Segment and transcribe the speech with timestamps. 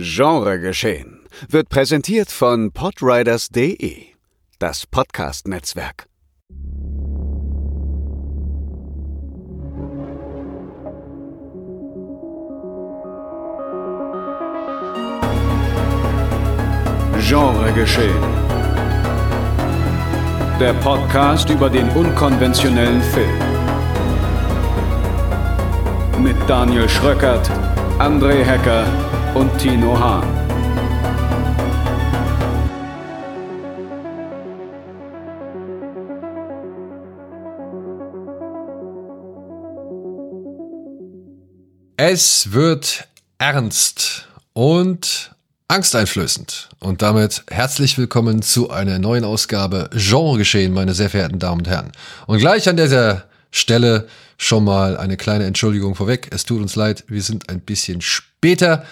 [0.00, 4.06] Genregeschehen wird präsentiert von podriders.de,
[4.60, 6.06] das Podcast-Netzwerk.
[17.28, 18.22] Genregeschehen.
[20.60, 23.38] Der Podcast über den unkonventionellen Film.
[26.22, 27.50] Mit Daniel Schröckert,
[27.98, 28.86] André Hecker
[29.34, 30.48] und Tino Hahn.
[41.96, 45.32] Es wird ernst und
[45.68, 46.70] angsteinflößend.
[46.80, 51.92] Und damit herzlich willkommen zu einer neuen Ausgabe Genregeschehen, meine sehr verehrten Damen und Herren.
[52.26, 56.28] Und gleich an dieser Stelle schon mal eine kleine Entschuldigung vorweg.
[56.30, 58.84] Es tut uns leid, wir sind ein bisschen später.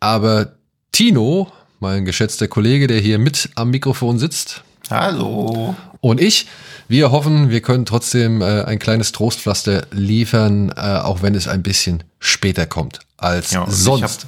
[0.00, 0.52] Aber
[0.92, 4.62] Tino, mein geschätzter Kollege, der hier mit am Mikrofon sitzt.
[4.90, 5.74] Hallo.
[6.00, 6.46] Und ich,
[6.88, 11.62] wir hoffen, wir können trotzdem äh, ein kleines Trostpflaster liefern, äh, auch wenn es ein
[11.62, 14.26] bisschen später kommt als ja, sonst.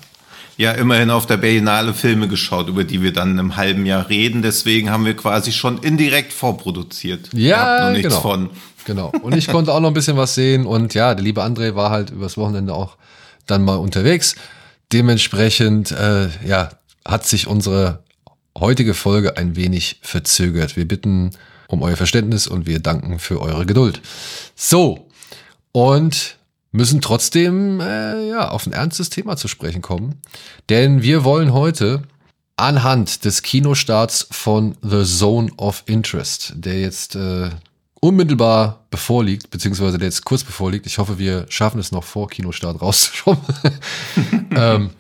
[0.57, 4.41] Ja, immerhin auf der Berlinale Filme geschaut, über die wir dann im halben Jahr reden.
[4.41, 7.29] Deswegen haben wir quasi schon indirekt vorproduziert.
[7.35, 8.21] Ja, genau.
[8.21, 8.51] Von.
[8.87, 9.13] Genau.
[9.21, 10.65] Und ich konnte auch noch ein bisschen was sehen.
[10.65, 12.97] Und ja, der liebe André war halt übers Wochenende auch
[13.47, 14.35] dann mal unterwegs.
[14.93, 16.71] Dementsprechend, äh, ja,
[17.05, 18.05] hat sich unsere
[18.59, 20.77] heutige Folge ein wenig verzögert.
[20.77, 21.31] Wir bitten
[21.69, 24.01] um euer Verständnis und wir danken für eure Geduld.
[24.55, 25.09] So,
[25.73, 26.37] und
[26.73, 30.21] müssen trotzdem äh, ja, auf ein ernstes Thema zu sprechen kommen.
[30.69, 32.03] Denn wir wollen heute
[32.57, 37.51] anhand des Kinostarts von The Zone of Interest, der jetzt äh,
[38.01, 42.81] unmittelbar bevorliegt, beziehungsweise der jetzt kurz bevorliegt, ich hoffe, wir schaffen es noch vor Kinostart
[42.81, 43.39] rauszuschauen,
[44.51, 44.91] ähm,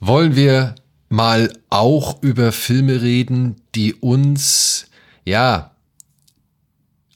[0.00, 0.74] wollen wir
[1.08, 4.86] mal auch über Filme reden, die uns,
[5.24, 5.72] ja,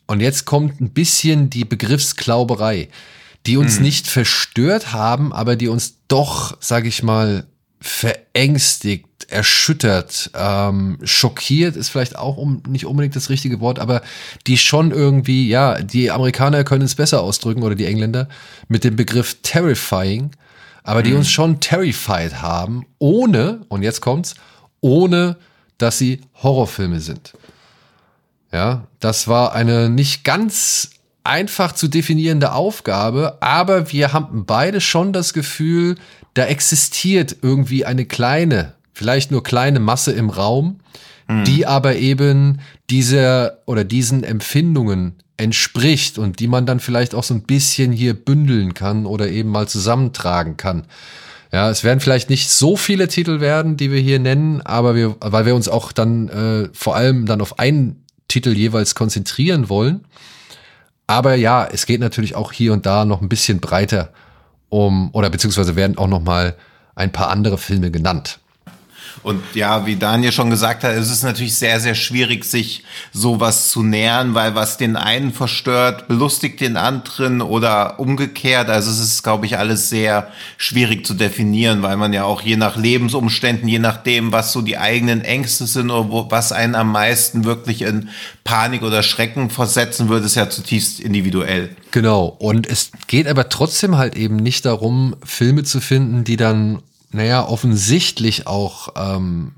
[0.07, 2.89] und jetzt kommt ein bisschen die Begriffsklauberei,
[3.47, 3.83] die uns hm.
[3.83, 7.47] nicht verstört haben, aber die uns doch, sag ich mal,
[7.81, 14.03] verängstigt, erschüttert, ähm, schockiert ist vielleicht auch um, nicht unbedingt das richtige Wort, aber
[14.47, 18.29] die schon irgendwie, ja, die Amerikaner können es besser ausdrücken oder die Engländer
[18.69, 20.31] mit dem Begriff terrifying,
[20.83, 21.19] aber die mhm.
[21.19, 24.35] uns schon terrified haben, ohne, und jetzt kommt's,
[24.81, 25.37] ohne,
[25.79, 27.35] dass sie Horrorfilme sind.
[28.53, 30.91] Ja, das war eine nicht ganz
[31.25, 35.97] einfach zu definierende Aufgabe, aber wir haben beide schon das Gefühl,
[36.35, 40.81] da existiert irgendwie eine kleine, vielleicht nur kleine Masse im Raum,
[41.29, 41.45] mhm.
[41.45, 47.35] die aber eben dieser oder diesen Empfindungen entspricht und die man dann vielleicht auch so
[47.35, 50.87] ein bisschen hier bündeln kann oder eben mal zusammentragen kann.
[51.53, 55.15] Ja, es werden vielleicht nicht so viele Titel werden, die wir hier nennen, aber wir,
[55.21, 60.07] weil wir uns auch dann äh, vor allem dann auf einen Titel jeweils konzentrieren wollen.
[61.07, 64.11] Aber ja, es geht natürlich auch hier und da noch ein bisschen breiter
[64.71, 66.57] um, oder beziehungsweise werden auch noch mal
[66.95, 68.41] ein paar andere Filme genannt.
[69.23, 73.71] Und ja, wie Daniel schon gesagt hat, es ist natürlich sehr, sehr schwierig, sich sowas
[73.71, 78.69] zu nähern, weil was den einen verstört, belustigt den anderen oder umgekehrt.
[78.69, 82.57] Also es ist, glaube ich, alles sehr schwierig zu definieren, weil man ja auch je
[82.57, 86.93] nach Lebensumständen, je nachdem, was so die eigenen Ängste sind oder wo, was einen am
[86.93, 88.09] meisten wirklich in
[88.45, 91.71] Panik oder Schrecken versetzen würde, ist ja zutiefst individuell.
[91.91, 92.27] Genau.
[92.39, 97.47] Und es geht aber trotzdem halt eben nicht darum, Filme zu finden, die dann naja,
[97.47, 99.53] offensichtlich auch, ähm,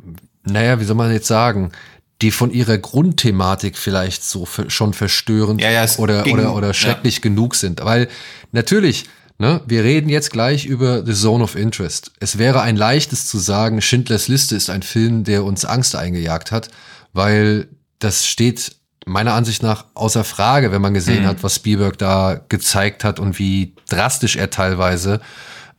[0.44, 1.72] naja, wie soll man jetzt sagen,
[2.20, 7.16] die von ihrer Grundthematik vielleicht so schon verstörend ja, ja, oder, ging, oder, oder schrecklich
[7.16, 7.22] ja.
[7.22, 7.84] genug sind.
[7.84, 8.08] Weil
[8.50, 9.04] natürlich,
[9.38, 12.10] ne, wir reden jetzt gleich über The Zone of Interest.
[12.18, 16.50] Es wäre ein leichtes zu sagen, Schindlers Liste ist ein Film, der uns Angst eingejagt
[16.50, 16.70] hat,
[17.12, 17.68] weil
[18.00, 18.72] das steht
[19.06, 21.28] meiner Ansicht nach außer Frage, wenn man gesehen mhm.
[21.28, 25.20] hat, was Spielberg da gezeigt hat und wie drastisch er teilweise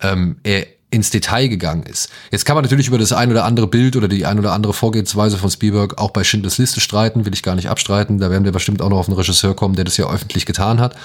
[0.01, 2.09] ähm, er ins Detail gegangen ist.
[2.31, 4.73] Jetzt kann man natürlich über das ein oder andere Bild oder die ein oder andere
[4.73, 8.17] Vorgehensweise von Spielberg auch bei Schindlers Liste streiten, will ich gar nicht abstreiten.
[8.17, 10.79] Da werden wir bestimmt auch noch auf einen Regisseur kommen, der das ja öffentlich getan
[10.79, 10.95] hat.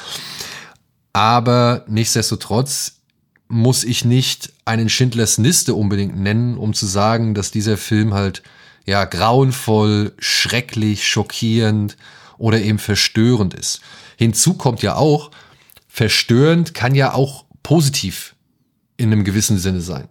[1.13, 2.95] Aber nichtsdestotrotz
[3.49, 8.43] muss ich nicht einen Schindlers Liste unbedingt nennen, um zu sagen, dass dieser Film halt
[8.87, 11.97] ja grauenvoll, schrecklich, schockierend
[12.39, 13.81] oder eben verstörend ist.
[14.17, 15.31] Hinzu kommt ja auch,
[15.89, 18.34] verstörend kann ja auch positiv
[18.97, 20.09] in einem gewissen Sinne sein.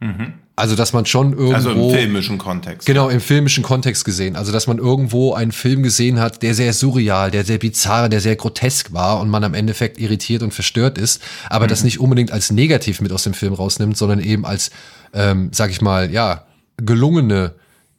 [0.00, 0.34] Mhm.
[0.56, 1.54] Also, dass man schon irgendwo.
[1.54, 2.86] Also im filmischen Kontext.
[2.86, 4.36] Genau, im filmischen Kontext gesehen.
[4.36, 8.20] Also, dass man irgendwo einen Film gesehen hat, der sehr surreal, der sehr bizarr, der
[8.20, 11.20] sehr grotesk war und man am Endeffekt irritiert und verstört ist,
[11.50, 11.70] aber mhm.
[11.70, 14.70] das nicht unbedingt als negativ mit aus dem Film rausnimmt, sondern eben als,
[15.12, 16.44] ähm, sag ich mal, ja,
[16.76, 17.54] gelungene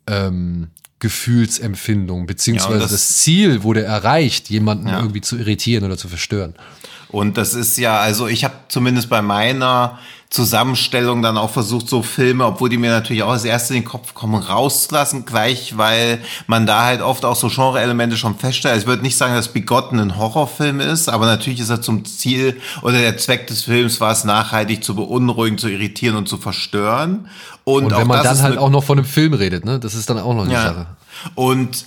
[0.08, 0.68] ähm,
[1.06, 4.98] Gefühlsempfindung, beziehungsweise ja, das, das, Ziel wurde erreicht, jemanden ja.
[5.00, 6.56] irgendwie zu irritieren oder zu verstören.
[7.10, 10.00] Und das ist ja, also ich habe zumindest bei meiner
[10.32, 13.88] Zusammenstellung dann auch versucht, so Filme, obwohl die mir natürlich auch als erste in den
[13.88, 18.74] Kopf kommen, rauszulassen, gleich, weil man da halt oft auch so Genre-Elemente schon feststellt.
[18.74, 22.04] Also ich würde nicht sagen, dass Bigotten ein Horrorfilm ist, aber natürlich ist er zum
[22.04, 26.38] Ziel oder der Zweck des Films war es, nachhaltig zu beunruhigen, zu irritieren und zu
[26.38, 27.30] verstören.
[27.66, 30.10] Und, und wenn man dann halt auch noch von einem Film redet, ne, das ist
[30.10, 30.64] dann auch noch eine ja.
[30.64, 30.88] Sache.
[31.34, 31.86] Und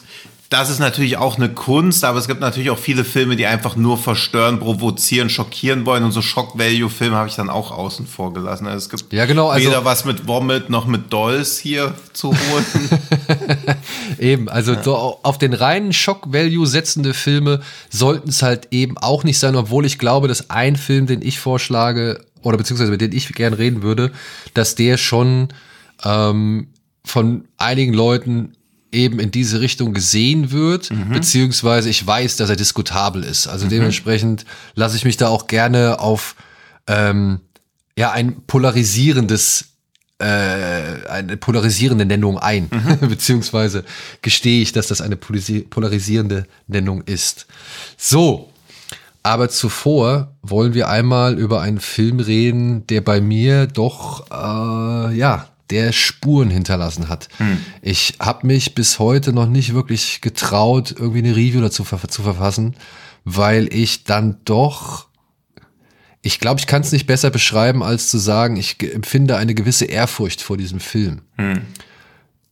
[0.50, 3.76] das ist natürlich auch eine Kunst, aber es gibt natürlich auch viele Filme, die einfach
[3.76, 6.04] nur verstören, provozieren, schockieren wollen.
[6.04, 8.66] Und so Shock-Value-Filme habe ich dann auch außen vor gelassen.
[8.66, 12.30] Also es gibt ja, genau, also weder was mit Vomit noch mit Dolls hier zu
[12.30, 12.64] holen.
[14.18, 14.82] eben, also ja.
[14.82, 17.60] so auf den reinen Shock-Value setzende Filme
[17.90, 21.38] sollten es halt eben auch nicht sein, obwohl ich glaube, dass ein Film, den ich
[21.38, 24.12] vorschlage, oder beziehungsweise mit dem ich gern reden würde,
[24.54, 25.48] dass der schon
[26.04, 26.68] ähm,
[27.04, 28.52] von einigen Leuten
[28.92, 31.10] eben in diese Richtung gesehen wird, mhm.
[31.10, 33.46] beziehungsweise ich weiß, dass er diskutabel ist.
[33.46, 33.70] Also mhm.
[33.70, 36.36] dementsprechend lasse ich mich da auch gerne auf
[36.86, 37.40] ähm,
[37.96, 39.66] ja ein polarisierendes
[40.18, 40.24] äh,
[41.08, 43.08] eine polarisierende Nennung ein, mhm.
[43.08, 43.84] beziehungsweise
[44.22, 47.46] gestehe ich, dass das eine polarisierende Nennung ist.
[47.96, 48.50] So,
[49.22, 55.48] aber zuvor wollen wir einmal über einen Film reden, der bei mir doch äh, ja
[55.70, 57.28] der Spuren hinterlassen hat.
[57.38, 57.58] Hm.
[57.82, 62.74] Ich habe mich bis heute noch nicht wirklich getraut, irgendwie eine Review dazu zu verfassen,
[63.24, 65.08] weil ich dann doch,
[66.22, 69.84] ich glaube, ich kann es nicht besser beschreiben, als zu sagen, ich empfinde eine gewisse
[69.84, 71.22] Ehrfurcht vor diesem Film.
[71.36, 71.62] Hm.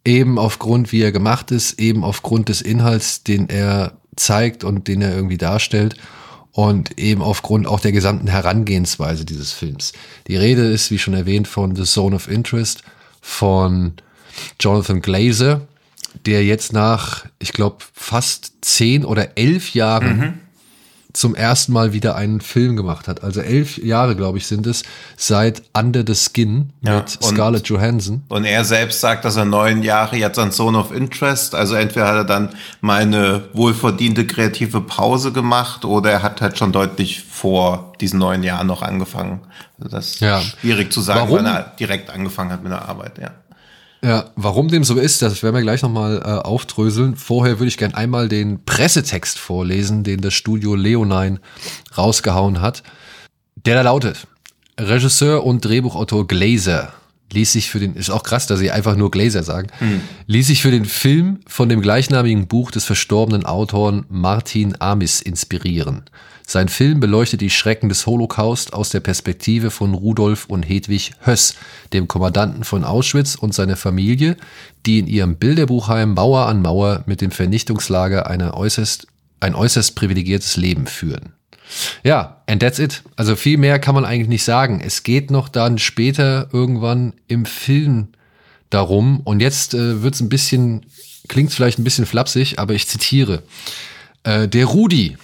[0.04, 5.02] Eben aufgrund, wie er gemacht ist, eben aufgrund des Inhalts, den er zeigt und den
[5.02, 5.96] er irgendwie darstellt
[6.56, 9.92] und eben aufgrund auch der gesamten Herangehensweise dieses Films.
[10.26, 12.82] Die Rede ist, wie schon erwähnt, von The Zone of Interest
[13.26, 13.94] von
[14.60, 15.62] Jonathan Glazer,
[16.24, 20.40] der jetzt nach, ich glaube, fast zehn oder elf Jahren mhm.
[21.16, 23.24] Zum ersten Mal wieder einen Film gemacht hat.
[23.24, 24.82] Also elf Jahre, glaube ich, sind es
[25.16, 28.22] seit Under the Skin ja, mit Scarlett Johansson.
[28.28, 32.06] Und er selbst sagt, dass er neun Jahre jetzt an Zone of Interest, also entweder
[32.08, 32.50] hat er dann
[32.82, 38.42] mal eine wohlverdiente kreative Pause gemacht oder er hat halt schon deutlich vor diesen neun
[38.42, 39.40] Jahren noch angefangen.
[39.78, 40.40] Also das ist ja.
[40.40, 41.38] schwierig zu sagen, warum?
[41.38, 43.30] weil er direkt angefangen hat mit der Arbeit, ja.
[44.06, 47.16] Ja, warum dem so ist, das werden wir gleich nochmal äh, aufdröseln.
[47.16, 51.40] Vorher würde ich gern einmal den Pressetext vorlesen, den das Studio Leonine
[51.98, 52.84] rausgehauen hat.
[53.56, 54.28] Der da lautet,
[54.78, 56.92] Regisseur und Drehbuchautor Glazer
[57.32, 60.02] ließ sich für den, ist auch krass, dass sie einfach nur Glazer sagen, mhm.
[60.28, 66.04] ließ sich für den Film von dem gleichnamigen Buch des verstorbenen Autoren Martin Amis inspirieren.
[66.48, 71.56] Sein Film beleuchtet die Schrecken des Holocaust aus der Perspektive von Rudolf und Hedwig Höss,
[71.92, 74.36] dem Kommandanten von Auschwitz und seiner Familie,
[74.86, 79.08] die in ihrem Bilderbuchheim Mauer an Mauer mit dem Vernichtungslager eine äußerst,
[79.40, 81.32] ein äußerst privilegiertes Leben führen.
[82.04, 83.02] Ja, and that's it.
[83.16, 84.80] Also viel mehr kann man eigentlich nicht sagen.
[84.80, 88.10] Es geht noch dann später irgendwann im Film
[88.70, 90.86] darum, und jetzt äh, es ein bisschen,
[91.26, 93.42] klingt vielleicht ein bisschen flapsig, aber ich zitiere.
[94.22, 95.16] Äh, der Rudi,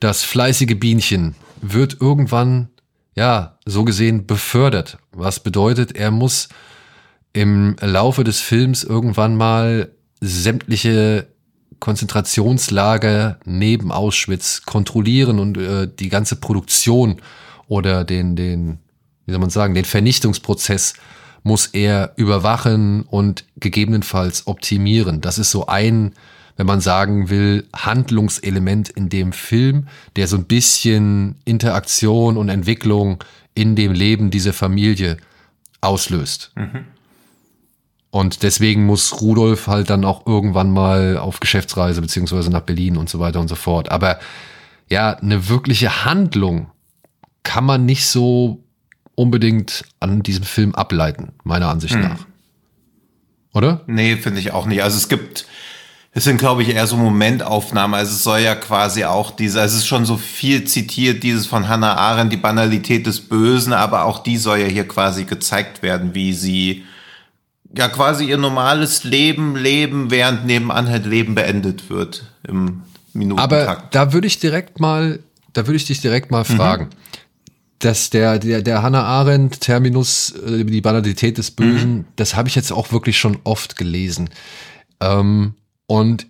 [0.00, 2.68] das fleißige Bienchen wird irgendwann,
[3.14, 4.98] ja, so gesehen befördert.
[5.12, 6.48] Was bedeutet, er muss
[7.32, 11.26] im Laufe des Films irgendwann mal sämtliche
[11.80, 17.16] Konzentrationslager neben Auschwitz kontrollieren und äh, die ganze Produktion
[17.68, 18.78] oder den, den,
[19.26, 20.94] wie soll man sagen, den Vernichtungsprozess
[21.42, 25.20] muss er überwachen und gegebenenfalls optimieren.
[25.20, 26.12] Das ist so ein
[26.56, 33.22] wenn man sagen will, Handlungselement in dem Film, der so ein bisschen Interaktion und Entwicklung
[33.54, 35.18] in dem Leben dieser Familie
[35.80, 36.52] auslöst.
[36.56, 36.86] Mhm.
[38.10, 43.10] Und deswegen muss Rudolf halt dann auch irgendwann mal auf Geschäftsreise beziehungsweise nach Berlin und
[43.10, 43.90] so weiter und so fort.
[43.90, 44.18] Aber
[44.88, 46.70] ja, eine wirkliche Handlung
[47.42, 48.64] kann man nicht so
[49.14, 52.02] unbedingt an diesem Film ableiten, meiner Ansicht hm.
[52.02, 52.26] nach.
[53.52, 53.82] Oder?
[53.86, 54.82] Nee, finde ich auch nicht.
[54.82, 55.46] Also es gibt
[56.16, 57.94] es sind, glaube ich, eher so Momentaufnahmen.
[57.94, 61.46] Also es soll ja quasi auch diese, also es ist schon so viel zitiert, dieses
[61.46, 65.82] von Hannah Arendt, die Banalität des Bösen, aber auch die soll ja hier quasi gezeigt
[65.82, 66.86] werden, wie sie
[67.76, 72.80] ja quasi ihr normales Leben leben, während nebenan halt Leben beendet wird im
[73.12, 73.52] Minutentakt.
[73.52, 75.18] Aber da würde ich direkt mal,
[75.52, 76.56] da würde ich dich direkt mal mhm.
[76.56, 76.90] fragen.
[77.80, 82.04] dass der, der, der Hannah Arendt Terminus, äh, die Banalität des Bösen, mhm.
[82.16, 84.30] das habe ich jetzt auch wirklich schon oft gelesen.
[85.00, 85.52] Ähm,
[85.86, 86.26] und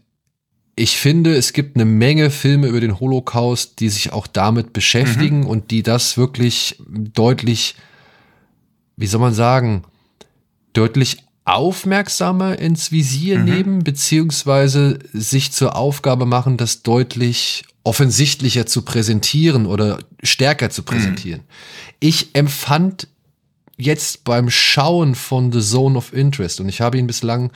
[0.78, 5.40] ich finde, es gibt eine Menge Filme über den Holocaust, die sich auch damit beschäftigen
[5.40, 5.46] mhm.
[5.46, 7.76] und die das wirklich deutlich,
[8.96, 9.84] wie soll man sagen,
[10.74, 13.44] deutlich aufmerksamer ins Visier mhm.
[13.44, 21.40] nehmen, beziehungsweise sich zur Aufgabe machen, das deutlich offensichtlicher zu präsentieren oder stärker zu präsentieren.
[21.40, 21.46] Mhm.
[22.00, 23.08] Ich empfand
[23.78, 27.50] jetzt beim Schauen von The Zone of Interest, und ich habe ihn bislang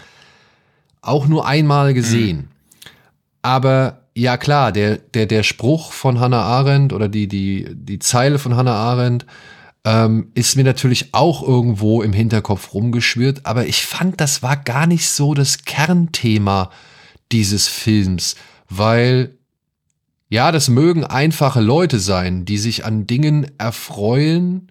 [1.03, 2.49] auch nur einmal gesehen, mhm.
[3.43, 8.39] aber ja klar, der, der, der Spruch von Hannah Arendt oder die, die, die Zeile
[8.39, 9.27] von Hannah Arendt
[9.85, 14.87] ähm, ist mir natürlich auch irgendwo im Hinterkopf rumgeschwirrt, aber ich fand, das war gar
[14.87, 16.71] nicht so das Kernthema
[17.33, 18.37] dieses Films,
[18.69, 19.37] weil
[20.29, 24.71] ja, das mögen einfache Leute sein, die sich an Dingen erfreuen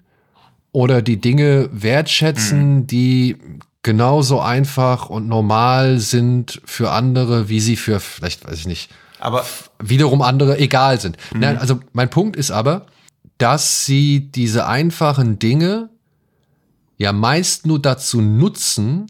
[0.71, 2.88] oder die Dinge wertschätzen, mhm.
[2.88, 3.38] die
[3.83, 9.45] genauso einfach und normal sind für andere, wie sie für, vielleicht weiß ich nicht, aber
[9.79, 11.17] wiederum andere egal sind.
[11.33, 11.39] Mhm.
[11.39, 12.86] Nein, also mein Punkt ist aber,
[13.38, 15.89] dass sie diese einfachen Dinge
[16.98, 19.07] ja meist nur dazu nutzen,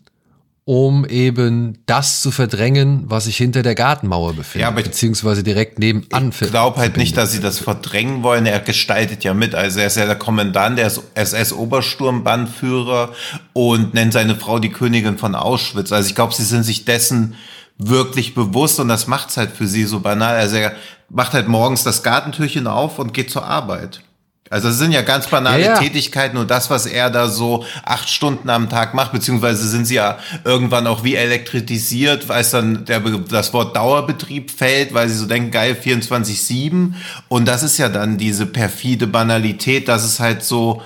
[0.69, 5.79] um eben das zu verdrängen, was sich hinter der Gartenmauer befindet, ja, aber beziehungsweise direkt
[5.79, 6.31] nebenan.
[6.39, 8.45] Ich glaube halt nicht, dass sie das verdrängen wollen.
[8.45, 9.55] Er gestaltet ja mit.
[9.55, 13.13] Also er ist ja der Kommandant, der ist SS-Obersturmbannführer
[13.53, 15.91] und nennt seine Frau die Königin von Auschwitz.
[15.91, 17.33] Also ich glaube, sie sind sich dessen
[17.79, 20.35] wirklich bewusst und das macht's halt für sie so banal.
[20.35, 20.73] Also er
[21.09, 24.01] macht halt morgens das Gartentürchen auf und geht zur Arbeit.
[24.49, 25.79] Also es sind ja ganz banale ja, ja.
[25.79, 29.95] Tätigkeiten und das, was er da so acht Stunden am Tag macht, beziehungsweise sind sie
[29.95, 35.17] ja irgendwann auch wie elektrisiert, weil es dann der, das Wort Dauerbetrieb fällt, weil sie
[35.17, 36.93] so denken, geil, 24-7.
[37.27, 40.81] Und das ist ja dann diese perfide Banalität, dass es halt so,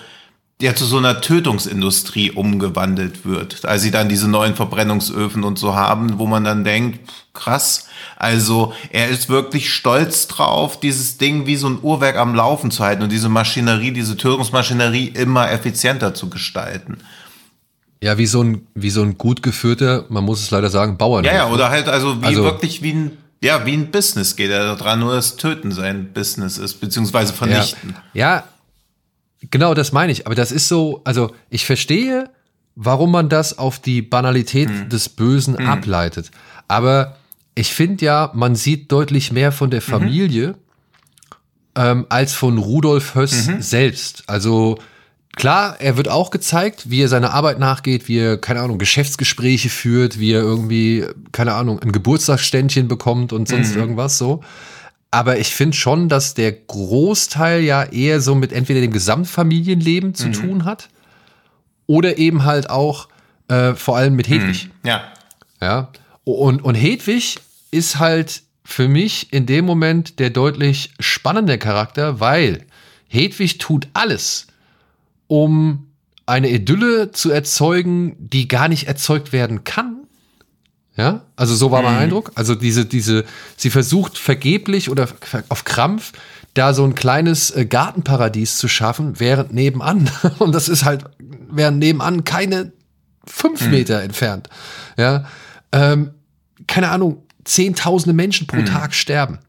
[0.61, 3.65] ja zu so einer Tötungsindustrie umgewandelt wird.
[3.65, 8.73] Als sie dann diese neuen Verbrennungsöfen und so haben, wo man dann denkt, krass, also
[8.91, 13.03] er ist wirklich stolz drauf, dieses Ding wie so ein Uhrwerk am Laufen zu halten
[13.03, 16.99] und diese Maschinerie, diese Tötungsmaschinerie immer effizienter zu gestalten.
[18.01, 21.23] Ja, wie so ein, wie so ein gut geführter, man muss es leider sagen, Bauern.
[21.23, 24.51] Ja, ja, oder halt also wie also, wirklich wie ein ja, wie ein Business geht
[24.51, 27.93] er daran, nur das Töten sein Business ist, beziehungsweise vernichten.
[28.13, 28.43] Ja, ja
[29.51, 30.25] Genau, das meine ich.
[30.25, 32.29] Aber das ist so, also ich verstehe,
[32.75, 34.89] warum man das auf die Banalität mhm.
[34.89, 35.67] des Bösen mhm.
[35.67, 36.31] ableitet.
[36.67, 37.17] Aber
[37.55, 39.85] ich finde ja, man sieht deutlich mehr von der mhm.
[39.85, 40.55] Familie mhm.
[41.75, 43.61] ähm, als von Rudolf Höss mhm.
[43.61, 44.23] selbst.
[44.27, 44.79] Also
[45.35, 49.69] klar, er wird auch gezeigt, wie er seiner Arbeit nachgeht, wie er, keine Ahnung, Geschäftsgespräche
[49.69, 53.81] führt, wie er irgendwie, keine Ahnung, ein Geburtstagsständchen bekommt und sonst mhm.
[53.81, 54.41] irgendwas so.
[55.13, 60.29] Aber ich finde schon, dass der Großteil ja eher so mit entweder dem Gesamtfamilienleben zu
[60.29, 60.33] mhm.
[60.33, 60.89] tun hat
[61.85, 63.09] oder eben halt auch
[63.47, 64.65] äh, vor allem mit Hedwig.
[64.65, 64.89] Mhm.
[64.89, 65.03] Ja.
[65.61, 65.89] Ja.
[66.23, 67.37] Und, und Hedwig
[67.69, 72.65] ist halt für mich in dem Moment der deutlich spannende Charakter, weil
[73.07, 74.47] Hedwig tut alles,
[75.27, 75.91] um
[76.25, 80.02] eine Idylle zu erzeugen, die gar nicht erzeugt werden kann,
[80.95, 81.99] ja, also so war mein mhm.
[81.99, 82.31] Eindruck.
[82.35, 83.25] Also diese, diese,
[83.57, 85.07] sie versucht vergeblich oder
[85.49, 86.13] auf Krampf
[86.53, 90.09] da so ein kleines äh, Gartenparadies zu schaffen, während nebenan,
[90.39, 91.05] und das ist halt,
[91.49, 92.73] während nebenan keine
[93.25, 93.71] fünf mhm.
[93.71, 94.49] Meter entfernt,
[94.97, 95.25] ja,
[95.71, 96.11] ähm,
[96.67, 98.65] keine Ahnung, zehntausende Menschen pro mhm.
[98.65, 99.39] Tag sterben.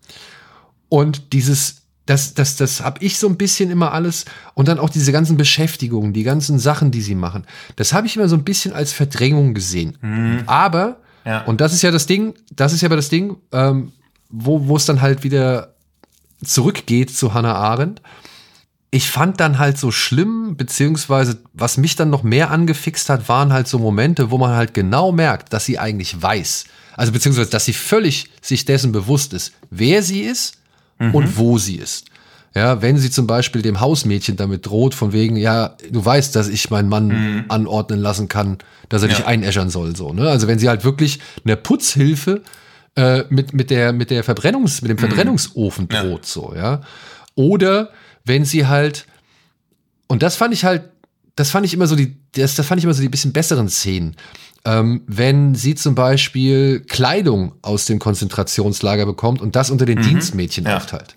[0.88, 4.24] Und dieses, das, das, das habe ich so ein bisschen immer alles
[4.54, 7.44] und dann auch diese ganzen Beschäftigungen, die ganzen Sachen, die sie machen,
[7.76, 9.98] das habe ich immer so ein bisschen als Verdrängung gesehen.
[10.00, 10.42] Mhm.
[10.46, 11.42] Aber ja.
[11.44, 13.92] Und das ist ja das Ding, das ist ja aber das Ding, ähm,
[14.28, 15.74] wo, wo es dann halt wieder
[16.44, 18.02] zurückgeht zu Hannah Arendt.
[18.90, 23.52] Ich fand dann halt so schlimm, beziehungsweise was mich dann noch mehr angefixt hat, waren
[23.52, 26.64] halt so Momente, wo man halt genau merkt, dass sie eigentlich weiß.
[26.96, 30.58] Also beziehungsweise, dass sie völlig sich dessen bewusst ist, wer sie ist
[30.98, 31.14] mhm.
[31.14, 32.06] und wo sie ist.
[32.54, 36.46] Ja, wenn sie zum Beispiel dem Hausmädchen damit droht, von wegen, ja, du weißt, dass
[36.46, 37.44] ich meinen Mann mhm.
[37.48, 38.58] anordnen lassen kann,
[38.88, 39.16] dass er ja.
[39.16, 40.28] dich einäschern soll, so, ne?
[40.28, 42.42] Also wenn sie halt wirklich eine Putzhilfe
[42.94, 45.00] äh, mit, mit der, mit der Verbrennungs, mit dem mhm.
[45.00, 45.88] Verbrennungsofen mhm.
[45.88, 46.26] droht, ja.
[46.26, 46.80] so, ja.
[47.34, 47.90] Oder
[48.24, 49.06] wenn sie halt,
[50.06, 50.84] und das fand ich halt,
[51.34, 53.68] das fand ich immer so die, das, das fand ich immer so die bisschen besseren
[53.68, 54.14] Szenen.
[54.64, 60.04] Ähm, wenn sie zum Beispiel Kleidung aus dem Konzentrationslager bekommt und das unter den mhm.
[60.04, 60.76] Dienstmädchen ja.
[60.76, 61.16] aufteilt.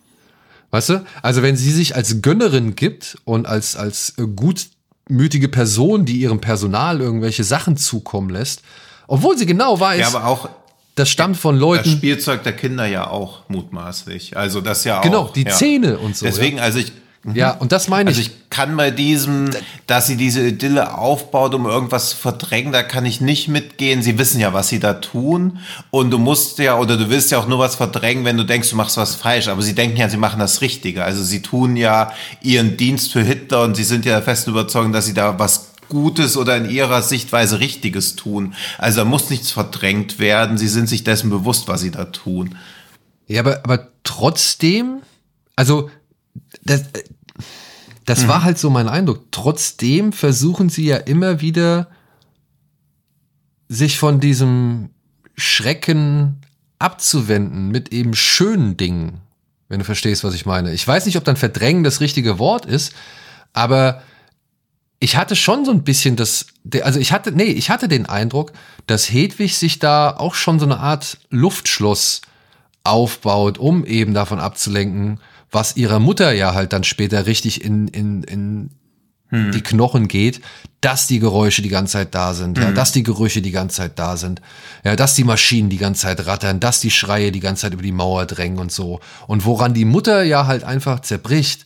[0.71, 1.05] Weißt du?
[1.21, 6.99] Also wenn sie sich als Gönnerin gibt und als, als gutmütige Person, die ihrem Personal
[6.99, 8.61] irgendwelche Sachen zukommen lässt,
[9.07, 10.49] obwohl sie genau weiß, ja, aber auch
[10.95, 11.83] das stammt von Leuten.
[11.83, 14.35] Das Spielzeug der Kinder ja auch mutmaßlich.
[14.35, 15.33] Also das ja genau, auch.
[15.33, 15.55] Genau, die ja.
[15.55, 16.25] Zähne und so.
[16.25, 16.63] Deswegen, ja.
[16.63, 16.91] also ich
[17.33, 18.17] Ja, und das meine ich.
[18.17, 19.49] Also ich kann bei diesem,
[19.85, 24.01] dass sie diese Idylle aufbaut, um irgendwas zu verdrängen, da kann ich nicht mitgehen.
[24.01, 25.59] Sie wissen ja, was sie da tun.
[25.91, 28.69] Und du musst ja, oder du willst ja auch nur was verdrängen, wenn du denkst,
[28.69, 29.49] du machst was falsch.
[29.49, 31.03] Aber sie denken ja, sie machen das Richtige.
[31.03, 34.93] Also sie tun ja ihren Dienst für Hitler und sie sind ja der festen Überzeugung,
[34.93, 38.53] dass sie da was Gutes oder in ihrer Sichtweise Richtiges tun.
[38.77, 40.57] Also da muss nichts verdrängt werden.
[40.57, 42.57] Sie sind sich dessen bewusst, was sie da tun.
[43.27, 45.01] Ja, aber, aber trotzdem,
[45.55, 45.89] also
[46.63, 46.83] das,
[48.05, 48.27] das mhm.
[48.29, 49.31] war halt so mein Eindruck.
[49.31, 51.87] Trotzdem versuchen sie ja immer wieder,
[53.69, 54.89] sich von diesem
[55.35, 56.41] Schrecken
[56.79, 59.21] abzuwenden mit eben schönen Dingen,
[59.67, 60.73] wenn du verstehst, was ich meine.
[60.73, 62.93] Ich weiß nicht, ob dann verdrängen das richtige Wort ist,
[63.53, 64.01] aber
[64.99, 66.47] ich hatte schon so ein bisschen das,
[66.81, 68.51] also ich hatte, nee, ich hatte den Eindruck,
[68.87, 72.21] dass Hedwig sich da auch schon so eine Art Luftschloss
[72.83, 75.19] aufbaut, um eben davon abzulenken,
[75.51, 78.69] was ihrer Mutter ja halt dann später richtig in, in, in
[79.29, 79.51] hm.
[79.51, 80.41] die Knochen geht,
[80.81, 82.63] dass die Geräusche die ganze Zeit da sind, hm.
[82.63, 84.41] ja, dass die Gerüche die ganze Zeit da sind,
[84.83, 87.83] ja, dass die Maschinen die ganze Zeit rattern, dass die Schreie die ganze Zeit über
[87.83, 88.99] die Mauer drängen und so.
[89.27, 91.65] Und woran die Mutter ja halt einfach zerbricht,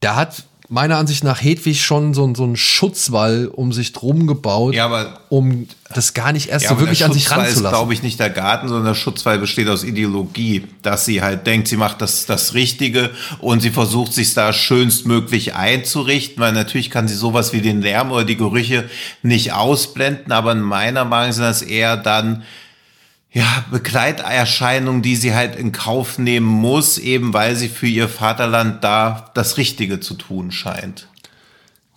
[0.00, 4.74] da hat meiner Ansicht nach Hedwig schon so, so einen Schutzwall um sich drum gebaut,
[4.74, 7.64] ja, aber, um das gar nicht erst ja, so wirklich an sich ranzulassen.
[7.64, 11.46] ist, glaube ich, nicht der Garten, sondern der Schutzwall besteht aus Ideologie, dass sie halt
[11.46, 16.90] denkt, sie macht das, das Richtige und sie versucht, sich da schönstmöglich einzurichten, weil natürlich
[16.90, 18.84] kann sie sowas wie den Lärm oder die Gerüche
[19.22, 22.42] nicht ausblenden, aber in meiner Meinung sind das eher dann
[23.38, 28.82] ja, Begleiterscheinung, die sie halt in Kauf nehmen muss, eben weil sie für ihr Vaterland
[28.82, 31.06] da das Richtige zu tun scheint.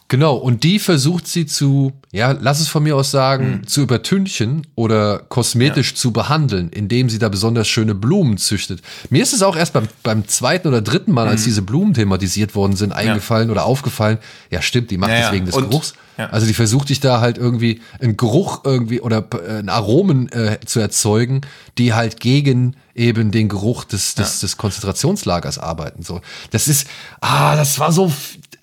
[0.07, 3.67] Genau, und die versucht sie zu, ja, lass es von mir aus sagen, hm.
[3.67, 5.95] zu übertünchen oder kosmetisch ja.
[5.95, 8.81] zu behandeln, indem sie da besonders schöne Blumen züchtet.
[9.09, 11.31] Mir ist es auch erst beim, beim zweiten oder dritten Mal, hm.
[11.31, 13.53] als diese Blumen thematisiert worden sind, eingefallen ja.
[13.53, 14.19] oder aufgefallen.
[14.51, 15.95] Ja, stimmt, die macht ja, das wegen des und, Geruchs.
[16.29, 20.59] Also die versucht dich da halt irgendwie einen Geruch irgendwie oder äh, einen Aromen äh,
[20.65, 21.41] zu erzeugen,
[21.77, 26.03] die halt gegen eben den Geruch des, des, des Konzentrationslagers arbeiten.
[26.03, 26.87] So, das ist,
[27.21, 28.11] ah, das war so,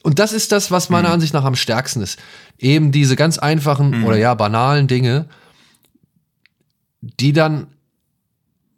[0.02, 1.14] und das ist das, was meiner mhm.
[1.14, 2.18] Ansicht nach am stärksten ist.
[2.58, 4.04] Eben diese ganz einfachen mhm.
[4.04, 5.26] oder ja, banalen Dinge,
[7.00, 7.68] die dann,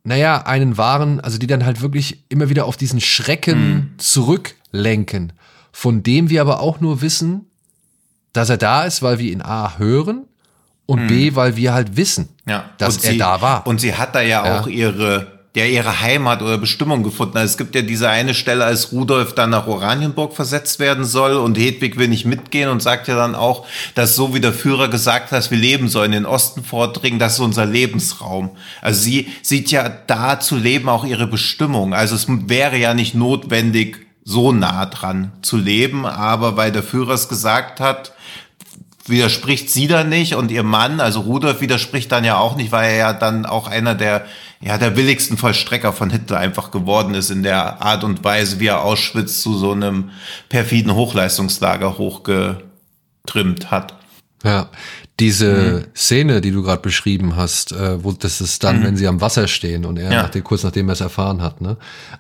[0.04, 3.90] naja, einen wahren, also die dann halt wirklich immer wieder auf diesen Schrecken mhm.
[3.98, 5.33] zurücklenken,
[5.72, 7.49] von dem wir aber auch nur wissen,
[8.33, 10.25] dass er da ist, weil wir ihn A hören
[10.87, 11.37] und B, mhm.
[11.37, 12.64] weil wir halt wissen, ja.
[12.79, 13.66] dass und er sie, da war.
[13.66, 14.61] Und sie hat da ja, ja.
[14.61, 17.45] auch ihre der ihre Heimat oder Bestimmung gefunden hat.
[17.45, 21.59] Es gibt ja diese eine Stelle, als Rudolf dann nach Oranienburg versetzt werden soll und
[21.59, 23.66] Hedwig will nicht mitgehen und sagt ja dann auch,
[23.97, 27.35] dass so wie der Führer gesagt hat, wir leben sollen, in den Osten vordringen, das
[27.35, 28.51] ist unser Lebensraum.
[28.81, 31.95] Also sie sieht ja da zu leben auch ihre Bestimmung.
[31.95, 37.14] Also es wäre ja nicht notwendig, so nah dran zu leben, aber weil der Führer
[37.14, 38.12] es gesagt hat,
[39.06, 42.90] widerspricht sie da nicht und ihr Mann, also Rudolf widerspricht dann ja auch nicht, weil
[42.90, 44.26] er ja dann auch einer der
[44.62, 48.66] ja, der billigsten Vollstrecker von Hitler einfach geworden ist in der Art und Weise, wie
[48.66, 50.11] er Auschwitz zu so einem
[50.50, 53.94] perfiden Hochleistungslager hochgetrimmt hat.
[54.44, 54.68] Ja,
[55.20, 55.94] diese mhm.
[55.94, 58.85] Szene, die du gerade beschrieben hast, äh, wo das ist dann, mhm.
[58.85, 60.22] wenn sie am Wasser stehen und er ja.
[60.22, 61.76] nach dem, kurz nachdem er es erfahren hat, ne,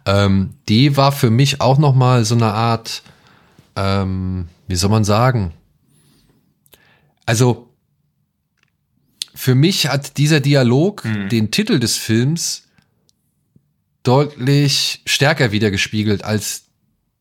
[0.06, 3.02] ähm, die war für mich auch noch mal so eine Art,
[3.74, 5.52] ähm, wie soll man sagen?
[7.24, 7.68] Also
[9.34, 11.30] für mich hat dieser Dialog mhm.
[11.30, 12.64] den Titel des Films
[14.02, 16.64] deutlich stärker wiedergespiegelt als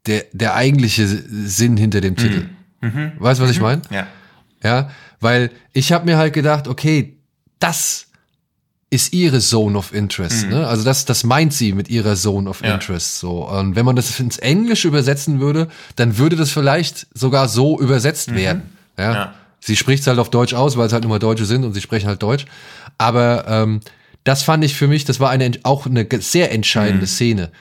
[0.06, 2.50] der, der eigentliche Sinn hinter dem Titel.
[2.82, 2.90] Mhm.
[2.90, 3.12] mhm.
[3.18, 3.64] Weißt du, was ich mhm.
[3.64, 3.82] meine?
[3.90, 4.08] Ja.
[4.62, 4.90] Ja,
[5.20, 7.18] weil ich habe mir halt gedacht, okay,
[7.60, 8.08] das
[8.92, 10.46] ist ihre Zone of Interest.
[10.46, 10.50] Mhm.
[10.50, 10.68] Ne?
[10.68, 12.74] Also das, das meint sie mit ihrer Zone of ja.
[12.74, 13.20] Interest.
[13.20, 13.48] So.
[13.48, 18.32] Und wenn man das ins Englische übersetzen würde, dann würde das vielleicht sogar so übersetzt
[18.32, 18.36] mhm.
[18.36, 18.62] werden.
[18.98, 19.14] Ja?
[19.14, 19.34] ja.
[19.60, 21.74] Sie spricht es halt auf Deutsch aus, weil es halt nur mal Deutsche sind und
[21.74, 22.46] sie sprechen halt Deutsch.
[22.98, 23.82] Aber ähm,
[24.24, 27.10] das fand ich für mich, das war eine auch eine sehr entscheidende mhm.
[27.10, 27.52] Szene,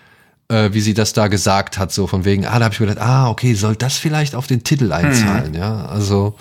[0.48, 2.86] äh, wie sie das da gesagt hat, so von wegen, ah, da habe ich mir
[2.86, 5.58] gedacht, ah, okay, soll das vielleicht auf den Titel einzahlen, mhm.
[5.58, 6.36] ja, also,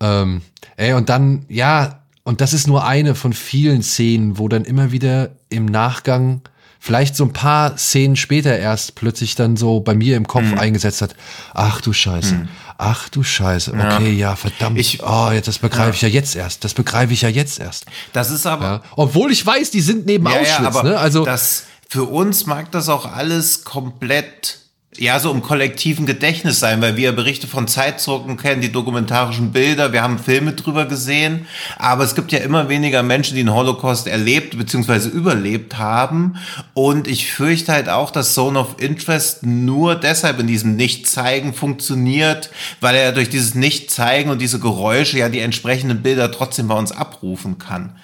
[0.00, 0.42] ähm,
[0.76, 4.92] ey, und dann, ja, und das ist nur eine von vielen Szenen, wo dann immer
[4.92, 6.42] wieder im Nachgang
[6.80, 10.58] vielleicht so ein paar Szenen später erst plötzlich dann so bei mir im Kopf mhm.
[10.58, 11.16] eingesetzt hat.
[11.54, 12.34] Ach du Scheiße.
[12.34, 12.48] Mhm.
[12.78, 13.72] Ach du Scheiße.
[13.72, 14.78] Okay, ja, ja verdammt.
[14.78, 15.94] Ich, oh, das begreife ja.
[15.94, 16.64] ich ja jetzt erst.
[16.64, 17.86] Das begreife ich ja jetzt erst.
[18.12, 18.64] Das ist aber.
[18.64, 18.82] Ja.
[18.96, 20.60] Obwohl ich weiß, die sind neben Auschwitz.
[20.60, 20.98] aber ne?
[20.98, 24.58] Also das, für uns mag das auch alles komplett
[24.98, 29.92] ja, so im kollektiven Gedächtnis sein, weil wir Berichte von Zeitdrucken kennen, die dokumentarischen Bilder,
[29.92, 31.46] wir haben Filme drüber gesehen,
[31.78, 35.08] aber es gibt ja immer weniger Menschen, die den Holocaust erlebt bzw.
[35.08, 36.36] überlebt haben
[36.74, 42.50] und ich fürchte halt auch, dass Zone of Interest nur deshalb in diesem Nicht-Zeigen funktioniert,
[42.80, 46.92] weil er durch dieses Nicht-Zeigen und diese Geräusche ja die entsprechenden Bilder trotzdem bei uns
[46.92, 47.96] abrufen kann.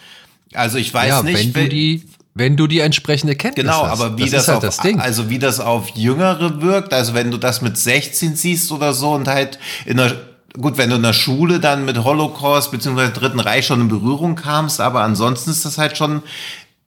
[0.55, 2.03] Also ich weiß ja, nicht, wenn du die
[2.35, 3.99] wenn du die entsprechende Kenntnis genau, hast.
[3.99, 7.15] Genau, aber wie das, das halt auf, das also wie das auf Jüngere wirkt, also
[7.15, 10.17] wenn du das mit 16 siehst oder so und halt in der
[10.61, 14.37] Gut, wenn du in der Schule dann mit Holocaust beziehungsweise Dritten Reich schon in Berührung
[14.37, 16.23] kamst, aber ansonsten ist das halt schon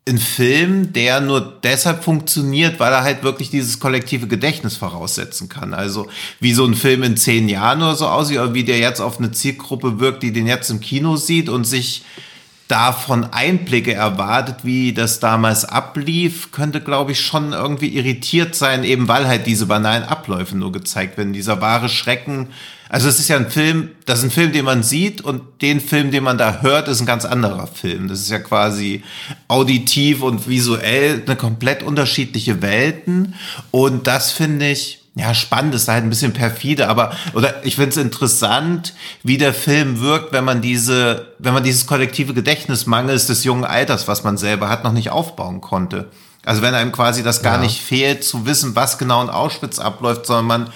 [0.07, 5.73] ein Film, der nur deshalb funktioniert, weil er halt wirklich dieses kollektive Gedächtnis voraussetzen kann.
[5.73, 6.07] Also
[6.39, 9.17] wie so ein Film in zehn Jahren oder so aussieht, oder wie der jetzt auf
[9.17, 12.03] eine Zielgruppe wirkt, die den jetzt im Kino sieht und sich
[12.67, 19.07] davon Einblicke erwartet, wie das damals ablief, könnte, glaube ich, schon irgendwie irritiert sein, eben
[19.07, 21.33] weil halt diese banalen Abläufe nur gezeigt werden.
[21.33, 22.49] Dieser wahre Schrecken.
[22.89, 25.79] Also es ist ja ein Film, das ist ein Film, den man sieht und den
[25.79, 28.07] Film, den man da hört, ist ein ganz anderer Film.
[28.07, 29.03] Das ist ja quasi
[29.47, 33.35] auditiv und visuell eine komplett unterschiedliche Welten.
[33.69, 37.91] Und das finde ich, ja, spannend ist halt ein bisschen perfide, aber oder ich finde
[37.91, 43.25] es interessant, wie der Film wirkt, wenn man diese, wenn man dieses kollektive Gedächtnis mangels
[43.25, 46.11] des jungen Alters, was man selber hat, noch nicht aufbauen konnte.
[46.43, 47.61] Also wenn einem quasi das gar ja.
[47.61, 50.69] nicht fehlt, zu wissen, was genau in Auschwitz abläuft, sondern man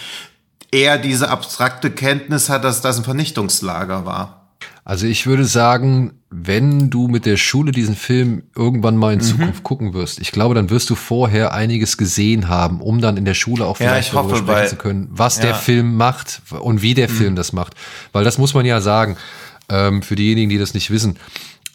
[0.71, 4.38] eher diese abstrakte Kenntnis hat, dass das ein Vernichtungslager war.
[4.83, 9.23] Also ich würde sagen, wenn du mit der Schule diesen Film irgendwann mal in mhm.
[9.23, 13.25] Zukunft gucken wirst, ich glaube, dann wirst du vorher einiges gesehen haben, um dann in
[13.25, 15.43] der Schule auch vielleicht ja, darüber sprechen weil, zu können, was ja.
[15.43, 17.13] der Film macht und wie der mhm.
[17.13, 17.73] Film das macht.
[18.11, 19.17] Weil das muss man ja sagen,
[19.69, 21.17] ähm, für diejenigen, die das nicht wissen.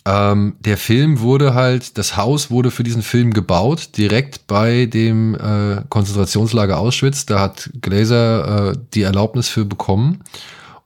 [0.07, 5.35] Ähm, der Film wurde halt, das Haus wurde für diesen Film gebaut, direkt bei dem
[5.35, 7.25] äh, Konzentrationslager Auschwitz.
[7.25, 10.23] Da hat Glaser äh, die Erlaubnis für bekommen.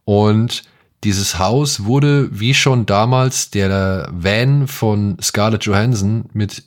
[0.05, 0.63] Und
[1.05, 6.65] dieses Haus wurde, wie schon damals, der Van von Scarlett Johansson mit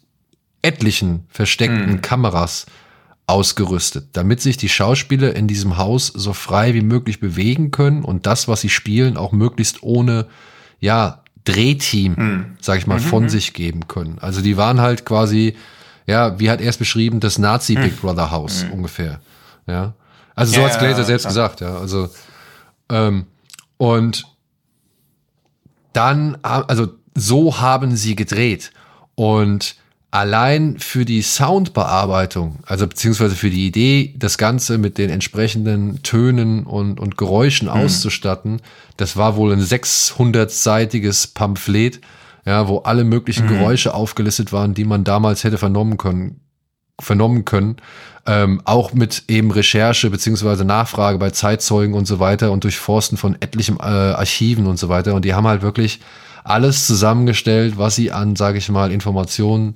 [0.62, 2.02] etlichen versteckten mhm.
[2.02, 2.66] Kameras
[3.28, 8.26] ausgerüstet, damit sich die Schauspieler in diesem Haus so frei wie möglich bewegen können und
[8.26, 10.28] das, was sie spielen, auch möglichst ohne,
[10.80, 12.46] ja, Drehteam, mhm.
[12.60, 13.04] sag ich mal, mhm.
[13.04, 13.30] von mhm.
[13.30, 14.20] sich geben können.
[14.20, 15.56] Also die waren halt quasi,
[16.06, 18.08] ja, wie hat er es beschrieben, das Nazi Big mhm.
[18.08, 18.74] Brother Haus mhm.
[18.74, 19.22] ungefähr.
[19.66, 19.94] Ja.
[20.36, 21.30] Also so ja, hat Glazer ja, selbst ja.
[21.30, 21.78] gesagt, ja.
[21.78, 22.10] Also
[22.90, 23.26] ähm,
[23.82, 24.28] und
[25.92, 28.72] dann, also so haben sie gedreht.
[29.16, 29.76] Und
[30.12, 36.68] allein für die Soundbearbeitung, also beziehungsweise für die Idee, das Ganze mit den entsprechenden Tönen
[36.68, 37.74] und, und Geräuschen mhm.
[37.74, 38.62] auszustatten,
[38.98, 42.02] das war wohl ein 600-seitiges Pamphlet,
[42.46, 43.58] ja, wo alle möglichen mhm.
[43.58, 46.40] Geräusche aufgelistet waren, die man damals hätte vernommen können,
[47.02, 47.78] vernommen können
[48.26, 53.36] ähm, auch mit eben Recherche beziehungsweise Nachfrage bei Zeitzeugen und so weiter und Durchforsten von
[53.42, 55.16] etlichen äh, Archiven und so weiter.
[55.16, 56.02] Und die haben halt wirklich
[56.44, 59.76] alles zusammengestellt, was sie an, sage ich mal, Informationen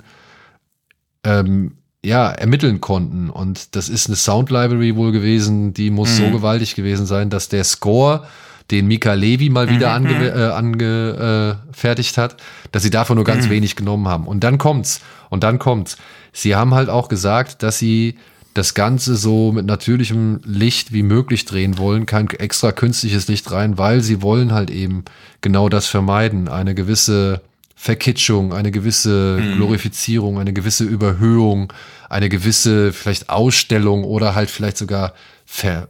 [1.23, 3.31] ähm, ja, ermitteln konnten.
[3.31, 6.25] Und das ist eine Sound Library wohl gewesen, die muss mhm.
[6.25, 8.27] so gewaltig gewesen sein, dass der Score,
[8.71, 10.07] den Mika Levi mal wieder mhm.
[10.55, 13.51] angefertigt ange, äh, hat, dass sie davon nur ganz mhm.
[13.51, 14.27] wenig genommen haben.
[14.27, 15.01] Und dann kommt's.
[15.29, 15.97] Und dann kommt's.
[16.33, 18.15] Sie haben halt auch gesagt, dass sie
[18.55, 23.77] das Ganze so mit natürlichem Licht wie möglich drehen wollen, kein extra künstliches Licht rein,
[23.77, 25.03] weil sie wollen halt eben
[25.41, 27.41] genau das vermeiden, eine gewisse
[27.75, 29.57] Verkitschung, eine gewisse mhm.
[29.57, 31.71] Glorifizierung, eine gewisse Überhöhung,
[32.09, 35.13] eine gewisse vielleicht Ausstellung oder halt vielleicht sogar
[35.45, 35.89] Ver,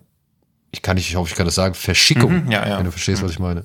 [0.75, 2.77] ich kann nicht, ich hoffe, ich kann das sagen, Verschickung, mhm, ja, ja.
[2.77, 3.25] wenn du verstehst, mhm.
[3.25, 3.63] was ich meine.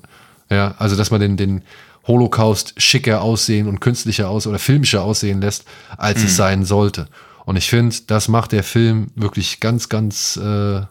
[0.49, 1.61] Ja, also dass man den, den
[2.07, 5.65] Holocaust schicker aussehen und künstlicher aus oder filmischer aussehen lässt,
[5.97, 6.35] als es mhm.
[6.35, 7.07] sein sollte.
[7.45, 10.87] Und ich finde, das macht der Film wirklich ganz, ganz äh, mhm.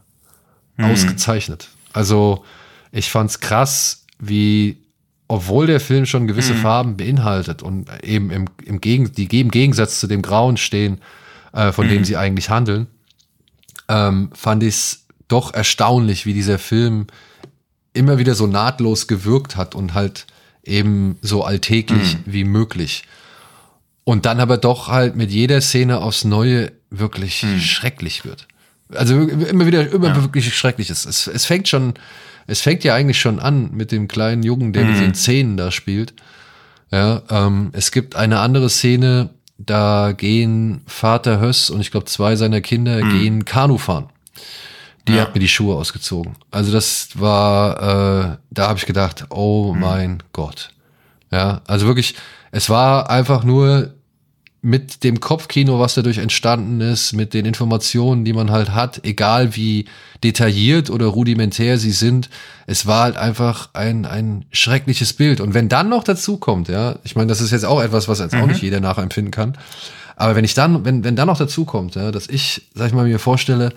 [0.79, 1.69] ausgezeichnet.
[1.95, 2.45] Also
[2.93, 4.83] ich fand's krass, wie,
[5.27, 6.59] obwohl der Film schon gewisse mhm.
[6.59, 11.01] Farben beinhaltet und eben im, im, Gegen, die im Gegensatz zu dem Grauen stehen,
[11.53, 11.91] äh, von mhm.
[11.91, 12.89] dem sie eigentlich handeln,
[13.89, 17.07] ähm, fand ich es doch erstaunlich, wie dieser Film
[17.93, 20.27] immer wieder so nahtlos gewirkt hat und halt
[20.65, 22.33] eben so alltäglich mhm.
[22.33, 23.05] wie möglich.
[24.05, 27.61] Und dann aber doch halt mit jeder Szene aufs Neue wirklich hm.
[27.61, 28.49] schrecklich wird.
[28.93, 30.23] Also immer wieder, immer ja.
[30.23, 31.05] wirklich schrecklich ist.
[31.07, 31.95] Es, es fängt schon,
[32.49, 34.91] es fängt ja eigentlich schon an mit dem kleinen Jungen, der mhm.
[34.91, 36.15] mit den Zähnen da spielt.
[36.91, 42.35] Ja, ähm, es gibt eine andere Szene, da gehen Vater Höss und ich glaube zwei
[42.35, 43.11] seiner Kinder mhm.
[43.11, 44.09] gehen Kanu fahren.
[45.11, 45.23] Die ja.
[45.23, 46.37] hat mir die Schuhe ausgezogen.
[46.51, 49.81] Also das war, äh, da habe ich gedacht, oh mhm.
[49.81, 50.71] mein Gott.
[51.31, 52.15] Ja, also wirklich,
[52.51, 53.95] es war einfach nur
[54.63, 59.57] mit dem Kopfkino, was dadurch entstanden ist, mit den Informationen, die man halt hat, egal
[59.57, 59.87] wie
[60.23, 62.29] detailliert oder rudimentär sie sind,
[62.67, 65.41] es war halt einfach ein, ein schreckliches Bild.
[65.41, 68.19] Und wenn dann noch dazu kommt, ja, ich meine, das ist jetzt auch etwas, was
[68.19, 68.43] jetzt mhm.
[68.43, 69.57] auch nicht jeder nachempfinden kann,
[70.17, 72.93] aber wenn ich dann, wenn, wenn dann noch dazu kommt, ja, dass ich, sag ich
[72.93, 73.73] mal, mir vorstelle,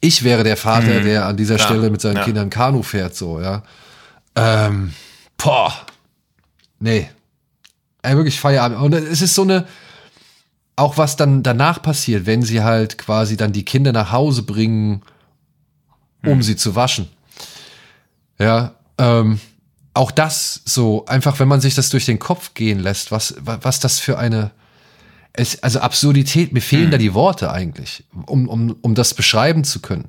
[0.00, 1.04] ich wäre der Vater, mhm.
[1.04, 2.24] der an dieser ja, Stelle mit seinen ja.
[2.24, 3.62] Kindern Kanu fährt, so, ja.
[4.34, 4.92] Ähm,
[5.36, 5.74] boah.
[6.78, 7.10] Nee.
[8.02, 8.80] Ey, wirklich Feierabend.
[8.80, 9.66] Und es ist so eine,
[10.76, 15.02] auch was dann danach passiert, wenn sie halt quasi dann die Kinder nach Hause bringen,
[16.24, 16.42] um mhm.
[16.42, 17.08] sie zu waschen.
[18.38, 19.40] Ja, ähm,
[19.94, 23.80] auch das so, einfach wenn man sich das durch den Kopf gehen lässt, was, was
[23.80, 24.52] das für eine,
[25.38, 26.90] es, also Absurdität, mir fehlen mhm.
[26.90, 30.08] da die Worte eigentlich, um, um, um das beschreiben zu können.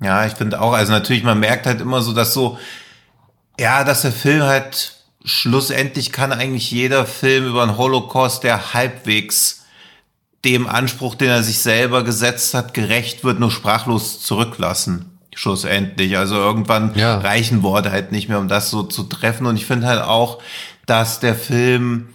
[0.00, 2.56] Ja, ich finde auch, also natürlich, man merkt halt immer so, dass so,
[3.58, 9.64] ja, dass der Film halt schlussendlich kann eigentlich jeder Film über den Holocaust, der halbwegs
[10.44, 15.18] dem Anspruch, den er sich selber gesetzt hat, gerecht wird, nur sprachlos zurücklassen.
[15.34, 16.16] Schlussendlich.
[16.16, 17.18] Also irgendwann ja.
[17.18, 19.46] reichen Worte halt nicht mehr, um das so zu treffen.
[19.46, 20.40] Und ich finde halt auch,
[20.86, 22.10] dass der Film,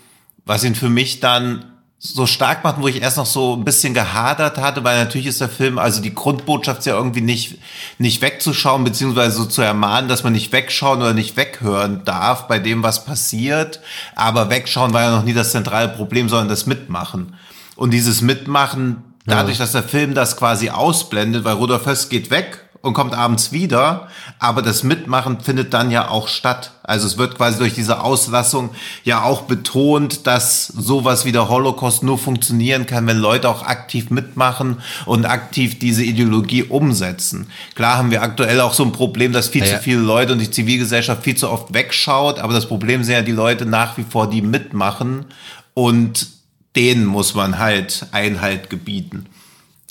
[0.45, 1.72] was ihn für mich dann
[2.05, 5.39] so stark machen, wo ich erst noch so ein bisschen gehadert hatte, weil natürlich ist
[5.39, 7.59] der Film, also die Grundbotschaft ist ja irgendwie nicht,
[7.97, 12.59] nicht wegzuschauen, beziehungsweise so zu ermahnen, dass man nicht wegschauen oder nicht weghören darf bei
[12.59, 13.79] dem, was passiert.
[14.15, 17.35] Aber wegschauen war ja noch nie das zentrale Problem, sondern das Mitmachen.
[17.77, 19.63] Und dieses Mitmachen, dadurch, ja.
[19.63, 24.09] dass der Film das quasi ausblendet, weil Rudolf Höss geht weg und kommt abends wieder,
[24.39, 26.73] aber das Mitmachen findet dann ja auch statt.
[26.83, 28.71] Also es wird quasi durch diese Auslassung
[29.05, 34.09] ja auch betont, dass sowas wie der Holocaust nur funktionieren kann, wenn Leute auch aktiv
[34.09, 37.47] mitmachen und aktiv diese Ideologie umsetzen.
[37.73, 40.39] Klar haben wir aktuell auch so ein Problem, dass viel ja, zu viele Leute und
[40.39, 44.03] die Zivilgesellschaft viel zu oft wegschaut, aber das Problem sind ja die Leute nach wie
[44.03, 45.27] vor, die mitmachen
[45.73, 46.27] und
[46.75, 49.27] denen muss man halt Einhalt gebieten.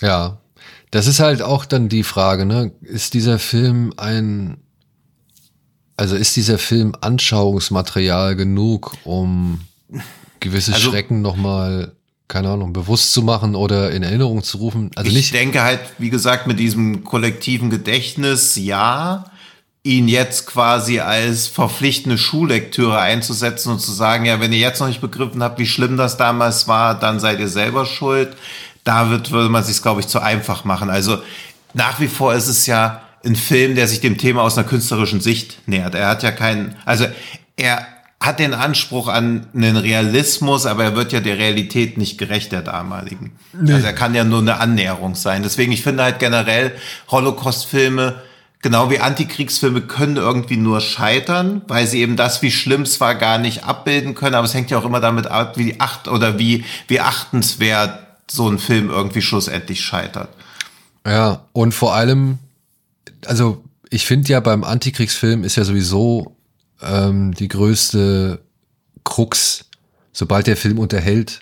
[0.02, 0.37] Ja,
[0.92, 2.70] das ist halt auch dann die Frage, ne?
[2.83, 4.59] Ist dieser Film ein,
[5.96, 9.62] also ist dieser Film Anschauungsmaterial genug, um
[10.40, 11.92] gewisse also, Schrecken nochmal,
[12.28, 14.90] keine Ahnung, bewusst zu machen oder in Erinnerung zu rufen?
[14.94, 15.35] Also ich nicht.
[15.35, 19.24] denke halt, wie gesagt, mit diesem kollektiven Gedächtnis, ja
[19.85, 24.87] ihn jetzt quasi als verpflichtende Schullektüre einzusetzen und zu sagen, ja, wenn ihr jetzt noch
[24.87, 28.37] nicht begriffen habt, wie schlimm das damals war, dann seid ihr selber schuld
[28.85, 30.90] da wird, würde man sich, glaube ich, zu einfach machen.
[30.90, 31.18] Also
[31.75, 35.21] nach wie vor ist es ja ein Film, der sich dem Thema aus einer künstlerischen
[35.21, 35.95] Sicht nähert.
[35.95, 37.07] Er hat ja keinen, also
[37.57, 37.87] er
[38.21, 42.62] hat den Anspruch an einen Realismus, aber er wird ja der Realität nicht gerecht, der
[42.62, 43.33] damaligen.
[43.53, 43.75] Nee.
[43.75, 45.42] Also er kann ja nur eine Annäherung sein.
[45.42, 46.73] Deswegen, ich finde halt generell
[47.11, 48.23] Holocaust-Filme,
[48.61, 53.16] genau wie Antikriegsfilme, können irgendwie nur scheitern, weil sie eben das, wie schlimm es war,
[53.16, 54.37] gar nicht abbilden können.
[54.37, 57.99] Aber es hängt ja auch immer damit ab, wie acht oder wie, wie achtenswert
[58.33, 60.31] so ein Film irgendwie schlussendlich scheitert.
[61.07, 62.38] Ja, und vor allem,
[63.27, 66.37] also ich finde ja beim Antikriegsfilm ist ja sowieso
[66.81, 68.40] ähm, die größte
[69.05, 69.66] Krux,
[70.12, 71.40] sobald der Film unterhält,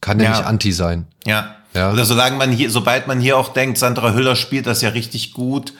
[0.00, 0.30] kann er ja.
[0.30, 1.06] nicht anti sein.
[1.26, 1.56] Ja.
[1.74, 1.92] ja.
[1.92, 5.32] Oder solange man hier, sobald man hier auch denkt, Sandra Hüller spielt das ja richtig
[5.32, 5.72] gut,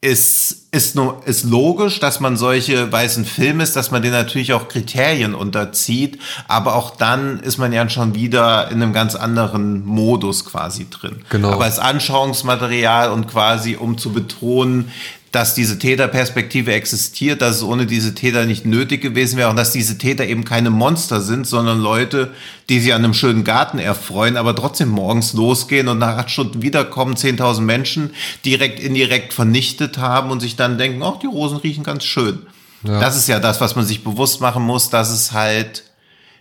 [0.00, 4.52] ist, ist, nur, ist logisch, dass man solche weißen Filme ist, dass man denen natürlich
[4.52, 9.84] auch Kriterien unterzieht, aber auch dann ist man ja schon wieder in einem ganz anderen
[9.84, 11.22] Modus quasi drin.
[11.30, 11.50] Genau.
[11.50, 14.92] Aber als Anschauungsmaterial und quasi um zu betonen,
[15.32, 19.72] dass diese Täterperspektive existiert, dass es ohne diese Täter nicht nötig gewesen wäre und dass
[19.72, 22.32] diese Täter eben keine Monster sind, sondern Leute,
[22.68, 26.62] die sich an einem schönen Garten erfreuen, aber trotzdem morgens losgehen und nach acht Stunden
[26.62, 28.10] wiederkommen, 10.000 Menschen
[28.44, 32.46] direkt indirekt vernichtet haben und sich dann denken, ach, die Rosen riechen ganz schön.
[32.84, 33.00] Ja.
[33.00, 35.84] Das ist ja das, was man sich bewusst machen muss, dass es halt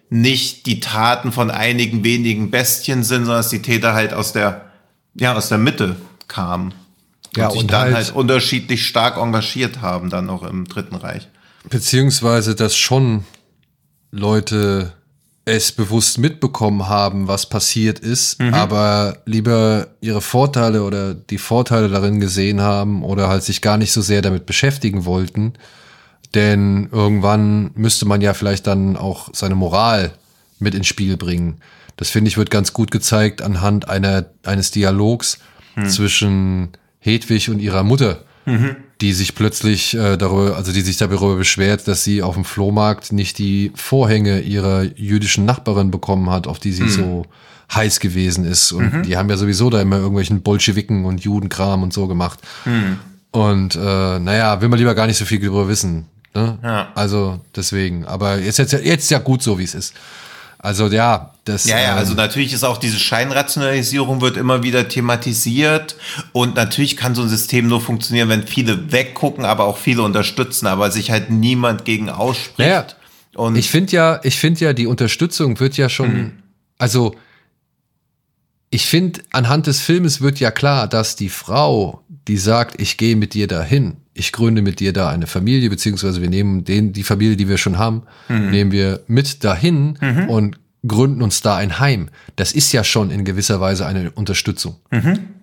[0.10, 4.72] nicht die Taten von einigen wenigen Bestien sind, sondern dass die Täter halt aus der,
[5.16, 5.98] ja, aus der Mitte
[6.30, 6.74] kamen
[7.38, 11.28] ja, sich und dann halt, halt unterschiedlich stark engagiert haben, dann auch im Dritten Reich.
[11.70, 13.26] Beziehungsweise, dass schon
[14.12, 14.94] Leute
[15.48, 18.54] es bewusst mitbekommen haben, was passiert ist, mhm.
[18.54, 23.94] aber lieber ihre Vorteile oder die Vorteile darin gesehen haben oder halt sich gar nicht
[23.94, 25.54] so sehr damit beschäftigen wollten.
[26.34, 30.12] Denn irgendwann müsste man ja vielleicht dann auch seine Moral
[30.60, 31.62] mit ins Spiel bringen.
[31.96, 35.40] Das finde ich wird ganz gut gezeigt anhand einer, eines Dialogs
[35.76, 35.90] hm.
[35.90, 36.70] zwischen
[37.08, 38.76] Hedwig und ihrer Mutter, mhm.
[39.02, 43.12] die sich plötzlich äh, darüber, also die sich darüber beschwert, dass sie auf dem Flohmarkt
[43.12, 46.90] nicht die Vorhänge ihrer jüdischen Nachbarin bekommen hat, auf die sie mhm.
[46.90, 47.26] so
[47.74, 48.72] heiß gewesen ist.
[48.72, 49.04] Und mhm.
[49.04, 52.40] die haben ja sowieso da immer irgendwelchen Bolschewiken und Judenkram und so gemacht.
[52.66, 53.00] Mhm.
[53.32, 56.06] Und äh, naja, will man lieber gar nicht so viel darüber wissen.
[56.34, 56.58] Ne?
[56.64, 56.92] Ja.
[56.96, 58.06] Also deswegen.
[58.06, 59.94] Aber jetzt, jetzt, jetzt ja gut so, wie es ist.
[60.60, 61.66] Also ja, das.
[61.66, 65.96] Ja, ja, ähm, also natürlich ist auch diese Scheinrationalisierung wird immer wieder thematisiert
[66.34, 70.68] und natürlich kann so ein System nur funktionieren, wenn viele weggucken, aber auch viele unterstützen,
[70.68, 72.60] aber sich halt niemand gegen ausspricht.
[72.60, 72.86] Naja,
[73.36, 76.32] und ich finde ja, ich finde ja, die Unterstützung wird ja schon, Mhm.
[76.78, 77.16] also
[78.70, 83.16] ich finde, anhand des Filmes wird ja klar, dass die Frau, die sagt, ich gehe
[83.16, 87.04] mit dir dahin, ich gründe mit dir da eine Familie, beziehungsweise wir nehmen den, die
[87.04, 88.50] Familie, die wir schon haben, Mhm.
[88.50, 90.58] nehmen wir mit dahin und
[90.88, 92.10] gründen uns da ein Heim.
[92.36, 94.78] Das ist ja schon in gewisser Weise eine Unterstützung.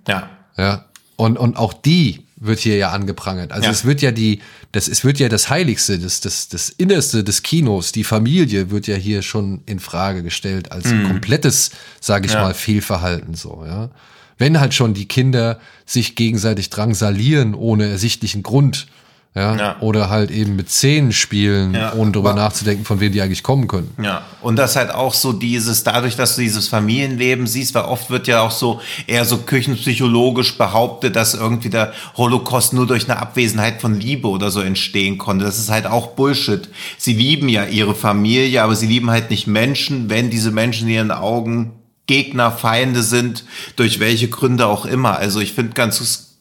[0.08, 0.28] ja.
[0.56, 0.84] Ja.
[1.16, 3.52] Und, und auch die wird hier ja angeprangert.
[3.52, 3.70] Also Ja.
[3.70, 4.40] es wird ja die,
[4.72, 8.86] das, es wird ja das Heiligste, das, das, das Innerste des Kinos, die Familie wird
[8.86, 12.38] ja hier schon in Frage gestellt als komplettes, sage ich Mhm.
[12.38, 12.42] Ja.
[12.44, 13.90] mal, Fehlverhalten so, ja.
[14.36, 18.88] Wenn halt schon die Kinder sich gegenseitig drangsalieren ohne ersichtlichen Grund,
[19.34, 19.76] ja, Ja.
[19.80, 21.92] oder halt eben mit Szenen spielen, Ja.
[21.94, 23.90] ohne drüber nachzudenken, von wem die eigentlich kommen können.
[24.02, 28.10] Ja, und das halt auch so dieses, dadurch, dass du dieses Familienleben siehst, weil oft
[28.10, 33.18] wird ja auch so eher so küchenpsychologisch behauptet, dass irgendwie der Holocaust nur durch eine
[33.20, 35.44] Abwesenheit von Liebe oder so entstehen konnte.
[35.44, 36.68] Das ist halt auch Bullshit.
[36.96, 40.94] Sie lieben ja ihre Familie, aber sie lieben halt nicht Menschen, wenn diese Menschen in
[40.94, 41.72] ihren Augen
[42.06, 43.44] Gegner, Feinde sind,
[43.76, 45.16] durch welche Gründe auch immer.
[45.16, 46.33] Also ich finde ganz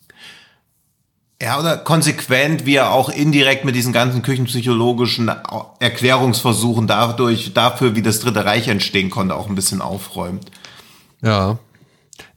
[1.43, 5.29] ja, oder konsequent, wie er auch indirekt mit diesen ganzen küchenpsychologischen
[5.79, 10.49] Erklärungsversuchen dadurch, dafür, wie das Dritte Reich entstehen konnte, auch ein bisschen aufräumt.
[11.21, 11.59] Ja.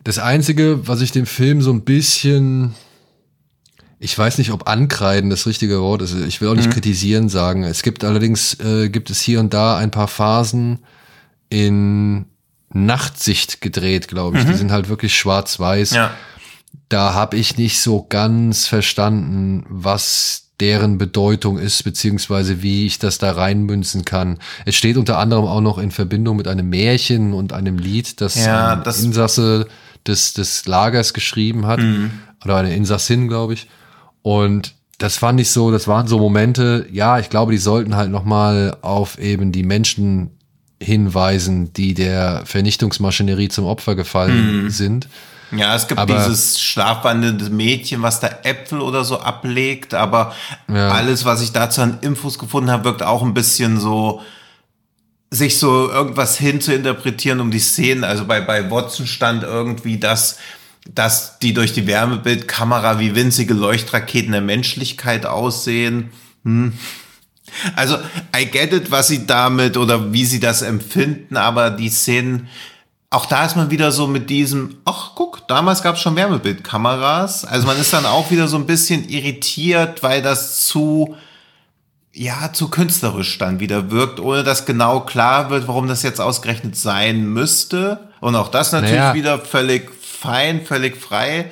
[0.02, 2.74] Das Einzige, was ich dem Film so ein bisschen,
[4.00, 6.12] ich weiß nicht, ob ankreiden das richtige Wort ist.
[6.12, 7.62] Ich will auch nicht kritisieren sagen.
[7.62, 10.80] Es gibt allerdings, äh, gibt es hier und da ein paar Phasen
[11.48, 12.26] in
[12.70, 14.44] Nachtsicht gedreht, glaube ich.
[14.44, 15.90] Die sind halt wirklich schwarz-weiß.
[15.92, 16.10] Ja.
[16.88, 23.18] Da habe ich nicht so ganz verstanden, was deren Bedeutung ist, beziehungsweise wie ich das
[23.18, 24.38] da reinmünzen kann.
[24.64, 28.36] Es steht unter anderem auch noch in Verbindung mit einem Märchen und einem Lied, das
[28.36, 29.66] Ja, ein das- Insasse
[30.06, 31.80] des, des Lagers geschrieben hat.
[32.44, 33.68] Oder eine Insassin, glaube ich.
[34.22, 38.10] Und das fand ich so, das waren so Momente, ja, ich glaube, die sollten halt
[38.10, 40.30] nochmal auf eben die Menschen
[40.80, 45.08] hinweisen, die der Vernichtungsmaschinerie zum Opfer gefallen sind.
[45.52, 50.34] Ja, es gibt Aber- dieses schlafwandelnde Mädchen, was da Äpfel oder so ablegt, aber
[50.68, 50.90] Ja.
[50.90, 54.22] alles, was ich dazu an Infos gefunden habe, wirkt auch ein bisschen so,
[55.30, 58.04] sich so irgendwas hinzuinterpretieren um die Szenen.
[58.04, 60.38] Also bei, bei Watson stand irgendwie, dass,
[60.92, 66.10] dass die durch die Wärmebildkamera wie winzige Leuchtraketen der Menschlichkeit aussehen.
[66.44, 66.72] Hm.
[67.76, 67.96] Also,
[68.36, 72.48] I get it, was sie damit oder wie sie das empfinden, aber die Szenen,
[73.10, 77.44] auch da ist man wieder so mit diesem, ach guck, damals gab es schon Wärmebildkameras.
[77.44, 81.16] Also man ist dann auch wieder so ein bisschen irritiert, weil das zu,
[82.12, 86.76] ja, zu künstlerisch dann wieder wirkt, ohne dass genau klar wird, warum das jetzt ausgerechnet
[86.76, 88.08] sein müsste.
[88.20, 89.14] Und auch das natürlich Naja.
[89.14, 91.50] wieder völlig fein, völlig frei.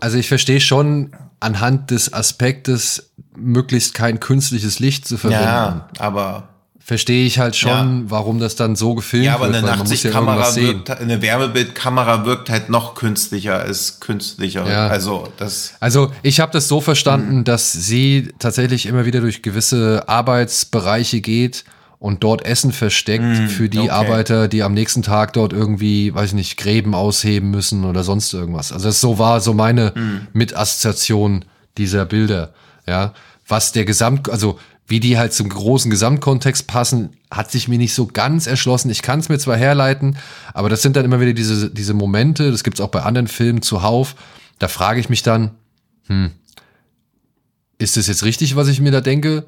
[0.00, 5.44] Also ich verstehe schon anhand des Aspektes, möglichst kein künstliches Licht zu verwenden.
[5.44, 6.48] Ja, aber
[6.86, 8.10] Verstehe ich halt schon, Ja.
[8.10, 10.66] warum das dann so gefilmt Ja, aber wird, eine ja Nachtsichtkamera sehen.
[10.86, 14.70] wirkt, eine Wärmebildkamera wirkt halt noch künstlicher als künstlicher.
[14.70, 14.88] Ja.
[14.88, 15.72] Also das.
[15.80, 17.44] Also ich habe das so verstanden, Mhm.
[17.44, 21.64] dass sie tatsächlich immer wieder durch gewisse Arbeitsbereiche geht
[22.00, 23.90] und dort Essen versteckt für die Mhm, okay.
[23.92, 28.30] Arbeiter, die am nächsten Tag dort irgendwie, weiß ich nicht, Gräben ausheben müssen oder sonst
[28.34, 28.72] irgendwas.
[28.72, 30.26] Also das so war so meine Mhm.
[30.34, 31.46] Mitassoziation
[31.78, 32.52] dieser Bilder.
[32.86, 33.14] Ja,
[33.48, 37.94] was der Gesamt, also wie die halt zum großen Gesamtkontext passen, hat sich mir nicht
[37.94, 38.90] so ganz erschlossen.
[38.90, 40.16] Ich kann es mir zwar herleiten,
[40.52, 43.62] aber das sind dann immer wieder diese, diese Momente, das gibt's auch bei anderen Filmen
[43.62, 44.14] zuhauf.
[44.58, 45.52] Da frage ich mich dann,
[47.78, 49.46] ist es jetzt richtig, was ich mir da denke?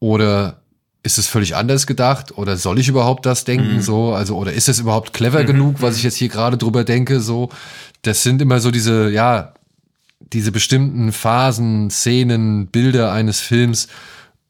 [0.00, 0.62] Oder
[1.02, 2.36] ist es völlig anders gedacht?
[2.36, 3.82] Oder soll ich überhaupt das denken?
[3.82, 7.20] So, also, oder ist es überhaupt clever genug, was ich jetzt hier gerade drüber denke?
[7.20, 7.50] So,
[8.02, 9.54] das sind immer so diese, ja,
[10.32, 13.88] diese bestimmten Phasen, Szenen, Bilder eines Films,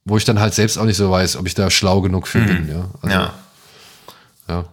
[0.09, 2.41] wo ich dann halt selbst auch nicht so weiß, ob ich da schlau genug für
[2.41, 2.69] bin.
[2.69, 3.35] Ja, also, Ja.
[4.49, 4.65] ja.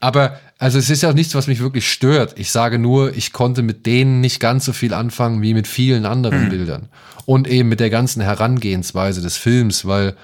[0.00, 2.38] Aber also es ist ja auch nichts, was mich wirklich stört.
[2.38, 6.06] Ich sage nur, ich konnte mit denen nicht ganz so viel anfangen wie mit vielen
[6.06, 6.88] anderen Bildern.
[7.26, 10.14] Und eben mit der ganzen Herangehensweise des Films, weil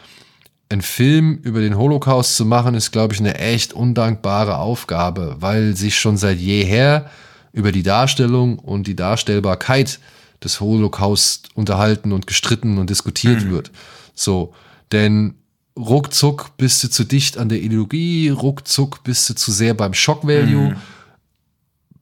[0.71, 5.77] ein Film über den Holocaust zu machen, ist, glaube ich, eine echt undankbare Aufgabe, weil
[5.77, 7.11] sich schon seit jeher
[7.53, 9.99] über die Darstellung und die Darstellbarkeit
[10.43, 13.71] des Holocaust unterhalten und gestritten und diskutiert wird.
[14.15, 14.55] So,
[14.93, 15.35] denn
[15.79, 20.27] ruckzuck bist du zu dicht an der Ideologie, ruckzuck bist du zu sehr beim Shock
[20.27, 20.77] Value,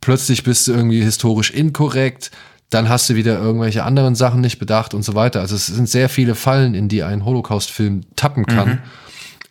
[0.00, 2.30] plötzlich bist du irgendwie historisch inkorrekt,
[2.70, 5.40] dann hast du wieder irgendwelche anderen Sachen nicht bedacht und so weiter.
[5.40, 8.82] Also es sind sehr viele Fallen, in die ein Holocaust-Film tappen kann.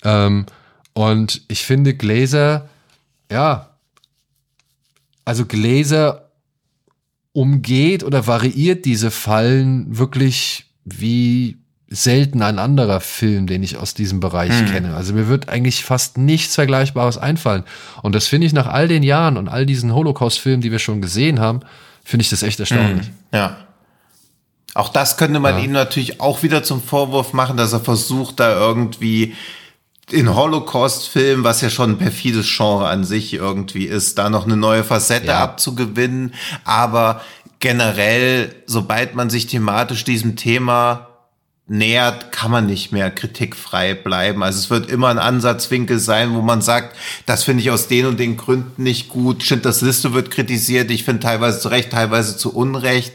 [0.03, 0.45] Ähm,
[0.93, 2.67] Und ich finde Gläser,
[3.31, 3.77] ja,
[5.23, 6.29] also Gläser
[7.31, 11.57] umgeht oder variiert diese Fallen wirklich wie
[11.89, 14.65] selten ein anderer Film, den ich aus diesem Bereich hm.
[14.67, 14.95] kenne.
[14.95, 17.63] Also mir wird eigentlich fast nichts Vergleichbares einfallen.
[18.03, 21.01] Und das finde ich nach all den Jahren und all diesen Holocaust-Filmen, die wir schon
[21.01, 21.61] gesehen haben,
[22.03, 23.07] finde ich das echt erstaunlich.
[23.07, 23.13] Hm.
[23.33, 23.57] Ja.
[24.75, 25.63] Auch das könnte man ja.
[25.63, 29.35] ihm natürlich auch wieder zum Vorwurf machen, dass er versucht, da irgendwie
[30.11, 34.57] in Holocaust-Filmen, was ja schon ein perfides Genre an sich irgendwie ist, da noch eine
[34.57, 35.39] neue Facette ja.
[35.39, 36.33] abzugewinnen.
[36.65, 37.21] Aber
[37.59, 41.08] generell, sobald man sich thematisch diesem Thema
[41.69, 44.43] nähert, kann man nicht mehr kritikfrei bleiben.
[44.43, 48.07] Also es wird immer ein Ansatzwinkel sein, wo man sagt, das finde ich aus den
[48.07, 49.43] und den Gründen nicht gut.
[49.43, 53.13] Schindlers Liste wird kritisiert, ich finde teilweise zu Recht, teilweise zu Unrecht.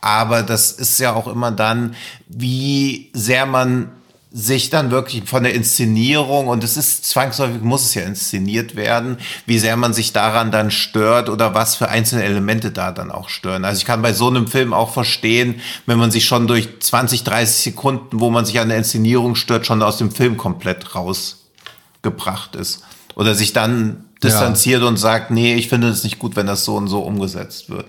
[0.00, 1.96] Aber das ist ja auch immer dann,
[2.28, 3.90] wie sehr man
[4.38, 9.16] sich dann wirklich von der Inszenierung, und es ist zwangsläufig, muss es ja inszeniert werden,
[9.46, 13.30] wie sehr man sich daran dann stört oder was für einzelne Elemente da dann auch
[13.30, 13.64] stören.
[13.64, 17.24] Also ich kann bei so einem Film auch verstehen, wenn man sich schon durch 20,
[17.24, 22.56] 30 Sekunden, wo man sich an der Inszenierung stört, schon aus dem Film komplett rausgebracht
[22.56, 22.82] ist.
[23.14, 24.88] Oder sich dann distanziert ja.
[24.88, 27.86] und sagt, nee, ich finde es nicht gut, wenn das so und so umgesetzt wird.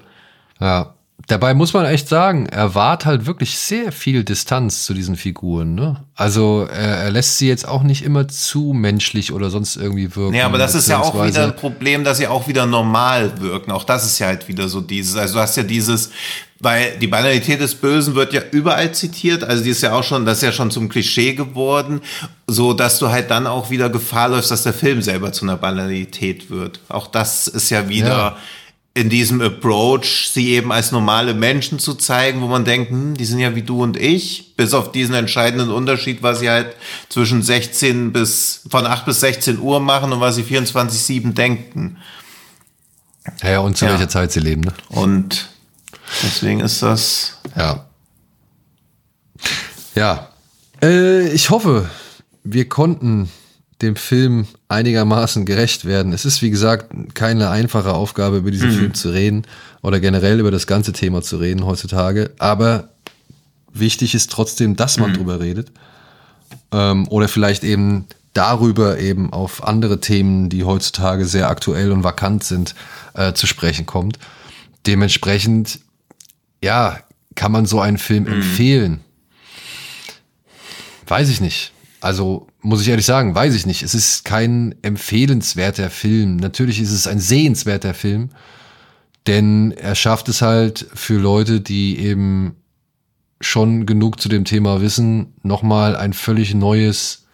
[0.62, 0.94] Ja,
[1.26, 5.74] Dabei muss man echt sagen, er wahrt halt wirklich sehr viel Distanz zu diesen Figuren.
[5.74, 6.06] Ne?
[6.14, 10.36] Also er, er lässt sie jetzt auch nicht immer zu menschlich oder sonst irgendwie wirken.
[10.36, 13.72] Ja, aber das ist ja auch wieder ein Problem, dass sie auch wieder normal wirken.
[13.72, 15.18] Auch das ist ja halt wieder so dieses.
[15.18, 16.12] Also du hast ja dieses,
[16.60, 19.44] weil die Banalität des Bösen wird ja überall zitiert.
[19.44, 22.02] Also die ist ja auch schon, das ist ja schon zum Klischee geworden,
[22.46, 25.58] so dass du halt dann auch wieder Gefahr läufst, dass der Film selber zu einer
[25.58, 26.80] Banalität wird.
[26.90, 28.08] Auch das ist ja wieder.
[28.08, 28.38] Ja
[28.98, 33.26] in diesem Approach, sie eben als normale Menschen zu zeigen, wo man denkt, hm, die
[33.26, 36.76] sind ja wie du und ich, bis auf diesen entscheidenden Unterschied, was sie halt
[37.08, 41.98] zwischen 16 bis, von 8 bis 16 Uhr machen und was sie 24-7 denken.
[43.44, 43.92] Ja, und zu ja.
[43.92, 44.74] welcher Zeit sie leben, ne?
[44.90, 45.48] Und
[46.24, 47.38] deswegen ist das.
[47.56, 47.86] Ja.
[49.94, 50.30] Ja.
[50.82, 51.88] Äh, ich hoffe,
[52.44, 53.30] wir konnten
[53.82, 56.14] dem Film einigermaßen gerecht werden.
[56.14, 58.78] Es ist, wie gesagt, keine einfache Aufgabe, über diesen mhm.
[58.78, 59.44] Film zu reden
[59.82, 62.32] oder generell über das ganze Thema zu reden heutzutage.
[62.40, 62.90] Aber
[63.72, 65.16] wichtig ist trotzdem, dass man mhm.
[65.16, 65.72] drüber redet.
[66.72, 72.44] Ähm, oder vielleicht eben darüber eben auf andere Themen, die heutzutage sehr aktuell und vakant
[72.44, 72.76] sind,
[73.14, 74.18] äh, zu sprechen kommt.
[74.86, 75.80] Dementsprechend,
[76.64, 77.00] ja,
[77.36, 78.34] kann man so einen Film mhm.
[78.34, 79.00] empfehlen.
[81.08, 81.72] Weiß ich nicht.
[82.00, 83.82] Also muss ich ehrlich sagen, weiß ich nicht.
[83.82, 86.38] Es ist kein empfehlenswerter Film.
[86.38, 88.30] Natürlich ist es ein sehenswerter Film,
[89.26, 92.56] denn er schafft es halt für Leute, die eben
[93.42, 97.26] schon genug zu dem Thema wissen, nochmal ein völlig neues,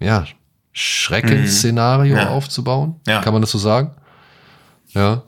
[0.00, 0.26] ja,
[0.72, 2.20] Schreckensszenario mhm.
[2.20, 2.28] ja.
[2.30, 2.96] aufzubauen.
[3.06, 3.20] Ja.
[3.20, 3.92] Kann man das so sagen?
[4.90, 5.22] Ja.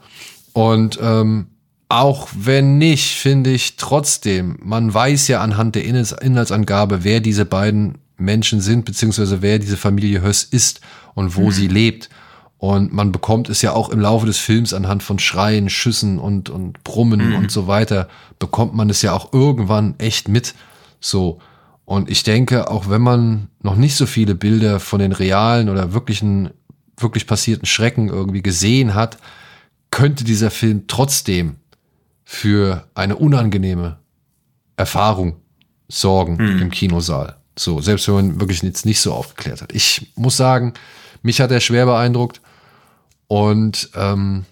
[0.53, 1.49] Und ähm,
[1.89, 7.99] auch wenn nicht, finde ich trotzdem, man weiß ja anhand der Inhaltsangabe, wer diese beiden
[8.17, 10.81] Menschen sind, beziehungsweise wer diese Familie Höss ist
[11.15, 11.51] und wo mhm.
[11.51, 12.09] sie lebt.
[12.59, 16.49] Und man bekommt es ja auch im Laufe des Films anhand von Schreien, Schüssen und,
[16.49, 17.37] und Brummen mhm.
[17.37, 18.09] und so weiter,
[18.39, 20.55] bekommt man es ja auch irgendwann echt mit.
[21.01, 21.41] So.
[21.85, 25.93] Und ich denke, auch wenn man noch nicht so viele Bilder von den realen oder
[25.93, 26.51] wirklichen,
[26.97, 29.19] wirklich passierten Schrecken irgendwie gesehen hat,
[29.91, 31.57] könnte dieser Film trotzdem
[32.25, 33.99] für eine unangenehme
[34.77, 35.37] Erfahrung
[35.89, 36.63] sorgen mhm.
[36.63, 37.37] im Kinosaal.
[37.57, 39.73] So, selbst wenn man wirklich jetzt nicht so aufgeklärt hat.
[39.73, 40.75] Ich muss sagen,
[41.23, 42.41] mich hat er schwer beeindruckt
[43.29, 44.45] und ähm,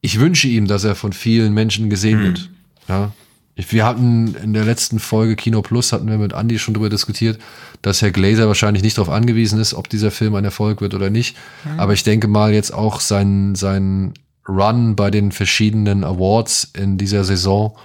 [0.00, 2.24] ich wünsche ihm, dass er von vielen Menschen gesehen mhm.
[2.24, 2.50] wird.
[2.88, 3.12] Ja.
[3.56, 7.40] Wir hatten in der letzten Folge Kino Plus, hatten wir mit Andy schon darüber diskutiert,
[7.82, 11.10] dass Herr Glazer wahrscheinlich nicht darauf angewiesen ist, ob dieser Film ein Erfolg wird oder
[11.10, 11.36] nicht.
[11.64, 11.80] Mhm.
[11.80, 14.14] Aber ich denke mal jetzt auch sein, sein
[14.48, 17.76] Run bei den verschiedenen Awards in dieser Saison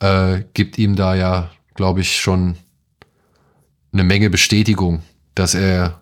[0.00, 2.56] äh, gibt ihm da ja, glaube ich, schon
[3.92, 5.02] eine Menge Bestätigung,
[5.34, 6.00] dass er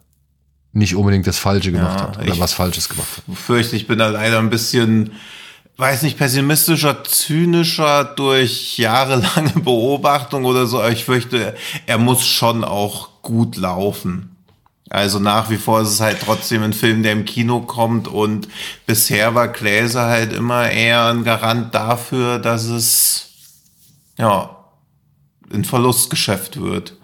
[0.73, 3.37] nicht unbedingt das Falsche gemacht ja, hat oder was Falsches gemacht hat.
[3.37, 5.13] Fürchte, ich bin da leider ein bisschen,
[5.77, 10.85] weiß nicht, pessimistischer, zynischer durch jahrelange Beobachtung oder so.
[10.87, 14.37] Ich fürchte, er muss schon auch gut laufen.
[14.91, 18.49] Also nach wie vor ist es halt trotzdem ein Film, der im Kino kommt und
[18.87, 23.31] bisher war Gläser halt immer eher ein Garant dafür, dass es
[24.19, 24.57] ja
[25.53, 26.97] ein Verlustgeschäft wird.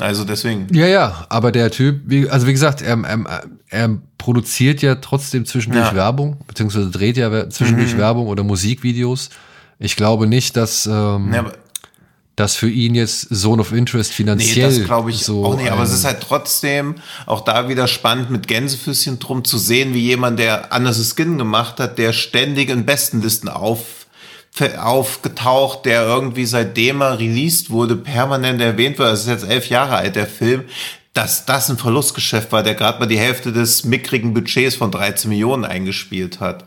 [0.00, 0.66] Also deswegen.
[0.72, 5.46] Ja, ja, aber der Typ, wie, also wie gesagt, er, er, er produziert ja trotzdem
[5.46, 5.94] zwischendurch ja.
[5.94, 7.98] Werbung, beziehungsweise dreht ja zwischendurch mhm.
[7.98, 9.30] Werbung oder Musikvideos.
[9.78, 11.52] Ich glaube nicht, dass, ähm, ja,
[12.36, 15.70] dass für ihn jetzt Zone of Interest finanziell nee, das glaube ich so auch nicht,
[15.70, 16.96] aber es ist halt trotzdem
[17.26, 21.80] auch da wieder spannend mit Gänsefüßchen drum zu sehen, wie jemand, der Anders Skin gemacht
[21.80, 23.99] hat, der ständig in Bestenlisten auf
[24.78, 29.10] aufgetaucht, der irgendwie seitdem er released wurde, permanent erwähnt wird.
[29.10, 30.64] Das ist jetzt elf Jahre alt, der Film.
[31.14, 35.28] Dass das ein Verlustgeschäft war, der gerade mal die Hälfte des mickrigen Budgets von 13
[35.28, 36.64] Millionen eingespielt hat.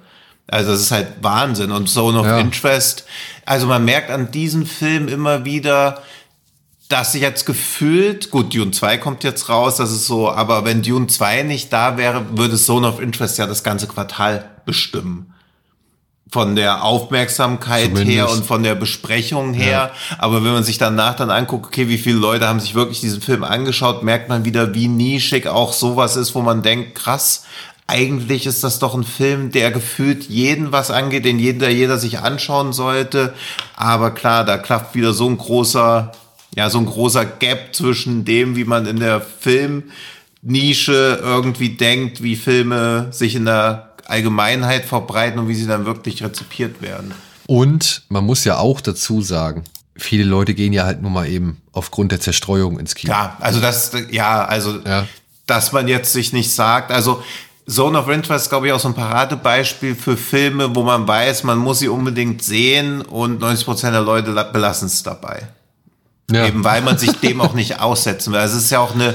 [0.48, 1.72] Also das ist halt Wahnsinn.
[1.72, 2.40] Und Zone of ja.
[2.40, 3.06] Interest,
[3.46, 6.02] also man merkt an diesem Film immer wieder,
[6.90, 10.82] dass sich jetzt gefühlt, gut, Dune 2 kommt jetzt raus, das ist so, aber wenn
[10.82, 15.33] Dune 2 nicht da wäre, würde Zone of Interest ja das ganze Quartal bestimmen.
[16.34, 18.12] Von der Aufmerksamkeit Zumindest.
[18.12, 19.72] her und von der Besprechung her.
[19.72, 19.92] Ja.
[20.18, 23.22] Aber wenn man sich danach dann anguckt, okay, wie viele Leute haben sich wirklich diesen
[23.22, 27.46] Film angeschaut, merkt man wieder, wie nischig auch sowas ist, wo man denkt, krass,
[27.86, 32.18] eigentlich ist das doch ein Film, der gefühlt jeden was angeht, den jeder, jeder sich
[32.18, 33.36] anschauen sollte.
[33.76, 36.14] Aber klar, da klafft wieder so ein großer,
[36.56, 42.36] ja, so ein großer Gap zwischen dem, wie man in der Filmnische irgendwie denkt, wie
[42.36, 47.14] Filme sich in der Allgemeinheit verbreiten und wie sie dann wirklich rezipiert werden.
[47.48, 49.64] Und man muss ja auch dazu sagen,
[49.96, 53.14] viele Leute gehen ja halt nur mal eben aufgrund der Zerstreuung ins Kino.
[53.14, 55.08] Ja, also das, ja, also, ja.
[55.46, 57.24] dass man jetzt sich nicht sagt, also
[57.70, 61.58] Zone of Interest, glaube ich, auch so ein Paradebeispiel für Filme, wo man weiß, man
[61.58, 65.48] muss sie unbedingt sehen und 90 Prozent der Leute belassen es dabei.
[66.32, 66.46] Ja.
[66.46, 68.40] Eben weil man sich dem auch nicht aussetzen will.
[68.40, 69.14] Also es ist ja auch eine,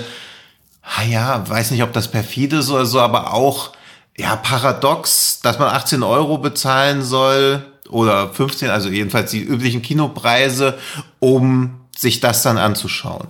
[1.08, 3.72] ja, weiß nicht, ob das perfide ist oder so, aber auch,
[4.18, 10.78] ja, paradox, dass man 18 Euro bezahlen soll oder 15, also jedenfalls die üblichen Kinopreise,
[11.20, 13.28] um sich das dann anzuschauen.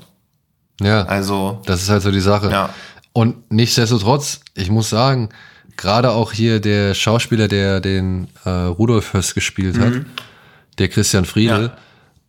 [0.81, 1.03] Ja.
[1.05, 1.63] Also.
[1.67, 2.51] Das ist halt so die Sache.
[2.51, 2.71] Ja.
[3.13, 5.29] Und nichtsdestotrotz, ich muss sagen,
[5.77, 9.81] gerade auch hier der Schauspieler, der den äh, Rudolf Höss gespielt mhm.
[9.81, 9.93] hat,
[10.79, 11.73] der Christian Friedel,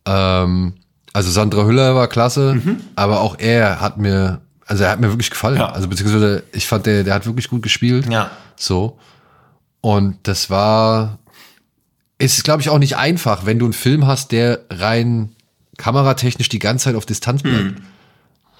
[0.06, 0.42] ja.
[0.42, 0.74] ähm,
[1.12, 2.80] also Sandra Hüller war klasse, mhm.
[2.94, 4.40] aber auch er hat mir,
[4.70, 5.56] also er hat mir wirklich gefallen.
[5.56, 5.72] Ja.
[5.72, 8.08] Also beziehungsweise ich fand, der, der hat wirklich gut gespielt.
[8.08, 8.30] Ja.
[8.54, 9.00] So.
[9.80, 11.18] Und das war,
[12.18, 15.30] ist glaube ich auch nicht einfach, wenn du einen Film hast, der rein
[15.76, 17.64] kameratechnisch die ganze Zeit auf Distanz bleibt.
[17.64, 17.76] Mhm.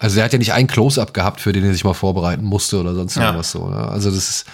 [0.01, 2.81] Also er hat ja nicht ein Close-up gehabt, für den er sich mal vorbereiten musste
[2.81, 3.27] oder sonst ja.
[3.27, 3.69] irgendwas so.
[3.69, 3.77] Ne?
[3.77, 4.47] Also das ist,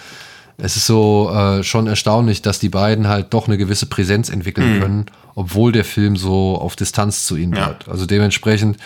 [0.59, 4.75] es ist so äh, schon erstaunlich, dass die beiden halt doch eine gewisse Präsenz entwickeln
[4.75, 4.79] mhm.
[4.79, 7.65] können, obwohl der Film so auf Distanz zu ihnen ja.
[7.65, 7.89] bleibt.
[7.89, 8.77] Also dementsprechend,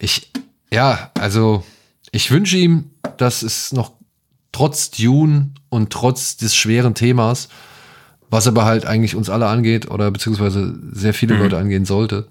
[0.00, 0.32] ich,
[0.72, 1.62] ja, also
[2.12, 3.92] ich wünsche ihm, dass es noch
[4.52, 7.48] trotz Dune und trotz des schweren Themas,
[8.30, 11.40] was aber halt eigentlich uns alle angeht oder beziehungsweise sehr viele mhm.
[11.40, 12.28] Leute angehen sollte,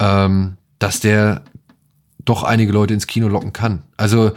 [0.00, 1.42] ähm, dass der
[2.24, 3.82] doch einige Leute ins Kino locken kann.
[3.96, 4.32] Also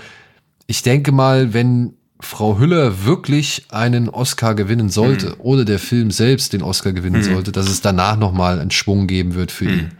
[0.67, 5.35] ich denke mal, wenn Frau Hüller wirklich einen Oscar gewinnen sollte mhm.
[5.39, 7.33] oder der Film selbst den Oscar gewinnen mhm.
[7.33, 9.79] sollte, dass es danach noch mal einen Schwung geben wird für mhm.
[9.79, 9.91] ihn.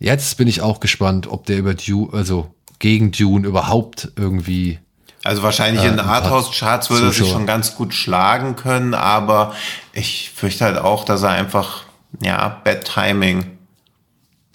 [0.00, 4.80] Jetzt bin ich auch gespannt, ob der über Dune, also gegen Dune überhaupt irgendwie
[5.22, 9.54] also wahrscheinlich äh, in Arthouse-Charts würde er sich schon ganz gut schlagen können, aber
[9.92, 11.82] ich fürchte halt auch, dass er einfach,
[12.22, 13.58] ja, Bad Timing.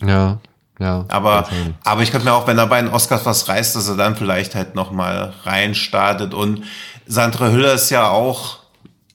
[0.03, 0.39] Ja,
[0.79, 1.47] ja, aber,
[1.83, 4.15] aber ich könnte mir auch, wenn er bei den Oscars was reißt, dass er dann
[4.15, 6.33] vielleicht halt nochmal reinstartet.
[6.33, 6.63] Und
[7.05, 8.57] Sandra Hüller ist ja auch,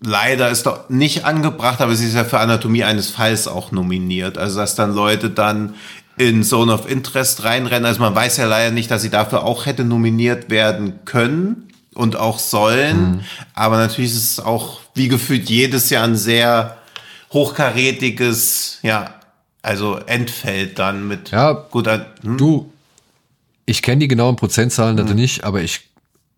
[0.00, 4.38] leider ist doch nicht angebracht, aber sie ist ja für Anatomie eines Falls auch nominiert.
[4.38, 5.74] Also, dass dann Leute dann
[6.20, 7.86] in Zone of Interest reinrennen.
[7.86, 12.16] Also man weiß ja leider nicht, dass sie dafür auch hätte nominiert werden können und
[12.16, 13.12] auch sollen.
[13.12, 13.20] Mhm.
[13.54, 16.76] Aber natürlich ist es auch wie gefühlt jedes Jahr ein sehr
[17.32, 19.14] hochkarätiges, ja,
[19.62, 21.30] also entfällt dann mit.
[21.30, 21.86] Ja, gut.
[21.86, 22.36] Hm?
[22.36, 22.70] Du,
[23.64, 25.16] ich kenne die genauen Prozentzahlen hm.
[25.16, 25.88] nicht, aber ich,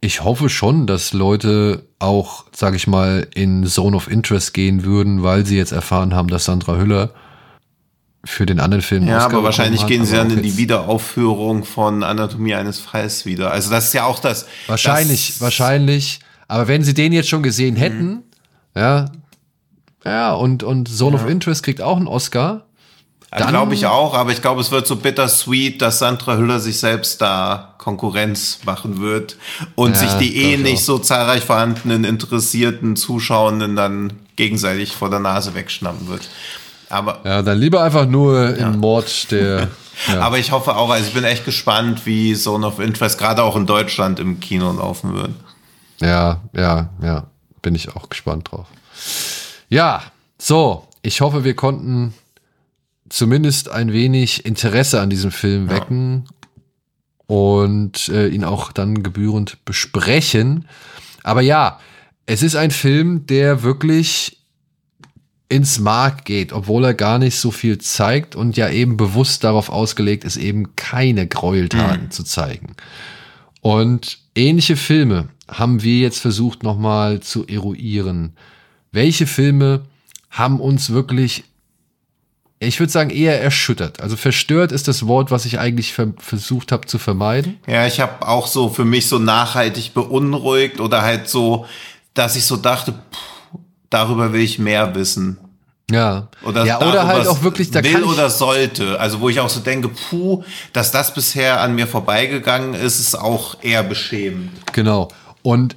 [0.00, 5.24] ich hoffe schon, dass Leute auch, sage ich mal, in Zone of Interest gehen würden,
[5.24, 7.10] weil sie jetzt erfahren haben, dass Sandra Hüller
[8.24, 9.06] für den anderen Film.
[9.06, 13.26] Ja, Oscar aber wahrscheinlich hat, gehen sie dann in die Wiederaufführung von Anatomie eines Falls
[13.26, 13.50] wieder.
[13.50, 14.46] Also das ist ja auch das.
[14.66, 16.20] Wahrscheinlich, das wahrscheinlich.
[16.46, 18.22] Aber wenn sie den jetzt schon gesehen hätten, mhm.
[18.76, 19.06] ja,
[20.04, 21.22] ja, und, und Zone ja.
[21.22, 22.66] of Interest kriegt auch einen Oscar,
[23.32, 26.78] also glaube ich auch, aber ich glaube, es wird so bittersweet, dass Sandra Hüller sich
[26.78, 29.38] selbst da Konkurrenz machen wird
[29.74, 35.20] und ja, sich die eh nicht so zahlreich vorhandenen interessierten Zuschauenden dann gegenseitig vor der
[35.20, 36.28] Nase wegschnappen wird.
[36.92, 38.68] Aber ja, dann lieber einfach nur ja.
[38.68, 39.68] im Mord der.
[40.08, 40.22] Ja.
[40.22, 43.54] Aber ich hoffe auch, also ich bin echt gespannt, wie Zone of Interest gerade auch
[43.56, 45.30] in Deutschland im Kino laufen wird.
[46.00, 47.26] Ja, ja, ja,
[47.60, 48.66] bin ich auch gespannt drauf.
[49.68, 50.02] Ja,
[50.38, 52.14] so, ich hoffe, wir konnten
[53.10, 57.36] zumindest ein wenig Interesse an diesem Film wecken ja.
[57.36, 60.66] und äh, ihn auch dann gebührend besprechen.
[61.22, 61.78] Aber ja,
[62.26, 64.41] es ist ein Film, der wirklich
[65.52, 69.68] ins Mark geht, obwohl er gar nicht so viel zeigt und ja eben bewusst darauf
[69.68, 72.10] ausgelegt ist, eben keine Gräueltaten mhm.
[72.10, 72.74] zu zeigen.
[73.60, 78.34] Und ähnliche Filme haben wir jetzt versucht nochmal zu eruieren.
[78.92, 79.82] Welche Filme
[80.30, 81.44] haben uns wirklich,
[82.58, 84.00] ich würde sagen, eher erschüttert.
[84.00, 87.58] Also verstört ist das Wort, was ich eigentlich ver versucht habe zu vermeiden.
[87.66, 91.66] Ja, ich habe auch so für mich so nachhaltig beunruhigt oder halt so,
[92.14, 93.58] dass ich so dachte, pff,
[93.90, 95.38] darüber will ich mehr wissen.
[95.92, 96.28] Ja.
[96.42, 98.98] Oder, ja, oder halt auch wirklich da will oder sollte.
[98.98, 103.14] Also wo ich auch so denke, puh, dass das bisher an mir vorbeigegangen ist, ist
[103.14, 104.50] auch eher beschämend.
[104.72, 105.08] Genau.
[105.42, 105.76] Und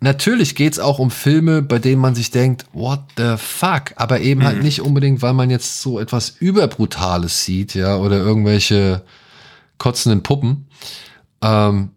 [0.00, 3.92] natürlich geht's auch um Filme, bei denen man sich denkt, what the fuck?
[3.96, 4.56] Aber eben halt mhm.
[4.56, 9.02] halt nicht unbedingt, weil man jetzt so etwas überbrutales sieht, ja, oder irgendwelche
[9.78, 10.68] kotzenden Puppen,
[11.42, 11.90] ähm,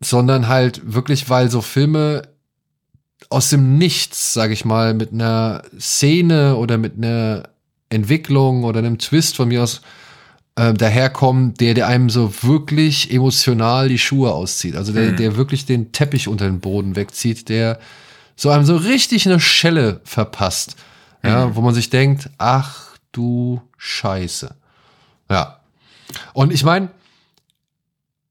[0.00, 2.22] sondern halt wirklich, weil so Filme
[3.30, 7.48] aus dem Nichts, sage ich mal, mit einer Szene oder mit einer
[7.90, 9.82] Entwicklung oder einem Twist von mir aus
[10.56, 14.76] äh, daherkommen, der, der einem so wirklich emotional die Schuhe auszieht.
[14.76, 15.16] Also der, mhm.
[15.16, 17.78] der wirklich den Teppich unter den Boden wegzieht, der
[18.36, 20.76] so einem so richtig eine Schelle verpasst.
[21.22, 21.56] Ja, mhm.
[21.56, 24.54] wo man sich denkt, ach du Scheiße.
[25.28, 25.60] Ja.
[26.32, 26.90] Und ich meine,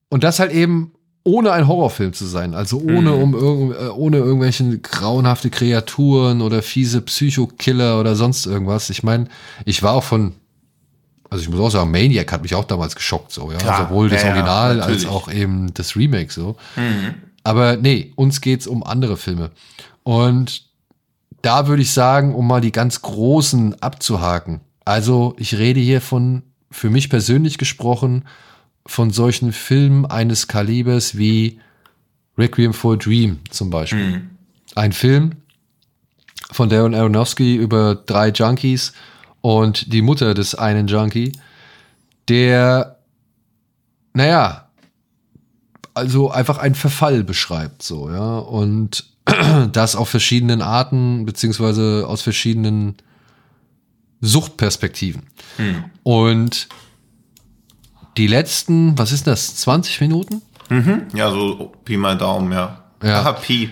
[0.09, 0.93] und das halt eben
[1.27, 3.33] ohne ein Horrorfilm zu sein, also ohne mhm.
[3.33, 8.89] um äh, ohne irgendwelche grauenhafte Kreaturen oder fiese Psychokiller oder sonst irgendwas.
[8.89, 9.27] Ich meine,
[9.65, 10.33] ich war auch von
[11.29, 13.57] also ich muss auch sagen, Maniac hat mich auch damals geschockt, so, ja.
[13.57, 16.55] Klar, Sowohl das ja, Original ja, als auch eben das Remake, so.
[16.77, 17.15] Mhm.
[17.43, 19.51] Aber nee, uns geht's um andere Filme.
[20.03, 20.63] Und
[21.41, 24.61] da würde ich sagen, um mal die ganz großen abzuhaken.
[24.85, 28.23] Also ich rede hier von, für mich persönlich gesprochen,
[28.87, 31.59] von solchen Filmen eines Kalibers wie
[32.37, 34.17] Requiem for a Dream zum Beispiel.
[34.17, 34.29] Mhm.
[34.75, 35.31] Ein Film
[36.51, 38.93] von Darren Aronofsky über drei Junkies
[39.41, 41.33] und die Mutter des einen Junkie,
[42.27, 42.97] der,
[44.13, 44.69] naja,
[45.93, 49.05] also einfach einen Verfall beschreibt, so, ja, und
[49.71, 52.95] das auf verschiedenen Arten, beziehungsweise aus verschiedenen
[54.21, 55.23] Suchtperspektiven.
[55.57, 55.85] Mhm.
[56.03, 56.69] Und
[58.17, 60.41] die letzten, was ist das, 20 Minuten?
[60.69, 61.03] Mhm.
[61.13, 62.83] Ja, so Pi mal Daumen, ja.
[63.03, 63.21] Ja.
[63.21, 63.69] Aha, Pi.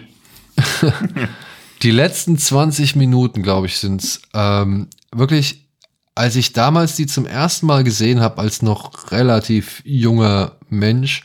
[1.81, 4.21] die letzten 20 Minuten, glaube ich, sind's.
[4.33, 5.67] Ähm, wirklich,
[6.13, 11.23] als ich damals die zum ersten Mal gesehen habe, als noch relativ junger Mensch,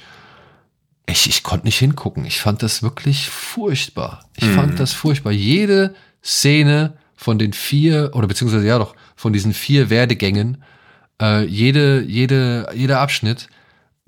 [1.06, 2.24] ich, ich konnte nicht hingucken.
[2.24, 4.24] Ich fand das wirklich furchtbar.
[4.36, 4.54] Ich mhm.
[4.54, 5.32] fand das furchtbar.
[5.32, 5.94] Jede
[6.24, 10.62] Szene von den vier, oder beziehungsweise ja doch, von diesen vier Werdegängen
[11.20, 13.48] äh, jede, jede, jeder Abschnitt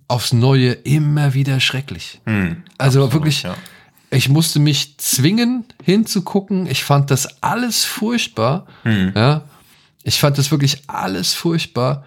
[0.08, 2.20] aufs Neue immer wieder schrecklich.
[2.26, 3.54] Hm, also absolut, wirklich, ja.
[4.10, 6.66] ich musste mich zwingen hinzugucken.
[6.66, 8.66] Ich fand das alles furchtbar.
[8.82, 9.12] Hm.
[9.14, 9.44] Ja,
[10.02, 12.04] ich fand das wirklich alles furchtbar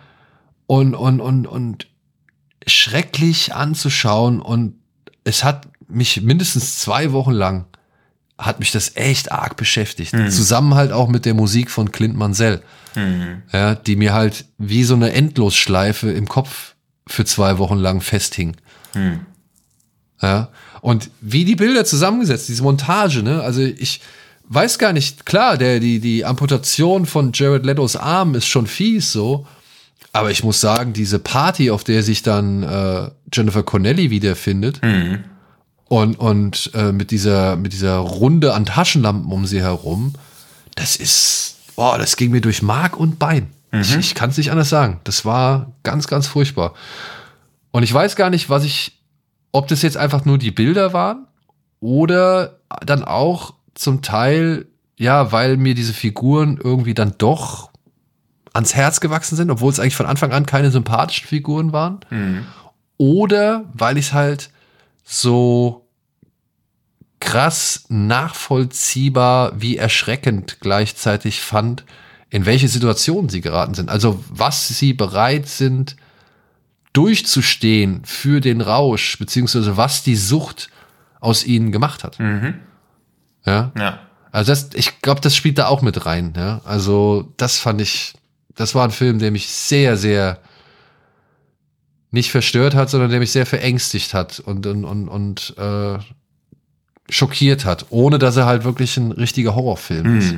[0.68, 1.88] und, und, und, und
[2.68, 4.41] schrecklich anzuschauen.
[4.41, 4.76] Und
[5.24, 7.66] es hat mich mindestens zwei Wochen lang
[8.38, 10.14] hat mich das echt arg beschäftigt.
[10.14, 10.30] Mhm.
[10.30, 12.62] Zusammen halt auch mit der Musik von Clint Mansell.
[12.96, 13.44] Mhm.
[13.52, 16.76] Ja, die mir halt wie so eine Endlosschleife im Kopf
[17.08, 18.56] für zwei Wochen lang festhing.
[18.94, 19.22] Mhm.
[20.22, 20.50] Ja.
[20.82, 23.42] Und wie die Bilder zusammengesetzt, diese Montage, ne?
[23.42, 24.02] Also ich
[24.48, 29.12] weiß gar nicht, klar, der, die, die Amputation von Jared Letos Arm ist schon fies
[29.12, 29.48] so.
[30.12, 35.24] Aber ich muss sagen, diese Party, auf der sich dann äh, Jennifer Connelly wiederfindet, mhm
[35.88, 40.14] und, und äh, mit, dieser, mit dieser Runde an Taschenlampen um sie herum,
[40.76, 43.52] das ist, boah, das ging mir durch Mark und Bein.
[43.72, 43.82] Mhm.
[43.82, 45.00] Ich, ich kann es nicht anders sagen.
[45.04, 46.74] Das war ganz, ganz furchtbar.
[47.72, 49.00] Und ich weiß gar nicht, was ich,
[49.52, 51.28] ob das jetzt einfach nur die Bilder waren
[51.80, 54.66] oder dann auch zum Teil,
[54.98, 57.70] ja, weil mir diese Figuren irgendwie dann doch
[58.54, 62.00] ans Herz gewachsen sind, obwohl es eigentlich von Anfang an keine sympathischen Figuren waren.
[62.10, 62.46] Mhm.
[62.98, 64.50] Oder weil ich es halt
[65.06, 65.88] so
[67.22, 71.86] krass nachvollziehbar wie erschreckend gleichzeitig fand,
[72.30, 73.89] in welche Situation sie geraten sind.
[73.89, 75.95] Also was sie bereit sind
[76.91, 80.70] durchzustehen für den Rausch, beziehungsweise was die Sucht
[81.20, 82.20] aus ihnen gemacht hat.
[82.20, 82.56] Mhm.
[83.45, 83.72] Ja.
[83.78, 83.99] ja.
[84.32, 86.34] Also das, ich glaube, das spielt da auch mit rein.
[86.36, 86.62] Ja.
[86.66, 88.14] Also das fand ich,
[88.56, 90.39] das war ein Film, der mich sehr, sehr
[92.16, 95.99] nicht verstört hat, sondern der mich sehr verängstigt hat und, und, und, und äh,
[97.09, 100.20] schockiert hat, ohne dass er halt wirklich ein richtiger Horrorfilm hm.
[100.20, 100.36] ist.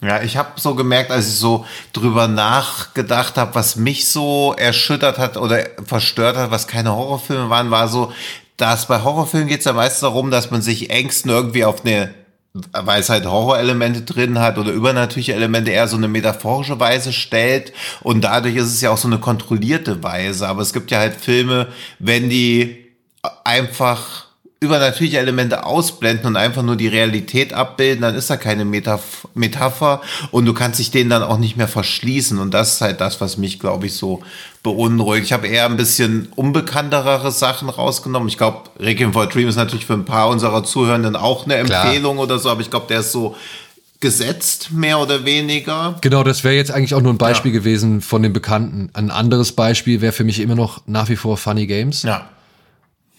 [0.00, 5.18] Ja, ich habe so gemerkt, als ich so drüber nachgedacht habe, was mich so erschüttert
[5.18, 8.12] hat oder verstört hat, was keine Horrorfilme waren, war so,
[8.56, 12.14] dass bei Horrorfilmen geht es ja meistens darum, dass man sich Ängsten irgendwie auf eine
[12.72, 17.72] weil es halt Horrorelemente drin hat oder übernatürliche Elemente eher so eine metaphorische Weise stellt
[18.02, 20.46] und dadurch ist es ja auch so eine kontrollierte Weise.
[20.46, 21.66] Aber es gibt ja halt Filme,
[21.98, 22.86] wenn die
[23.42, 24.26] einfach
[24.60, 30.00] übernatürliche Elemente ausblenden und einfach nur die Realität abbilden, dann ist da keine Metaph Metapher
[30.30, 32.38] und du kannst dich denen dann auch nicht mehr verschließen.
[32.38, 34.22] Und das ist halt das, was mich, glaube ich, so
[34.64, 35.26] beunruhigt.
[35.26, 38.28] Ich habe eher ein bisschen unbekanntere Sachen rausgenommen.
[38.28, 41.56] Ich glaube, Requiem for a Dream ist natürlich für ein paar unserer Zuhörenden auch eine
[41.56, 42.24] Empfehlung Klar.
[42.24, 43.36] oder so, aber ich glaube, der ist so
[44.00, 45.96] gesetzt, mehr oder weniger.
[46.00, 47.58] Genau, das wäre jetzt eigentlich auch nur ein Beispiel ja.
[47.58, 48.90] gewesen von den Bekannten.
[48.94, 52.02] Ein anderes Beispiel wäre für mich immer noch nach wie vor Funny Games.
[52.02, 52.28] Ja.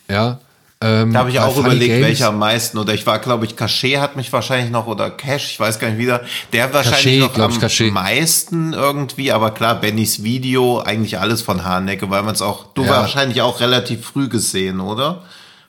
[0.09, 0.39] Ja,
[0.81, 2.05] ähm, da habe ich auch überlegt, Games.
[2.05, 2.77] welcher am meisten.
[2.77, 5.89] Oder ich war, glaube ich, Cachet hat mich wahrscheinlich noch oder Cash, ich weiß gar
[5.89, 6.21] nicht wieder.
[6.51, 7.93] Der wahrscheinlich Cachet, noch am Cachet.
[7.93, 9.31] meisten irgendwie.
[9.31, 12.89] Aber klar, Bennys Video, eigentlich alles von Hanecke, weil man es auch, du ja.
[12.89, 15.23] wahrscheinlich auch relativ früh gesehen, oder?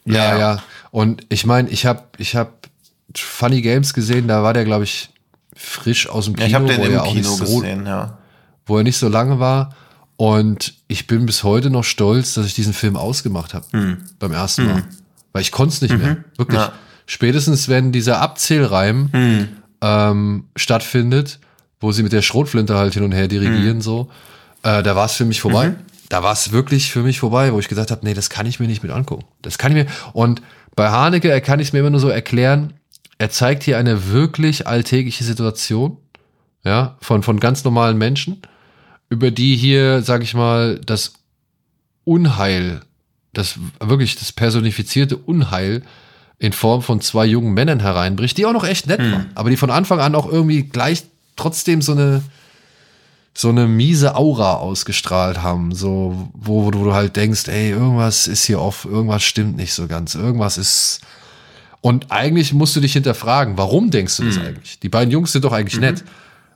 [0.05, 0.39] Ja, ja.
[0.39, 0.63] ja.
[0.91, 2.69] Und ich meine, ich habe ich hab
[3.15, 5.11] Funny Games gesehen, da war der, glaube ich,
[5.55, 6.43] frisch aus dem Kino.
[6.43, 8.19] Ja, ich habe den im Kino so, gesehen, ja.
[8.67, 9.71] Wo er nicht so lange war.
[10.17, 13.67] Und ich bin bis heute noch stolz, dass ich diesen Film ausgemacht habe.
[13.73, 13.99] Hm.
[14.19, 14.77] Beim ersten Mal.
[14.77, 14.85] Hm.
[15.33, 15.99] Weil ich konnte es nicht mhm.
[15.99, 16.17] mehr.
[16.39, 16.59] Wirklich.
[16.59, 16.73] Ja.
[17.05, 19.49] Spätestens, wenn dieser Abzählreim mhm.
[19.83, 21.41] ähm, stattfindet,
[21.79, 23.83] wo sie mit der Schrotflinte halt hin und her dirigieren, mhm.
[23.83, 24.09] so,
[24.63, 25.69] äh, da war es für mich vorbei.
[25.69, 25.77] Mhm.
[26.09, 28.61] Da war es wirklich für mich vorbei, wo ich gesagt habe, nee, das kann ich
[28.61, 29.25] mir nicht mit angucken.
[29.43, 29.91] Das kann ich mir.
[30.15, 30.41] Und
[30.75, 32.73] bei Haneke kann ich es mir immer nur so erklären,
[33.19, 35.99] er zeigt hier eine wirklich alltägliche Situation,
[36.65, 38.41] ja, von, von ganz normalen Menschen,
[39.09, 41.15] über die hier, sag ich mal, das
[42.05, 42.83] Unheil
[43.37, 45.83] das wirklich das personifizierte Unheil
[46.39, 49.13] in Form von zwei jungen Männern hereinbricht, die auch noch echt nett hm.
[49.13, 51.05] waren, aber die von Anfang an auch irgendwie gleich
[51.37, 52.23] trotzdem so eine
[53.35, 58.45] so eine miese Aura ausgestrahlt haben, so wo, wo du halt denkst, ey, irgendwas ist
[58.45, 61.01] hier off, irgendwas stimmt nicht so ganz, irgendwas ist
[61.83, 64.47] und eigentlich musst du dich hinterfragen, warum denkst du das hm.
[64.47, 64.81] eigentlich?
[64.81, 65.83] Die beiden Jungs sind doch eigentlich mhm.
[65.83, 66.05] nett.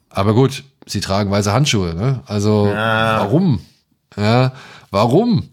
[0.08, 2.20] Aber gut, sie tragen weiße Handschuhe, ne?
[2.26, 3.20] Also ja.
[3.20, 3.60] warum?
[4.16, 4.52] Ja,
[4.90, 5.48] warum?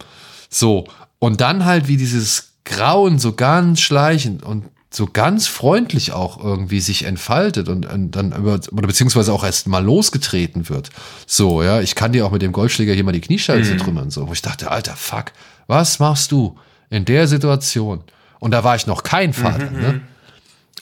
[0.50, 0.88] So.
[1.20, 6.80] Und dann halt wie dieses Grauen so ganz schleichend und so ganz freundlich auch irgendwie
[6.80, 10.90] sich entfaltet und, und dann über, oder beziehungsweise auch erst mal losgetreten wird.
[11.26, 13.78] So, ja, ich kann dir auch mit dem Goldschläger hier mal die Kniescheibe mhm.
[13.78, 15.26] trümmern, so, wo ich dachte, alter, fuck,
[15.68, 16.58] was machst du
[16.90, 18.02] in der Situation?
[18.40, 19.82] Und da war ich noch kein Vater, mhm.
[19.82, 19.94] ne?
[19.94, 20.02] Mhm.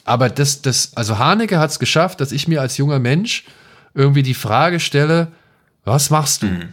[0.07, 3.43] Aber das, das, also Haneke hat es geschafft, dass ich mir als junger Mensch
[3.95, 5.31] irgendwie die Frage stelle,
[5.83, 6.47] was machst du?
[6.47, 6.69] Mhm.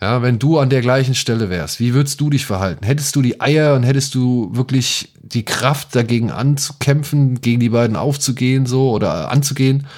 [0.00, 2.84] Ja, wenn du an der gleichen Stelle wärst, wie würdest du dich verhalten?
[2.84, 7.96] Hättest du die Eier und hättest du wirklich die Kraft dagegen anzukämpfen, gegen die beiden
[7.96, 9.88] aufzugehen so oder anzugehen?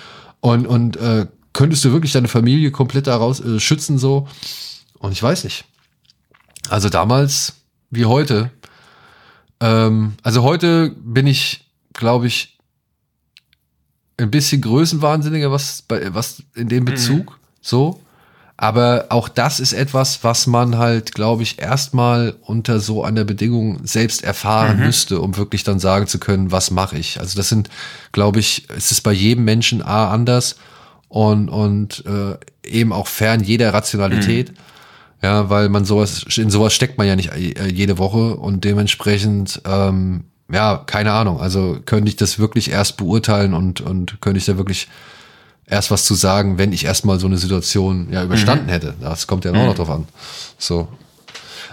[0.41, 4.27] Und, und äh, könntest du wirklich deine Familie komplett daraus äh, schützen so?
[4.99, 5.67] Und ich weiß nicht.
[6.71, 7.57] Also damals
[7.91, 8.51] wie heute.
[9.61, 12.59] Ähm, also heute bin ich, glaube ich,
[14.21, 16.87] ein bisschen größenwahnsinniger, was bei was in dem mhm.
[16.87, 17.31] Bezug.
[17.31, 17.37] Mhm.
[17.61, 18.01] So.
[18.57, 23.87] Aber auch das ist etwas, was man halt, glaube ich, erstmal unter so einer Bedingung
[23.87, 24.85] selbst erfahren mhm.
[24.85, 27.19] müsste, um wirklich dann sagen zu können, was mache ich.
[27.19, 27.71] Also das sind,
[28.13, 30.57] glaube ich, es ist bei jedem Menschen A anders
[31.09, 32.37] und, und äh,
[32.69, 34.51] eben auch fern jeder Rationalität.
[34.51, 34.57] Mhm.
[35.23, 39.63] Ja, weil man sowas, in sowas steckt man ja nicht äh, jede Woche und dementsprechend,
[39.67, 41.41] ähm, ja, keine Ahnung.
[41.41, 44.89] Also könnte ich das wirklich erst beurteilen und, und könnte ich da wirklich
[45.67, 48.71] erst was zu sagen, wenn ich erstmal so eine Situation ja überstanden mhm.
[48.71, 48.95] hätte.
[49.01, 49.67] Das kommt ja auch mhm.
[49.67, 50.07] noch drauf an.
[50.59, 50.89] So.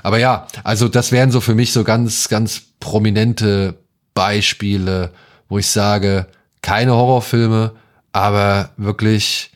[0.04, 3.76] Aber ja, also das wären so für mich so ganz, ganz prominente
[4.14, 5.12] Beispiele,
[5.50, 6.28] wo ich sage,
[6.62, 7.74] keine Horrorfilme,
[8.14, 9.52] aber wirklich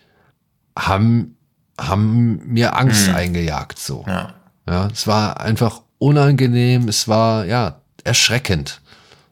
[0.77, 1.37] haben,
[1.79, 3.15] haben mir Angst mhm.
[3.15, 4.03] eingejagt, so.
[4.07, 4.33] Ja.
[4.67, 4.87] ja.
[4.91, 8.80] Es war einfach unangenehm, es war, ja, erschreckend.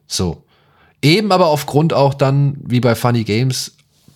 [0.09, 0.43] So.
[1.01, 3.71] Eben aber aufgrund auch dann, wie bei Funny Games,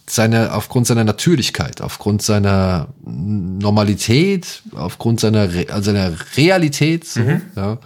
[0.10, 7.42] seiner, aufgrund seiner Natürlichkeit, aufgrund seiner Normalität, aufgrund seiner, Re seiner Realität, so, mhm.
[7.56, 7.78] ja.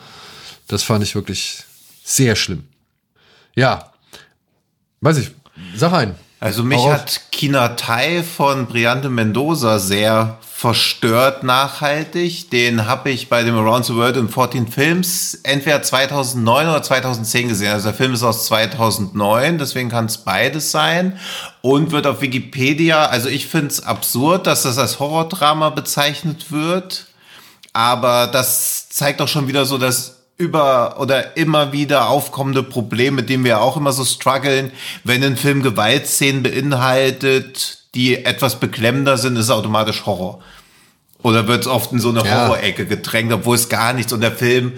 [0.68, 1.64] Das fand ich wirklich
[2.03, 2.64] sehr schlimm.
[3.55, 3.91] Ja.
[4.99, 5.32] Weiß ich,
[5.76, 6.16] sag ein.
[6.40, 12.52] Also mich hat Kina Tai von Briante Mendoza sehr verstört nachhaltig.
[12.52, 17.48] Den habe ich bei dem Around the World in 14 Films entweder 2009 oder 2010
[17.48, 17.72] gesehen.
[17.72, 21.20] Also der Film ist aus 2009, deswegen kann es beides sein.
[21.62, 27.06] Und wird auf Wikipedia, also ich finde es absurd, dass das als Horrordrama bezeichnet wird.
[27.74, 33.30] Aber das zeigt auch schon wieder so, dass über oder immer wieder aufkommende Probleme, mit
[33.30, 34.72] denen wir auch immer so strugglen.
[35.04, 40.40] Wenn ein Film Gewaltszenen beinhaltet, die etwas beklemmender sind, ist es automatisch Horror.
[41.24, 42.48] Oder wird es oft in so eine ja.
[42.48, 44.14] Horrorecke gedrängt, obwohl es gar nichts.
[44.14, 44.74] Und der Film,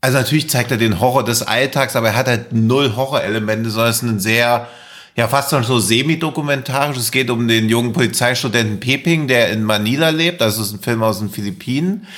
[0.00, 3.90] also natürlich zeigt er den Horror des Alltags, aber er hat halt null Horrorelemente, sondern
[3.90, 4.66] es ist ein sehr,
[5.14, 6.96] ja fast schon so semi-dokumentarisch.
[6.96, 10.40] Es geht um den jungen Polizeistudenten Peping, der in Manila lebt.
[10.40, 12.08] Das ist ein Film aus den Philippinen.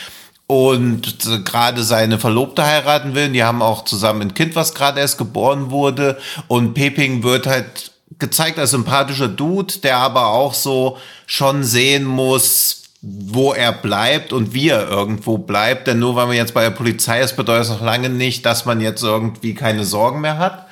[0.47, 3.31] Und gerade seine Verlobte heiraten will.
[3.31, 6.19] Die haben auch zusammen ein Kind, was gerade erst geboren wurde.
[6.49, 12.83] Und Peping wird halt gezeigt als sympathischer Dude, der aber auch so schon sehen muss,
[13.01, 15.87] wo er bleibt und wie er irgendwo bleibt.
[15.87, 18.65] Denn nur weil man jetzt bei der Polizei ist, bedeutet das noch lange nicht, dass
[18.65, 20.64] man jetzt irgendwie keine Sorgen mehr hat.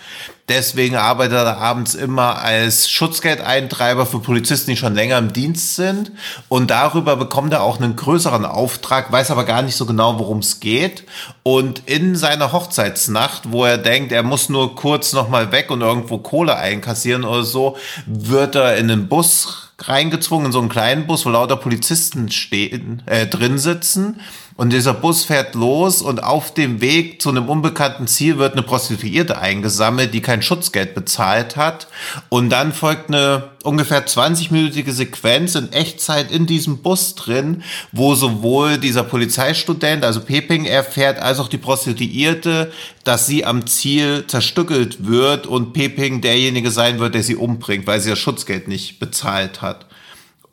[0.48, 6.10] Deswegen arbeitet er abends immer als Schutzgeldeintreiber für Polizisten, die schon länger im Dienst sind.
[6.48, 10.38] Und darüber bekommt er auch einen größeren Auftrag, weiß aber gar nicht so genau, worum
[10.38, 11.04] es geht.
[11.44, 16.18] Und in seiner Hochzeitsnacht, wo er denkt, er muss nur kurz nochmal weg und irgendwo
[16.18, 17.76] Kohle einkassieren oder so,
[18.06, 23.02] wird er in den Bus reingezwungen, in so einen kleinen Bus, wo lauter Polizisten stehen,
[23.06, 24.20] äh, drin sitzen.
[24.56, 28.62] Und dieser Bus fährt los und auf dem Weg zu einem unbekannten Ziel wird eine
[28.62, 31.88] Prostituierte eingesammelt, die kein Schutzgeld bezahlt hat.
[32.28, 38.78] Und dann folgt eine ungefähr 20-minütige Sequenz in Echtzeit in diesem Bus drin, wo sowohl
[38.78, 42.72] dieser Polizeistudent, also Peping, erfährt, als auch die Prostituierte,
[43.04, 48.00] dass sie am Ziel zerstückelt wird und Peping derjenige sein wird, der sie umbringt, weil
[48.00, 49.86] sie das Schutzgeld nicht bezahlt hat.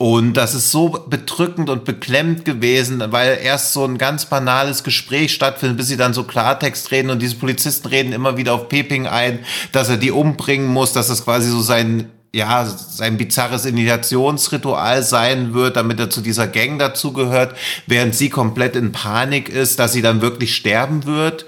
[0.02, 5.34] Und das ist so bedrückend und beklemmt gewesen, weil erst so ein ganz banales Gespräch
[5.34, 9.08] stattfindet, bis sie dann so Klartext reden und diese Polizisten reden immer wieder auf Peping
[9.08, 9.40] ein,
[9.74, 15.54] dass er die umbringen muss, dass das quasi so sein ja, sein bizarres Initiationsritual sein
[15.54, 17.56] wird, damit er zu dieser Gang dazugehört,
[17.88, 21.46] während sie komplett in Panik ist, dass sie dann wirklich sterben wird.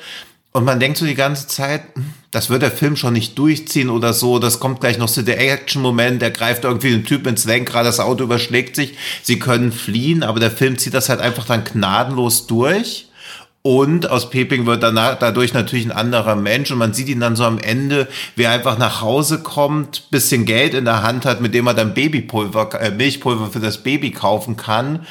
[0.53, 3.89] Und man denkt so die ganze Zeit, hm, das wird der Film schon nicht durchziehen
[3.89, 4.39] oder so.
[4.39, 6.21] Das kommt gleich noch zu der Action-Moment.
[6.21, 8.97] Der greift irgendwie den Typ ins Lenkrad, das Auto überschlägt sich.
[9.21, 13.07] Sie können fliehen, aber der Film zieht das halt einfach dann gnadenlos durch.
[13.63, 17.35] Und aus Peping wird danach, dadurch natürlich ein anderer Mensch und man sieht ihn dann
[17.35, 21.41] so am Ende, wie er einfach nach Hause kommt, bisschen Geld in der Hand hat,
[21.41, 25.05] mit dem er dann Babypulver, äh, Milchpulver für das Baby kaufen kann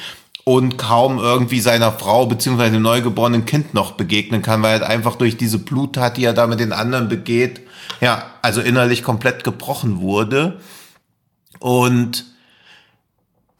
[0.51, 5.15] und kaum irgendwie seiner Frau beziehungsweise dem neugeborenen Kind noch begegnen kann, weil er einfach
[5.15, 7.61] durch diese Bluttat, die er da mit den anderen begeht,
[8.01, 10.59] ja, also innerlich komplett gebrochen wurde.
[11.59, 12.25] Und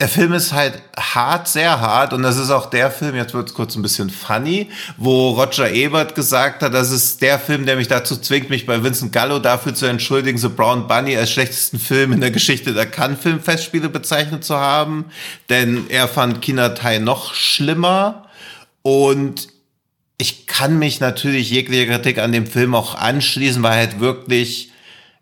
[0.02, 3.49] der Film ist halt hart, sehr hart und das ist auch der Film, jetzt wird
[3.49, 7.76] es kurz ein bisschen funny, wo Roger Ebert gesagt hat, das ist der Film, der
[7.76, 11.78] mich dazu zwingt, mich bei Vincent Gallo dafür zu entschuldigen, The Brown Bunny als schlechtesten
[11.78, 15.06] Film in der Geschichte der Cannes Filmfestspiele bezeichnet zu haben,
[15.49, 18.26] denn er fand Kinatai noch schlimmer
[18.82, 19.49] und
[20.18, 24.71] ich kann mich natürlich jeglicher Kritik an dem Film auch anschließen, weil halt wirklich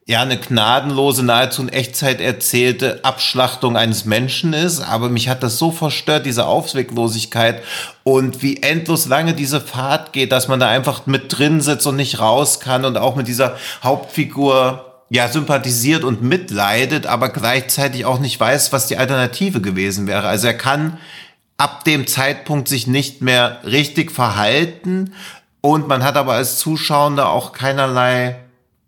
[0.10, 4.80] ja eine gnadenlose, nahezu in Echtzeit erzählte Abschlachtung eines Menschen ist.
[4.80, 7.62] Aber mich hat das so verstört, diese Ausweglosigkeit
[8.04, 11.96] und wie endlos lange diese Fahrt geht, dass man da einfach mit drin sitzt und
[11.96, 18.18] nicht raus kann und auch mit dieser Hauptfigur ja sympathisiert und mitleidet, aber gleichzeitig auch
[18.18, 20.28] nicht weiß, was die Alternative gewesen wäre.
[20.28, 20.98] Also er kann
[21.58, 25.14] ab dem Zeitpunkt sich nicht mehr richtig verhalten
[25.62, 28.38] und man hat aber als Zuschauer auch keinerlei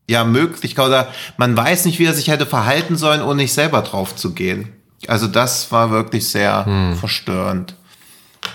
[0.08, 3.82] ja Möglichkeit oder man weiß nicht, wie er sich hätte verhalten sollen, ohne nicht selber
[3.82, 4.70] drauf zu gehen.
[5.08, 6.96] Also das war wirklich sehr hm.
[6.96, 7.76] verstörend.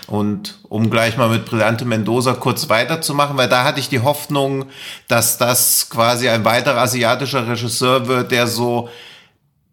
[0.07, 4.67] Und um gleich mal mit Brillante Mendoza kurz weiterzumachen, weil da hatte ich die Hoffnung,
[5.09, 8.89] dass das quasi ein weiterer asiatischer Regisseur wird, der so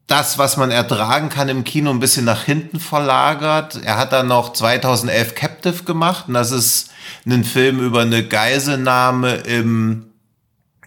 [0.07, 3.79] das, was man ertragen kann im Kino, ein bisschen nach hinten verlagert.
[3.83, 6.91] Er hat dann noch 2011 Captive gemacht und das ist
[7.25, 10.12] ein Film über eine Geiselnahme im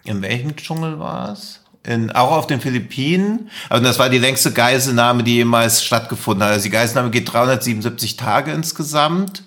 [0.07, 1.61] in welchem Dschungel war es?
[1.83, 3.49] In, auch auf den Philippinen.
[3.69, 6.51] Also das war die längste Geiselnahme, die jemals stattgefunden hat.
[6.51, 9.43] Also die Geiselnahme geht 377 Tage insgesamt.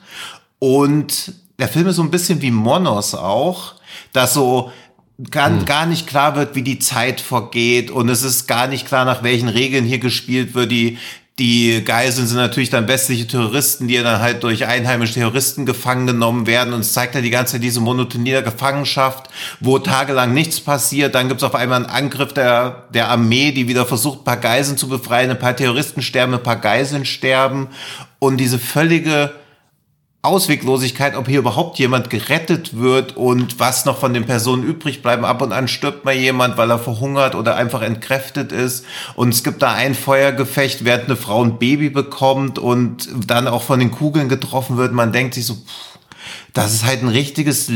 [0.58, 3.74] Und der Film ist so ein bisschen wie Monos auch,
[4.12, 4.72] dass so
[5.30, 5.64] gar, hm.
[5.64, 9.22] gar nicht klar wird, wie die Zeit vergeht und es ist gar nicht klar, nach
[9.22, 10.70] welchen Regeln hier gespielt wird.
[10.70, 10.98] Die,
[11.40, 16.46] die Geiseln sind natürlich dann westliche Terroristen, die dann halt durch einheimische Terroristen gefangen genommen
[16.46, 16.74] werden.
[16.74, 21.14] Und es zeigt ja die ganze Zeit diese Monotonie der Gefangenschaft, wo tagelang nichts passiert.
[21.14, 24.36] Dann gibt es auf einmal einen Angriff der, der Armee, die wieder versucht, ein paar
[24.36, 25.30] Geiseln zu befreien.
[25.30, 27.68] Ein paar Terroristen sterben, ein paar Geiseln sterben.
[28.18, 29.32] Und diese völlige
[30.22, 35.24] Ausweglosigkeit, ob hier überhaupt jemand gerettet wird und was noch von den Personen übrig bleiben.
[35.24, 38.84] Ab und an stirbt mal jemand, weil er verhungert oder einfach entkräftet ist.
[39.14, 43.62] Und es gibt da ein Feuergefecht, während eine Frau ein Baby bekommt und dann auch
[43.62, 44.92] von den Kugeln getroffen wird.
[44.92, 45.98] Man denkt sich so, pff,
[46.52, 47.72] das ist halt ein richtiges,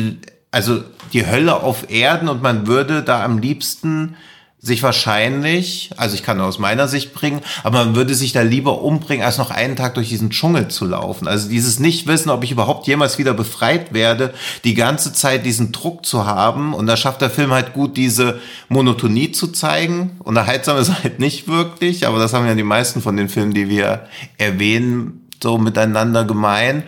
[0.50, 0.84] also
[1.14, 4.16] die Hölle auf Erden und man würde da am liebsten
[4.64, 8.80] sich wahrscheinlich, also ich kann aus meiner Sicht bringen, aber man würde sich da lieber
[8.80, 11.28] umbringen, als noch einen Tag durch diesen Dschungel zu laufen.
[11.28, 14.32] Also dieses Nicht-Wissen, ob ich überhaupt jemals wieder befreit werde,
[14.64, 16.72] die ganze Zeit diesen Druck zu haben.
[16.72, 18.40] Und da schafft der Film halt gut, diese
[18.70, 20.16] Monotonie zu zeigen.
[20.24, 23.68] Unterhaltsam ist halt nicht wirklich, aber das haben ja die meisten von den Filmen, die
[23.68, 24.08] wir
[24.38, 26.84] erwähnen, so miteinander gemein.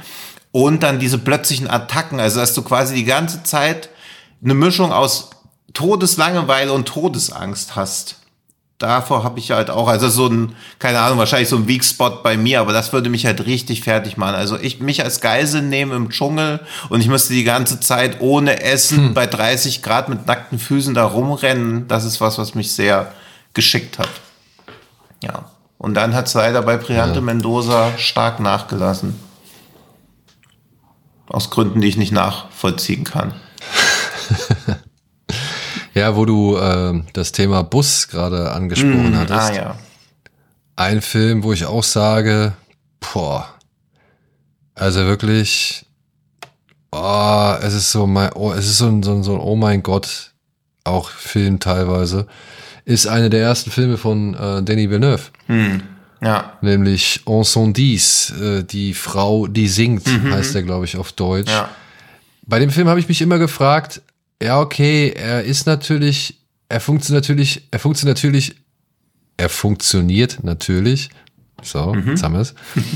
[0.50, 3.90] Und dann diese plötzlichen Attacken, also dass du quasi die ganze Zeit
[4.42, 5.28] eine Mischung aus
[5.76, 8.16] Todeslangeweile und Todesangst hast.
[8.78, 12.22] Davor habe ich halt auch, also so ein, keine Ahnung, wahrscheinlich so ein Weak Spot
[12.22, 14.36] bei mir, aber das würde mich halt richtig fertig machen.
[14.36, 18.62] Also ich mich als Geisel nehme im Dschungel und ich müsste die ganze Zeit ohne
[18.62, 19.14] Essen hm.
[19.14, 21.88] bei 30 Grad mit nackten Füßen da rumrennen.
[21.88, 23.12] Das ist was, was mich sehr
[23.52, 24.08] geschickt hat.
[25.22, 25.50] Ja.
[25.76, 27.20] Und dann hat es leider bei Priante ja.
[27.20, 29.20] Mendoza stark nachgelassen.
[31.28, 33.34] Aus Gründen, die ich nicht nachvollziehen kann.
[35.96, 39.50] Ja, wo du äh, das Thema Bus gerade angesprochen mm, hattest.
[39.50, 39.78] Ah, ja.
[40.76, 42.52] Ein Film, wo ich auch sage,
[43.00, 43.48] boah,
[44.74, 45.86] also wirklich,
[46.92, 49.56] oh, es ist so mein, oh, es ist so ein, so ein, so ein Oh
[49.56, 50.32] mein Gott,
[50.84, 52.26] auch Film teilweise,
[52.84, 55.30] ist eine der ersten Filme von äh, Denis Villeneuve.
[55.48, 55.78] Mm,
[56.20, 56.58] ja.
[56.60, 60.30] Nämlich En sont dix, äh, die Frau, die singt, mhm.
[60.30, 61.50] heißt der, glaube ich, auf Deutsch.
[61.50, 61.70] Ja.
[62.42, 64.02] Bei dem Film habe ich mich immer gefragt,
[64.42, 68.56] ja, okay, er ist natürlich, er funktioniert natürlich, er funktioniert natürlich,
[69.36, 71.10] er funktioniert natürlich.
[71.62, 72.10] So, mhm.
[72.10, 72.54] jetzt haben wir es.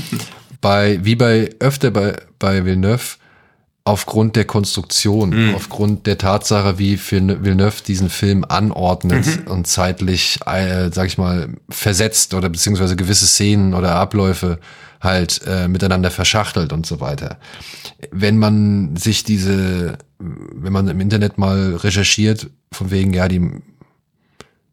[0.61, 3.17] bei, wie bei öfter bei, bei Villeneuve,
[3.83, 5.55] aufgrund der Konstruktion, mhm.
[5.55, 9.51] aufgrund der Tatsache, wie Villeneuve diesen Film anordnet mhm.
[9.51, 14.59] und zeitlich, äh, sag ich mal, versetzt oder beziehungsweise gewisse Szenen oder Abläufe
[15.01, 17.37] halt äh, miteinander verschachtelt und so weiter.
[18.11, 23.41] Wenn man sich diese wenn man im Internet mal recherchiert, von wegen, ja, die,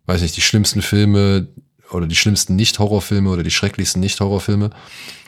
[0.06, 1.48] weiß nicht, die schlimmsten Filme
[1.90, 4.70] oder die schlimmsten Nicht-Horrorfilme oder die schrecklichsten Nicht-Horrorfilme,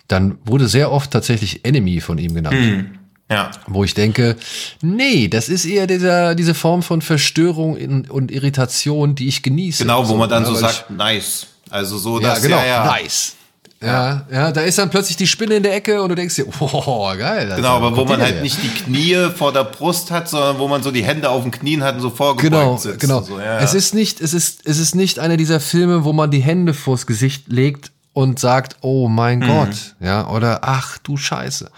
[0.08, 2.56] dann wurde sehr oft tatsächlich Enemy von ihm genannt.
[2.56, 2.90] Hm.
[3.30, 3.52] Ja.
[3.68, 4.36] Wo ich denke,
[4.82, 7.76] nee, das ist eher dieser, diese Form von Verstörung
[8.08, 9.84] und Irritation, die ich genieße.
[9.84, 11.46] Genau, wo man dann so sagt, ich, nice.
[11.70, 12.84] Also so, dass ja, genau, ja, ja.
[12.86, 13.36] nice.
[13.82, 16.44] Ja, ja, da ist dann plötzlich die Spinne in der Ecke und du denkst dir,
[16.60, 17.50] oh, geil.
[17.56, 18.42] Genau, aber wo man halt der.
[18.42, 21.50] nicht die Knie vor der Brust hat, sondern wo man so die Hände auf den
[21.50, 23.00] Knien hat und so vorgebeugt genau, sitzt.
[23.00, 26.12] Genau, so, ja, Es ist nicht, es ist, es ist nicht einer dieser Filme, wo
[26.12, 29.46] man die Hände vors Gesicht legt und sagt, oh mein mhm.
[29.46, 31.70] Gott, ja, oder ach du Scheiße.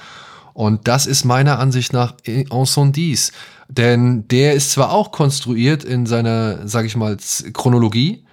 [0.55, 3.33] Und das ist meiner Ansicht nach en son dies.
[3.69, 7.17] Denn der ist zwar auch konstruiert in seiner, sag ich mal,
[7.53, 8.25] Chronologie,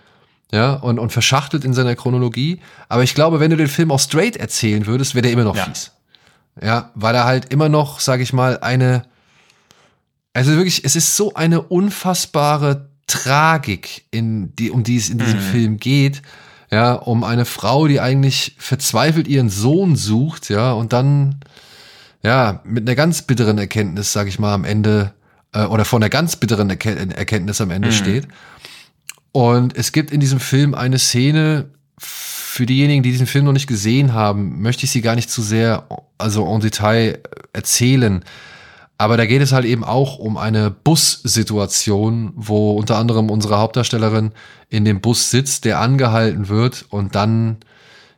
[0.52, 2.60] ja, und, und verschachtelt in seiner Chronologie.
[2.88, 5.56] Aber ich glaube, wenn du den Film auch straight erzählen würdest, wäre der immer noch
[5.56, 5.66] ja.
[5.66, 5.92] fies.
[6.62, 9.04] Ja, weil er halt immer noch, sag ich mal, eine,
[10.34, 15.40] also wirklich, es ist so eine unfassbare Tragik, in die, um die es in diesem
[15.40, 15.52] mhm.
[15.52, 16.22] Film geht.
[16.72, 21.40] Ja, um eine Frau, die eigentlich verzweifelt ihren Sohn sucht, ja, und dann,
[22.22, 25.14] ja, mit einer ganz bitteren Erkenntnis, sag ich mal, am Ende,
[25.52, 27.94] äh, oder vor einer ganz bitteren Erkenntnis am Ende mhm.
[27.94, 28.28] steht.
[29.32, 31.70] Und es gibt in diesem Film eine Szene,
[32.60, 35.42] für diejenigen, die diesen Film noch nicht gesehen haben, möchte ich sie gar nicht zu
[35.42, 37.20] sehr, also en Detail
[37.54, 38.26] erzählen.
[38.98, 44.34] Aber da geht es halt eben auch um eine Bussituation, wo unter anderem unsere Hauptdarstellerin
[44.68, 47.58] in dem Bus sitzt, der angehalten wird und dann,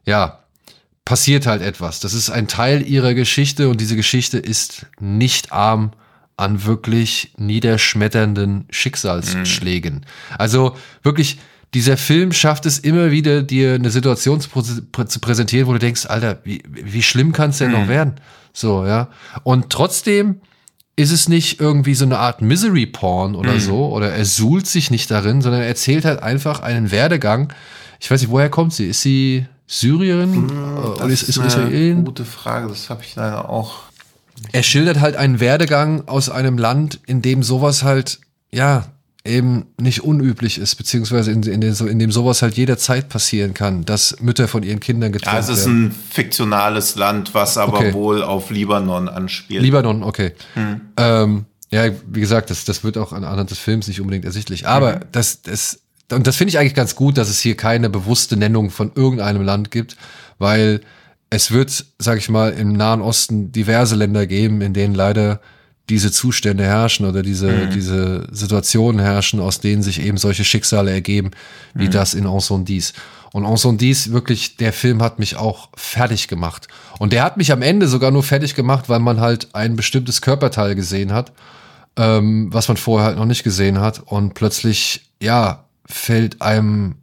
[0.05, 0.39] ja,
[1.05, 1.99] passiert halt etwas.
[1.99, 5.91] Das ist ein Teil ihrer Geschichte und diese Geschichte ist nicht arm
[6.41, 9.95] an wirklich niederschmetternden Schicksalsschlägen.
[9.95, 10.35] Mhm.
[10.37, 11.39] Also wirklich,
[11.73, 16.07] dieser Film schafft es immer wieder, dir eine Situation zu, zu präsentieren, wo du denkst,
[16.07, 17.79] Alter, wie, wie schlimm kann es denn mhm.
[17.79, 18.15] noch werden?
[18.53, 19.09] So, ja.
[19.43, 20.41] Und trotzdem
[20.95, 23.59] ist es nicht irgendwie so eine Art Misery-Porn oder mhm.
[23.59, 27.53] so, oder er suhlt sich nicht darin, sondern er erzählt halt einfach einen Werdegang.
[27.99, 28.87] Ich weiß nicht, woher kommt sie?
[28.87, 30.47] Ist sie Syrierin?
[30.47, 32.03] Mhm, oder ist, ist, ist Israelin?
[32.03, 33.90] Gute Frage, das habe ich leider auch
[34.51, 38.19] er schildert halt einen Werdegang aus einem Land, in dem sowas halt,
[38.51, 38.85] ja,
[39.23, 43.85] eben nicht unüblich ist, beziehungsweise in, in, den, in dem sowas halt jederzeit passieren kann,
[43.85, 45.47] dass Mütter von ihren Kindern getrennt werden.
[45.47, 47.93] Ja, es ist ein fiktionales Land, was aber okay.
[47.93, 49.61] wohl auf Libanon anspielt.
[49.61, 50.33] Libanon, okay.
[50.55, 50.81] Hm.
[50.97, 54.67] Ähm, ja, wie gesagt, das, das wird auch anhand des Films nicht unbedingt ersichtlich.
[54.67, 54.99] Aber mhm.
[55.11, 55.79] das, das,
[56.11, 59.43] und das finde ich eigentlich ganz gut, dass es hier keine bewusste Nennung von irgendeinem
[59.43, 59.97] Land gibt,
[60.39, 60.81] weil
[61.31, 65.39] es wird, sag ich mal, im Nahen Osten diverse Länder geben, in denen leider
[65.89, 67.71] diese Zustände herrschen oder diese, mhm.
[67.71, 71.31] diese Situationen herrschen, aus denen sich eben solche Schicksale ergeben,
[71.73, 71.91] wie mhm.
[71.91, 72.93] das in Ensondis.
[73.31, 76.67] Und Ensondis, wirklich, der Film hat mich auch fertig gemacht.
[76.99, 80.21] Und der hat mich am Ende sogar nur fertig gemacht, weil man halt ein bestimmtes
[80.21, 81.31] Körperteil gesehen hat,
[81.95, 84.01] ähm, was man vorher halt noch nicht gesehen hat.
[84.05, 86.95] Und plötzlich, ja, fällt einem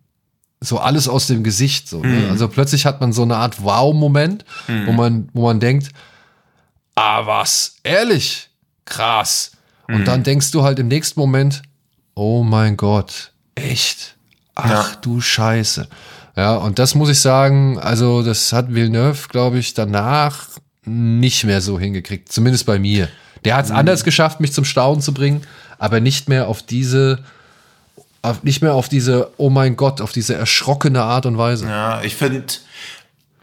[0.60, 1.88] so alles aus dem Gesicht.
[1.88, 2.28] So, ne?
[2.30, 4.44] Also plötzlich hat man so eine Art Wow-Moment,
[4.86, 5.90] wo man, wo man denkt,
[6.94, 8.48] ah was, ehrlich,
[8.84, 9.52] krass.
[9.86, 11.62] Und dann denkst du halt im nächsten Moment,
[12.14, 14.16] oh mein Gott, echt,
[14.54, 14.96] ach Ja.
[15.00, 15.88] du Scheiße.
[16.36, 20.48] Ja, und das muss ich sagen, also das hat Villeneuve, glaube ich, danach
[20.84, 23.08] nicht mehr so hingekriegt, zumindest bei mir.
[23.44, 25.42] Der hat es anders geschafft, mich zum Staunen zu bringen,
[25.78, 27.24] aber nicht mehr auf diese,
[28.42, 31.66] nicht mehr auf diese, oh mein Gott, auf diese erschrockene Art und Weise.
[31.66, 32.44] Ja, ich finde,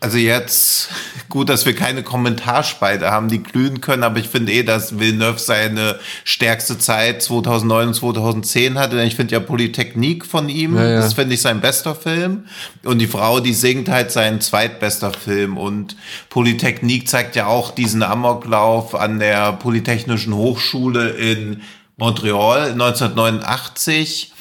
[0.02, 0.90] also jetzt
[1.30, 5.40] gut, dass wir keine Kommentarspalte haben, die glühen können, aber ich finde eh, dass Villeneuve
[5.40, 8.98] seine stärkste Zeit 2009 und 2010 hatte.
[8.98, 10.96] Denn ich finde ja Polytechnik von ihm, Ja, ja.
[10.98, 12.46] das finde ich sein bester Film.
[12.84, 15.58] Und die Frau, die singt halt sein zweitbester Film.
[15.58, 15.96] Und
[16.30, 21.64] Polytechnik zeigt ja auch diesen Amoklauf an der Polytechnischen Hochschule in
[21.98, 24.34] Montreal 1989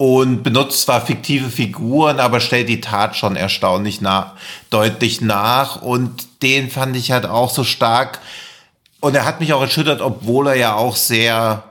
[0.00, 4.34] und benutzt zwar fiktive Figuren, aber stellt die Tat schon erstaunlich nah,
[4.70, 5.82] deutlich nach.
[5.82, 8.18] Und den fand ich halt auch so stark.
[9.00, 11.64] Und er hat mich auch erschüttert, obwohl er ja auch sehr,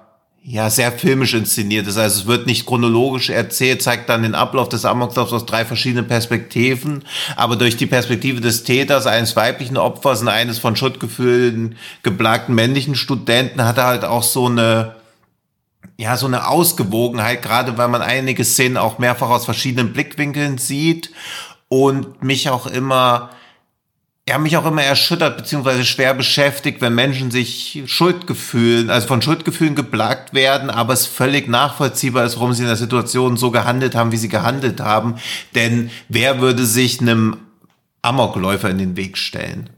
[0.44, 1.98] ja, sehr filmisch inszeniert ist.
[1.98, 6.08] Also es wird nicht chronologisch erzählt, zeigt dann den Ablauf des Amoklaufs aus drei verschiedenen
[6.08, 7.06] Perspektiven.
[7.36, 12.94] Aber durch die Perspektive des Täters, eines weiblichen Opfers und eines von Schuldgefühlen geplagten männlichen
[12.94, 14.99] Studenten, hat er halt auch so eine,
[15.98, 21.12] ja, so eine Ausgewogenheit, gerade weil man einige Szenen auch mehrfach aus verschiedenen Blickwinkeln sieht
[21.68, 23.32] und mich auch immer,
[24.28, 29.76] ja, mich auch immer erschüttert beziehungsweise schwer beschäftigt, wenn Menschen sich Schuldgefühlen, also von Schuldgefühlen
[29.76, 34.12] geplagt werden, aber es völlig nachvollziehbar ist, warum sie in der Situation so gehandelt haben,
[34.12, 35.16] wie sie gehandelt haben.
[35.54, 37.38] Denn wer würde sich einem
[38.02, 39.70] Amokläufer in den Weg stellen?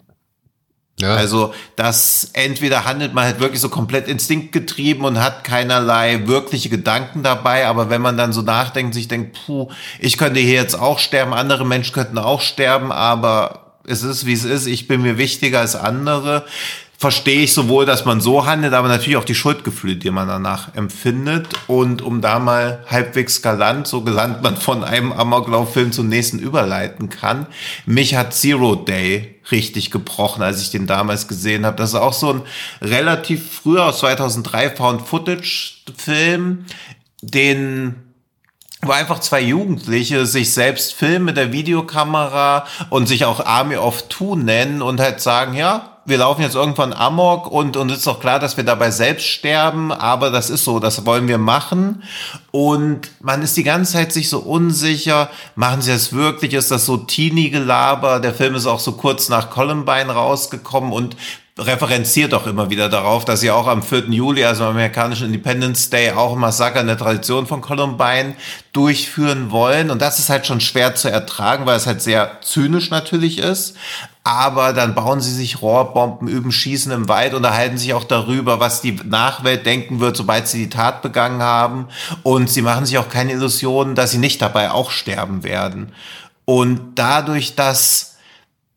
[1.02, 1.16] Ja.
[1.16, 7.24] Also das entweder handelt man halt wirklich so komplett instinktgetrieben und hat keinerlei wirkliche Gedanken
[7.24, 11.00] dabei, aber wenn man dann so nachdenkt, sich denkt, puh, ich könnte hier jetzt auch
[11.00, 15.18] sterben, andere Menschen könnten auch sterben, aber es ist wie es ist, ich bin mir
[15.18, 16.46] wichtiger als andere.
[17.02, 20.76] Verstehe ich sowohl, dass man so handelt, aber natürlich auch die Schuldgefühle, die man danach
[20.76, 21.48] empfindet.
[21.66, 27.10] Und um da mal halbwegs galant, so galant man von einem Amoklauffilm zum nächsten überleiten
[27.10, 27.48] kann,
[27.88, 31.76] mich hat Zero Day richtig gebrochen, als ich den damals gesehen habe.
[31.76, 32.42] Das ist auch so ein
[32.84, 36.68] relativ früher aus 2003 Found-Footage-Film,
[37.24, 37.96] den
[38.84, 44.08] wo einfach zwei Jugendliche sich selbst filmen mit der Videokamera und sich auch Army of
[44.08, 48.20] Two nennen und halt sagen, ja, wir laufen jetzt irgendwann Amok und und ist doch
[48.20, 52.04] klar, dass wir dabei selbst sterben, aber das ist so, das wollen wir machen
[52.50, 56.86] und man ist die ganze Zeit sich so unsicher, machen sie das wirklich, ist das
[56.86, 61.16] so Teenie-Gelaber, der Film ist auch so kurz nach Columbine rausgekommen und
[61.60, 64.06] referenziert auch immer wieder darauf, dass sie auch am 4.
[64.10, 68.36] Juli, also am amerikanischen Independence Day, auch ein Massaker in der Tradition von Columbine
[68.72, 69.92] durchführen wollen.
[69.92, 73.76] Und das ist halt schon schwer zu ertragen, weil es halt sehr zynisch natürlich ist.
[74.24, 78.82] Aber dann bauen sie sich Rohrbomben, üben Schießen im Wald, unterhalten sich auch darüber, was
[78.82, 81.88] die Nachwelt denken wird, sobald sie die Tat begangen haben.
[82.22, 85.92] Und sie machen sich auch keine Illusionen, dass sie nicht dabei auch sterben werden.
[86.46, 88.12] Und dadurch, dass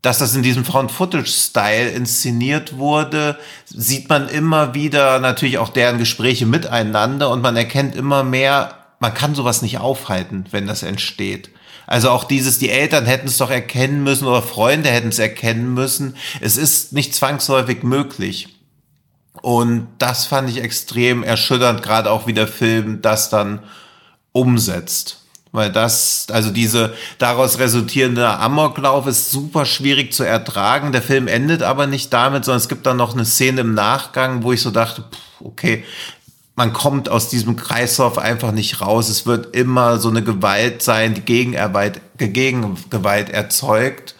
[0.04, 6.44] dass das in diesem Found-Footage-Style inszeniert wurde, sieht man immer wieder natürlich auch deren Gespräche
[6.44, 11.48] miteinander und man erkennt immer mehr, man kann sowas nicht aufhalten, wenn das entsteht.
[11.86, 15.74] Also auch dieses, die Eltern hätten es doch erkennen müssen oder Freunde hätten es erkennen
[15.74, 16.16] müssen.
[16.40, 18.48] Es ist nicht zwangsläufig möglich.
[19.42, 23.60] Und das fand ich extrem erschütternd, gerade auch wie der Film das dann
[24.32, 25.20] umsetzt.
[25.52, 30.90] Weil das, also diese daraus resultierende Amoklauf ist super schwierig zu ertragen.
[30.90, 34.42] Der Film endet aber nicht damit, sondern es gibt dann noch eine Szene im Nachgang,
[34.42, 35.84] wo ich so dachte, pff, okay,
[36.56, 39.08] man kommt aus diesem Kreislauf einfach nicht raus.
[39.08, 44.14] Es wird immer so eine Gewalt sein, die Gegengewalt, Gegengewalt erzeugt.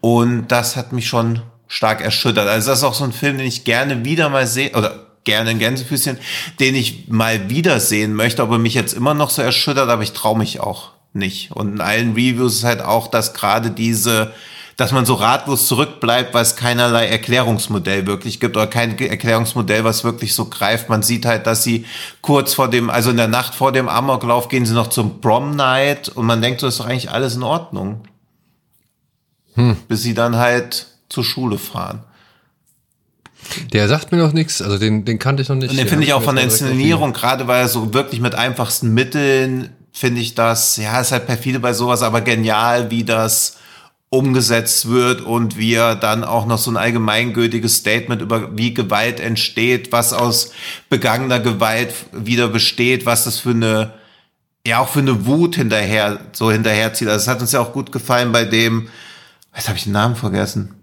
[0.00, 2.48] Und das hat mich schon stark erschüttert.
[2.48, 5.50] Also das ist auch so ein Film, den ich gerne wieder mal sehe, oder gerne
[5.50, 6.18] in Gänsefüßchen,
[6.60, 10.12] den ich mal wiedersehen möchte, ob er mich jetzt immer noch so erschüttert, aber ich
[10.12, 11.50] traue mich auch nicht.
[11.52, 14.32] Und in allen Reviews ist halt auch, dass gerade diese,
[14.80, 20.04] dass man so ratlos zurückbleibt, weil es keinerlei Erklärungsmodell wirklich gibt oder kein Erklärungsmodell, was
[20.04, 20.88] wirklich so greift.
[20.88, 21.84] Man sieht halt, dass sie
[22.22, 25.54] kurz vor dem, also in der Nacht vor dem Amoklauf gehen sie noch zum Prom
[25.54, 28.04] Night und man denkt, so ist doch eigentlich alles in Ordnung.
[29.52, 29.76] Hm.
[29.86, 32.02] Bis sie dann halt zur Schule fahren.
[33.74, 35.72] Der sagt mir noch nichts, also den, den kannte ich noch nicht.
[35.72, 38.94] Und den finde ich auch von der Inszenierung, gerade weil er so wirklich mit einfachsten
[38.94, 43.59] Mitteln, finde ich das, ja, ist halt perfide bei sowas, aber genial, wie das
[44.10, 49.20] umgesetzt wird und wie er dann auch noch so ein allgemeingültiges Statement über wie Gewalt
[49.20, 50.52] entsteht, was aus
[50.88, 53.92] begangener Gewalt wieder besteht, was das für eine
[54.66, 57.08] ja auch für eine Wut hinterher, so hinterherzieht.
[57.08, 58.88] Also es hat uns ja auch gut gefallen bei dem,
[59.54, 60.74] jetzt habe ich den Namen vergessen.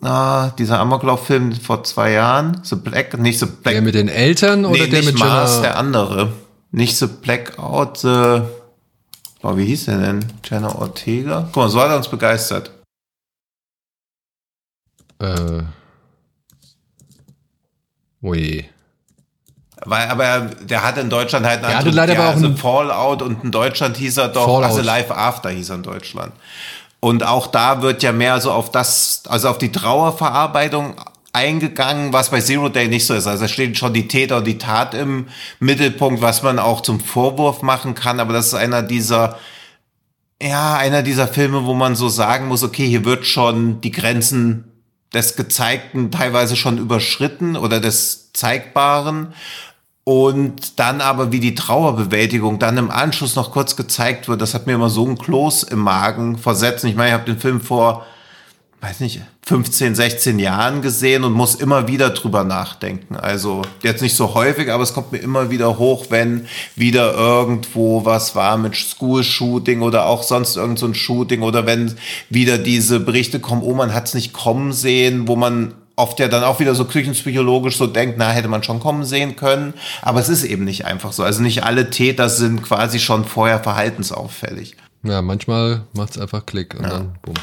[0.00, 3.74] Ah, dieser Amoklauf-Film vor zwei Jahren, The Black, nicht The Black.
[3.74, 5.62] Der mit den Eltern oder nee, der mit Mars, Jenna?
[5.62, 6.32] der andere.
[6.72, 8.42] Nicht The Blackout, The,
[9.44, 10.24] oh, wie hieß der denn?
[10.44, 11.42] Jenna Ortega?
[11.52, 12.70] Guck mal, so hat er uns begeistert.
[15.20, 15.62] Äh.
[18.22, 18.64] Ui.
[19.86, 23.22] Weil, aber der hatte in Deutschland halt einen Der hatte leider aber auch also Fallout
[23.22, 24.64] und in Deutschland hieß er doch, Fallout.
[24.64, 26.32] also Live After hieß er in Deutschland.
[27.00, 30.94] Und auch da wird ja mehr so auf das, also auf die Trauerverarbeitung
[31.34, 33.26] eingegangen, was bei Zero Day nicht so ist.
[33.26, 35.26] Also da stehen schon die Täter und die Tat im
[35.58, 39.38] Mittelpunkt, was man auch zum Vorwurf machen kann, aber das ist einer dieser,
[40.40, 44.70] ja, einer dieser Filme, wo man so sagen muss, okay, hier wird schon die Grenzen
[45.12, 49.34] des Gezeigten teilweise schon überschritten oder des Zeigbaren.
[50.04, 54.66] Und dann aber, wie die Trauerbewältigung dann im Anschluss noch kurz gezeigt wird, das hat
[54.66, 56.84] mir immer so ein Kloß im Magen versetzt.
[56.84, 58.04] Ich meine, ich habe den Film vor,
[58.84, 63.16] weiß nicht, 15, 16 Jahren gesehen und muss immer wieder drüber nachdenken.
[63.16, 66.46] Also jetzt nicht so häufig, aber es kommt mir immer wieder hoch, wenn
[66.76, 71.96] wieder irgendwo was war mit School-Shooting oder auch sonst irgend so ein Shooting oder wenn
[72.28, 76.28] wieder diese Berichte kommen, oh, man hat es nicht kommen sehen, wo man oft ja
[76.28, 79.72] dann auch wieder so küchenpsychologisch so denkt, na, hätte man schon kommen sehen können.
[80.02, 81.22] Aber es ist eben nicht einfach so.
[81.22, 84.76] Also nicht alle Täter sind quasi schon vorher verhaltensauffällig.
[85.04, 87.34] Ja, manchmal macht's einfach Klick und dann bumm.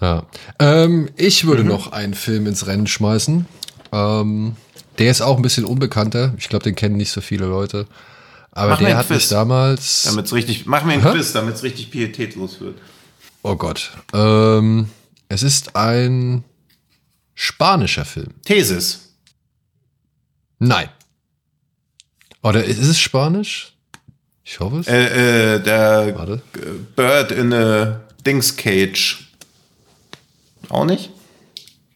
[0.00, 0.24] Ja.
[0.58, 1.68] Ähm, ich würde Mhm.
[1.68, 3.46] noch einen Film ins Rennen schmeißen.
[3.92, 4.56] Ähm,
[4.98, 6.34] der ist auch ein bisschen unbekannter.
[6.38, 7.86] Ich glaube, den kennen nicht so viele Leute.
[8.52, 9.28] Aber Mach der hat mich Quiz.
[9.28, 10.02] damals.
[10.04, 11.12] Damit's richtig, mach mir einen Hä?
[11.12, 12.78] Quiz, damit es richtig pietätlos wird.
[13.42, 13.92] Oh Gott.
[14.12, 14.88] Ähm,
[15.28, 16.42] es ist ein
[17.34, 18.34] spanischer Film.
[18.44, 19.14] Thesis.
[20.58, 20.88] Nein.
[22.42, 23.74] Oder ist es Spanisch?
[24.44, 24.86] Ich hoffe es.
[24.88, 26.42] Äh, äh, der Warte.
[26.96, 29.27] Bird in a Dings Cage.
[30.68, 31.10] Auch nicht?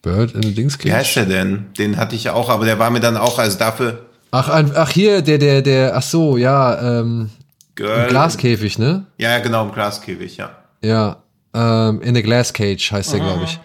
[0.02, 1.66] Bird in the Dings Wie heißt der denn?
[1.78, 4.90] Den hatte ich ja auch, aber der war mir dann auch, also dafür Ach, ach
[4.90, 7.28] hier, der, der, der, ach so, ja, ähm,
[7.74, 8.04] Girl.
[8.04, 9.04] im Glaskäfig, ne?
[9.18, 10.56] Ja, genau, im Glaskäfig, ja.
[10.82, 11.22] Ja,
[11.54, 13.60] ähm, in the Glass Cage heißt der, glaube ich.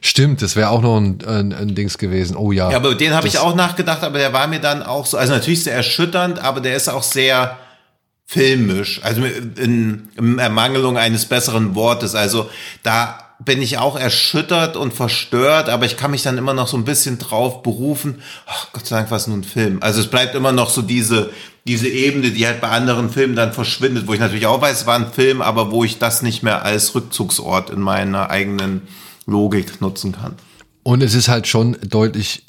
[0.00, 2.36] Stimmt, das wäre auch noch ein, ein, ein Dings gewesen.
[2.36, 2.70] Oh ja.
[2.70, 5.32] Ja, aber den habe ich auch nachgedacht, aber der war mir dann auch so, also
[5.32, 7.56] natürlich sehr erschütternd, aber der ist auch sehr
[8.26, 12.14] filmisch, also in, in Ermangelung eines besseren Wortes.
[12.14, 12.50] Also
[12.82, 16.76] da bin ich auch erschüttert und verstört, aber ich kann mich dann immer noch so
[16.76, 18.20] ein bisschen drauf berufen.
[18.46, 19.78] Ach, Gott sei Dank war es nur ein Film.
[19.80, 21.30] Also es bleibt immer noch so diese,
[21.66, 24.86] diese Ebene, die halt bei anderen Filmen dann verschwindet, wo ich natürlich auch weiß, es
[24.86, 28.82] war ein Film, aber wo ich das nicht mehr als Rückzugsort in meiner eigenen
[29.26, 30.34] Logik nutzen kann.
[30.82, 32.44] Und es ist halt schon deutlich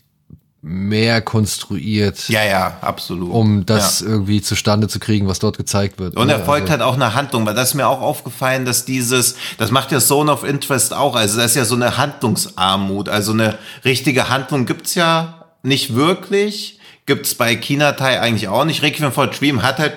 [0.61, 3.31] mehr konstruiert, Ja, ja, absolut.
[3.31, 4.07] um das ja.
[4.07, 6.17] irgendwie zustande zu kriegen, was dort gezeigt wird.
[6.17, 6.33] Und ne?
[6.33, 9.35] er folgt Also- halt auch eine Handlung, weil das ist mir auch aufgefallen, dass dieses,
[9.57, 13.31] das macht ja Zone of Interest auch, also das ist ja so eine Handlungsarmut, also
[13.31, 18.81] eine richtige Handlung gibt's ja nicht wirklich, gibt's bei Kinatai eigentlich auch nicht.
[18.81, 19.93] Requiem for Dream hat halt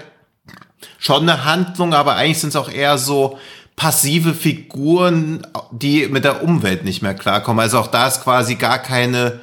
[0.98, 3.38] schon eine Handlung, aber eigentlich sind es auch eher so
[3.74, 7.58] passive Figuren, die mit der Umwelt nicht mehr klarkommen.
[7.60, 9.40] Also auch da ist quasi gar keine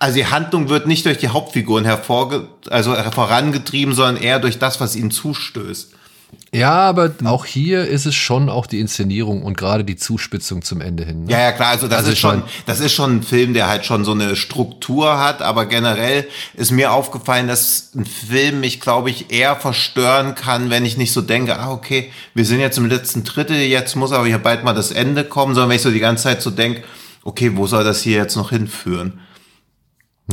[0.00, 4.80] also die Handlung wird nicht durch die Hauptfiguren hervorge also vorangetrieben, sondern eher durch das,
[4.80, 5.92] was ihnen zustößt.
[6.52, 10.80] Ja, aber auch hier ist es schon auch die Inszenierung und gerade die Zuspitzung zum
[10.80, 11.24] Ende hin.
[11.24, 11.32] Ne?
[11.32, 13.84] Ja, ja, klar, also das Also ist schon, das ist schon ein Film, der halt
[13.84, 19.10] schon so eine Struktur hat, aber generell ist mir aufgefallen, dass ein Film mich, glaube
[19.10, 22.86] ich, eher verstören kann, wenn ich nicht so denke, ah, okay, wir sind jetzt im
[22.86, 25.90] letzten Drittel, jetzt muss aber hier bald mal das Ende kommen, sondern wenn ich so
[25.90, 26.82] die ganze Zeit so denke,
[27.22, 29.20] okay, wo soll das hier jetzt noch hinführen?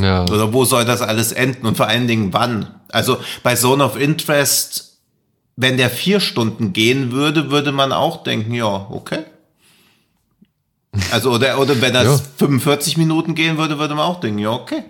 [0.00, 0.22] Ja.
[0.24, 2.74] Oder wo soll das alles enden und vor allen Dingen wann?
[2.90, 4.98] Also bei Zone of Interest,
[5.56, 9.24] wenn der vier Stunden gehen würde, würde man auch denken, ja, okay.
[11.10, 12.20] Also oder, oder wenn das Ja.
[12.38, 14.84] 45 Minuten gehen würde, würde man auch denken, ja, okay.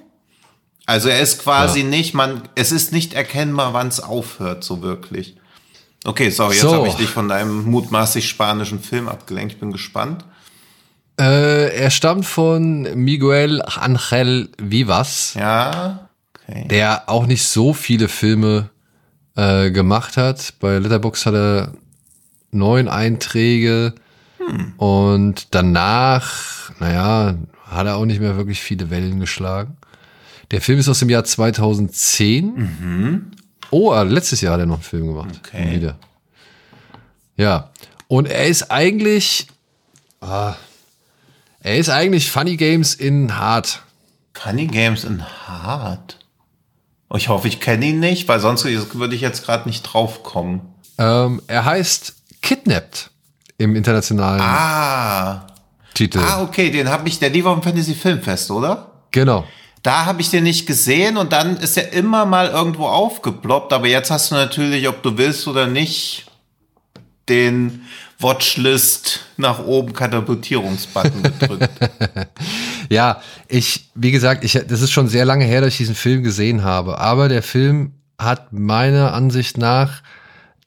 [0.87, 5.37] Also er ist quasi nicht, man, es ist nicht erkennbar, wann es aufhört, so wirklich.
[6.05, 6.73] Okay, sorry, jetzt So.
[6.73, 9.55] habe ich dich von deinem mutmaßlich spanischen Film abgelenkt.
[9.55, 10.25] Ich bin gespannt.
[11.19, 16.09] Äh, er stammt von Miguel Angel Vivas, Ja.
[16.49, 16.67] Okay.
[16.69, 18.71] der auch nicht so viele Filme
[19.37, 20.55] äh, gemacht hat.
[20.61, 21.73] Bei Letterboxd hat er
[22.53, 23.95] neun Einträge
[24.79, 27.35] und danach, naja,
[27.67, 29.77] hat er auch nicht mehr wirklich viele Wellen geschlagen.
[30.53, 33.33] Der Film ist aus dem Jahr 2010.
[33.71, 35.41] Oh, äh, letztes Jahr hat er noch einen Film gemacht.
[35.45, 35.73] Okay.
[35.73, 35.99] Wieder.
[37.37, 37.71] Ja.
[38.07, 39.49] Und er ist eigentlich,
[40.23, 40.55] ah,
[41.69, 43.83] er ist eigentlich Funny Games in hart.
[44.33, 46.17] Funny Games in Hard.
[47.15, 50.63] Ich hoffe, ich kenne ihn nicht, weil sonst würde ich jetzt gerade nicht drauf kommen.
[50.97, 53.11] Ähm, er heißt Kidnapped
[53.59, 55.47] im internationalen ah.
[55.93, 56.21] Titel.
[56.21, 58.93] Ah, okay, den habe ich, der lief auf dem Fantasy Filmfest, oder?
[59.11, 59.45] Genau.
[59.83, 63.89] Da habe ich den nicht gesehen und dann ist er immer mal irgendwo aufgeploppt, aber
[63.89, 66.27] jetzt hast du natürlich, ob du willst oder nicht,
[67.29, 67.83] den
[68.19, 71.71] Watchlist nach oben Katapultierungsbutton gedrückt.
[72.91, 76.25] ja, ich, wie gesagt, ich, das ist schon sehr lange her, dass ich diesen Film
[76.25, 80.03] gesehen habe, aber der Film hat meiner Ansicht nach,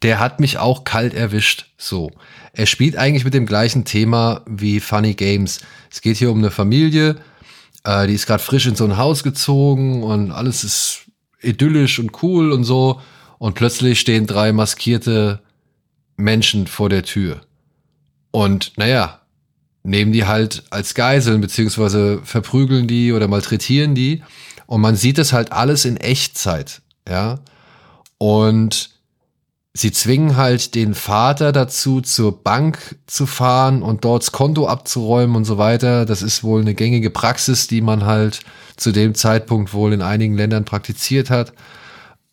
[0.02, 2.11] der hat mich auch kalt erwischt, so.
[2.53, 5.60] Er spielt eigentlich mit dem gleichen Thema wie Funny Games.
[5.90, 7.18] Es geht hier um eine Familie,
[7.84, 11.02] äh, die ist gerade frisch in so ein Haus gezogen und alles ist
[11.41, 13.02] idyllisch und cool und so.
[13.40, 15.41] Und plötzlich stehen drei maskierte
[16.23, 17.41] Menschen vor der Tür.
[18.31, 19.22] Und naja,
[19.84, 24.23] nehmen die halt als Geiseln, beziehungsweise verprügeln die oder malträtieren die.
[24.68, 27.39] Und man sieht das halt alles in Echtzeit, ja.
[28.18, 28.91] Und
[29.73, 35.35] sie zwingen halt den Vater dazu, zur Bank zu fahren und dort das Konto abzuräumen
[35.35, 36.06] und so weiter.
[36.06, 38.41] Das ist wohl eine gängige Praxis, die man halt
[38.77, 41.53] zu dem Zeitpunkt wohl in einigen Ländern praktiziert hat.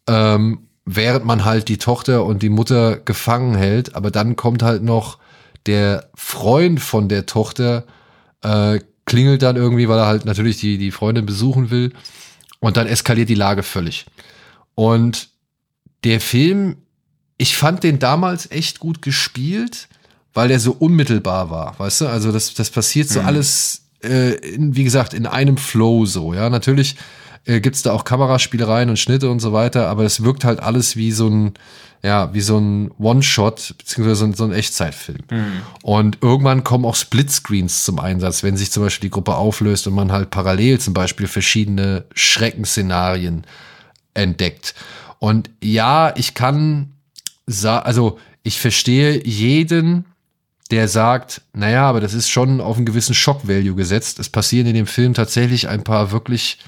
[0.06, 3.94] Ähm, während man halt die Tochter und die Mutter gefangen hält.
[3.94, 5.18] Aber dann kommt halt noch
[5.66, 7.84] der Freund von der Tochter,
[8.42, 11.92] äh, klingelt dann irgendwie, weil er halt natürlich die, die Freundin besuchen will.
[12.60, 14.06] Und dann eskaliert die Lage völlig.
[14.74, 15.28] Und
[16.04, 16.76] der Film
[17.38, 19.88] ich fand den damals echt gut gespielt,
[20.34, 22.06] weil der so unmittelbar war, weißt du?
[22.08, 23.26] Also das, das passiert so mhm.
[23.26, 26.50] alles, äh, in, wie gesagt, in einem Flow so, ja.
[26.50, 26.96] Natürlich
[27.48, 30.96] äh, gibt's da auch Kameraspielereien und Schnitte und so weiter, aber es wirkt halt alles
[30.96, 31.54] wie so ein,
[32.02, 35.18] ja, wie so ein One-Shot, beziehungsweise so ein, so ein Echtzeitfilm.
[35.30, 35.62] Mhm.
[35.82, 39.94] Und irgendwann kommen auch Splitscreens zum Einsatz, wenn sich zum Beispiel die Gruppe auflöst und
[39.94, 43.44] man halt parallel zum Beispiel verschiedene Schreckensszenarien
[44.14, 44.74] entdeckt.
[45.18, 46.92] Und ja, ich kann
[47.64, 50.04] also ich verstehe jeden,
[50.70, 54.18] der sagt, naja, aber das ist schon auf einen gewissen Shock-Value gesetzt.
[54.18, 56.58] Es passieren in dem Film tatsächlich ein paar wirklich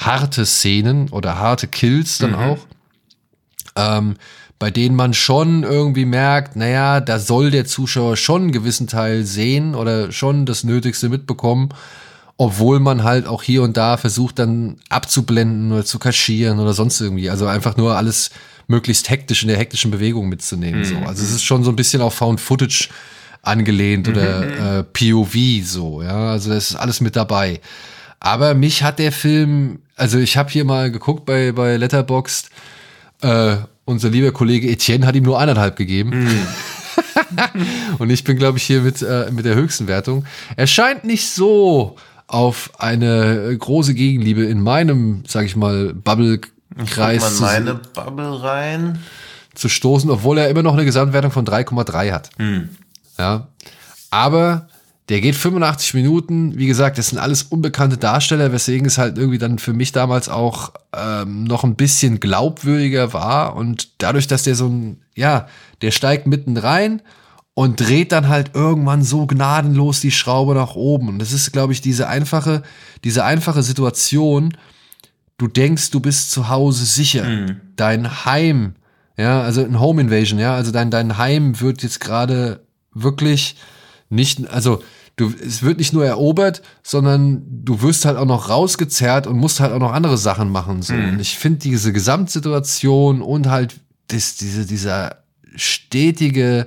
[0.00, 2.36] harte Szenen oder harte Kills dann mhm.
[2.36, 2.58] auch,
[3.76, 4.14] ähm,
[4.58, 9.24] bei denen man schon irgendwie merkt, naja, da soll der Zuschauer schon einen gewissen Teil
[9.24, 11.70] sehen oder schon das Nötigste mitbekommen,
[12.36, 17.00] obwohl man halt auch hier und da versucht dann abzublenden oder zu kaschieren oder sonst
[17.00, 17.30] irgendwie.
[17.30, 18.30] Also einfach nur alles
[18.66, 20.80] möglichst hektisch in der hektischen Bewegung mitzunehmen.
[20.80, 20.84] Mhm.
[20.84, 20.96] So.
[20.98, 22.88] Also es ist schon so ein bisschen auf Found Footage
[23.42, 24.80] angelehnt oder mhm.
[24.80, 26.32] äh, POV so, ja.
[26.32, 27.60] Also das ist alles mit dabei.
[28.20, 32.48] Aber mich hat der Film, also ich habe hier mal geguckt bei, bei Letterboxd,
[33.20, 36.24] äh, unser lieber Kollege Etienne hat ihm nur eineinhalb gegeben.
[36.24, 36.46] Mhm.
[37.98, 40.24] Und ich bin, glaube ich, hier mit, äh, mit der höchsten Wertung.
[40.56, 41.96] Er scheint nicht so
[42.26, 46.40] auf eine große Gegenliebe in meinem, sag ich mal, Bubble
[46.86, 49.00] Kreis zu, meine Bubble rein.
[49.54, 52.30] zu stoßen, obwohl er immer noch eine Gesamtwertung von 3,3 hat.
[52.38, 52.70] Hm.
[53.18, 53.48] Ja.
[54.10, 54.68] Aber
[55.10, 56.56] der geht 85 Minuten.
[56.56, 60.28] Wie gesagt, das sind alles unbekannte Darsteller, weswegen es halt irgendwie dann für mich damals
[60.28, 63.56] auch ähm, noch ein bisschen glaubwürdiger war.
[63.56, 65.48] Und dadurch, dass der so ein, ja,
[65.82, 67.02] der steigt mitten rein
[67.54, 71.08] und dreht dann halt irgendwann so gnadenlos die Schraube nach oben.
[71.08, 72.62] Und das ist, glaube ich, diese einfache,
[73.02, 74.56] diese einfache Situation,
[75.38, 77.24] du denkst, du bist zu Hause sicher.
[77.24, 77.60] Mhm.
[77.74, 78.74] Dein Heim,
[79.16, 82.60] ja, also ein Home Invasion, ja, also dein, dein Heim wird jetzt gerade
[82.94, 83.56] wirklich
[84.08, 84.82] nicht, also
[85.20, 89.60] du, es wird nicht nur erobert, sondern du wirst halt auch noch rausgezerrt und musst
[89.60, 90.82] halt auch noch andere Sachen machen.
[90.82, 90.94] So.
[90.94, 91.10] Mhm.
[91.10, 93.76] Und ich finde diese Gesamtsituation und halt
[94.08, 95.16] das, diese, dieser
[95.54, 96.66] stetige,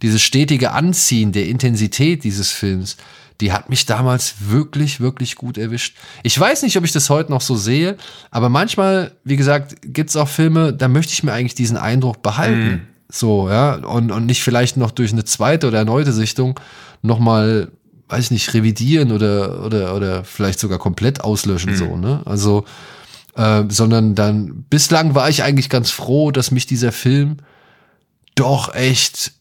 [0.00, 2.96] dieses stetige Anziehen der Intensität dieses Films,
[3.40, 5.96] die hat mich damals wirklich, wirklich gut erwischt.
[6.22, 7.96] Ich weiß nicht, ob ich das heute noch so sehe,
[8.30, 12.22] aber manchmal, wie gesagt, gibt es auch Filme, da möchte ich mir eigentlich diesen Eindruck
[12.22, 12.64] behalten.
[12.64, 12.80] Mhm.
[13.10, 16.58] So, ja, und, und nicht vielleicht noch durch eine zweite oder erneute Sichtung
[17.02, 17.68] nochmal,
[18.08, 21.76] weiß ich nicht, revidieren oder, oder, oder vielleicht sogar komplett auslöschen, mhm.
[21.76, 22.22] so, ne?
[22.24, 22.64] Also,
[23.34, 27.38] äh, sondern dann, bislang war ich eigentlich ganz froh, dass mich dieser Film
[28.34, 29.32] doch echt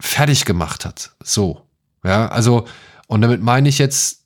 [0.00, 1.12] fertig gemacht hat.
[1.22, 1.62] So.
[2.04, 2.66] Ja, also
[3.06, 4.24] und damit meine ich jetzt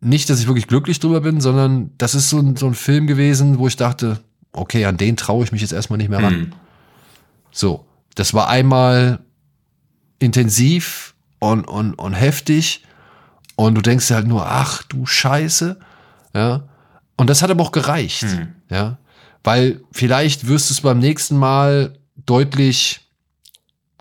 [0.00, 3.06] nicht, dass ich wirklich glücklich drüber bin, sondern das ist so ein, so ein Film
[3.06, 4.20] gewesen, wo ich dachte,
[4.52, 6.38] okay, an den traue ich mich jetzt erstmal nicht mehr ran.
[6.38, 6.52] Mhm.
[7.50, 9.20] So, das war einmal
[10.18, 11.13] intensiv
[11.52, 12.82] und, und, und heftig
[13.56, 15.78] und du denkst halt nur, ach du Scheiße,
[16.34, 16.64] ja.
[17.16, 18.48] Und das hat aber auch gereicht, mhm.
[18.70, 18.98] ja.
[19.44, 23.00] Weil vielleicht wirst du es beim nächsten Mal deutlich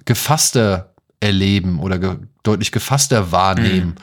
[0.06, 3.90] gefasster erleben oder ge deutlich gefasster wahrnehmen.
[3.90, 3.96] Mhm.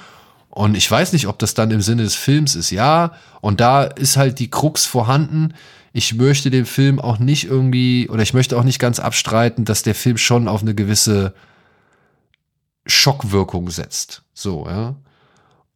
[0.51, 2.71] Und ich weiß nicht, ob das dann im Sinne des Films ist.
[2.71, 5.55] Ja, und da ist halt die Krux vorhanden.
[5.93, 9.83] Ich möchte den Film auch nicht irgendwie, oder ich möchte auch nicht ganz abstreiten, dass
[9.83, 11.35] der Film schon auf eine gewisse
[12.87, 14.23] Schockwirkung setzt.
[14.35, 14.95] So, ja.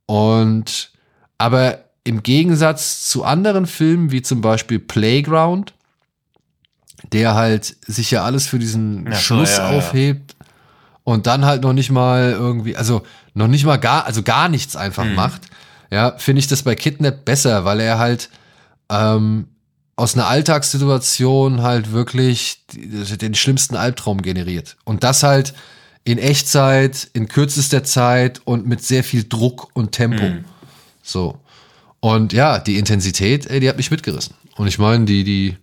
[0.06, 0.92] Und,
[1.38, 5.72] aber im Gegensatz zu anderen Filmen, wie zum Beispiel Playground,
[7.12, 10.46] der halt sich ja alles für diesen ja, Schluss ja, aufhebt ja.
[11.04, 13.02] und dann halt noch nicht mal irgendwie, also
[13.34, 15.14] noch nicht mal gar, also gar nichts einfach mhm.
[15.14, 15.42] macht,
[15.90, 18.30] ja, finde ich das bei Kidnap besser, weil er halt
[18.90, 19.48] ähm,
[19.96, 24.76] aus einer Alltagssituation halt wirklich den schlimmsten Albtraum generiert.
[24.84, 25.54] Und das halt
[26.04, 30.22] in Echtzeit, in kürzester Zeit und mit sehr viel Druck und Tempo.
[30.22, 30.44] Mhm.
[31.02, 31.38] So.
[32.00, 34.34] Und ja, die Intensität, ey, die hat mich mitgerissen.
[34.56, 35.56] Und ich meine, die, die,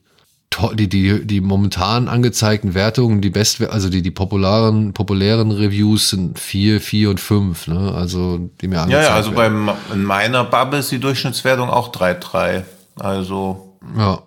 [0.74, 6.40] die, die, die momentan angezeigten Wertungen, die best, also die, die popularen, populären Reviews sind
[6.40, 7.94] vier, vier und fünf, ne?
[7.94, 9.68] Also, die mir angezeigt Ja, ja, also werden.
[9.68, 12.64] beim, in meiner Bubble ist die Durchschnittswertung auch 3,3.
[13.00, 13.78] Also.
[13.96, 14.24] Ja.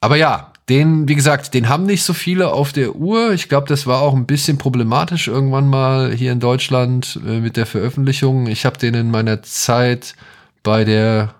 [0.00, 3.32] Aber ja, den, wie gesagt, den haben nicht so viele auf der Uhr.
[3.32, 7.56] Ich glaube, das war auch ein bisschen problematisch irgendwann mal hier in Deutschland äh, mit
[7.56, 8.46] der Veröffentlichung.
[8.46, 10.14] Ich habe den in meiner Zeit
[10.62, 11.34] bei der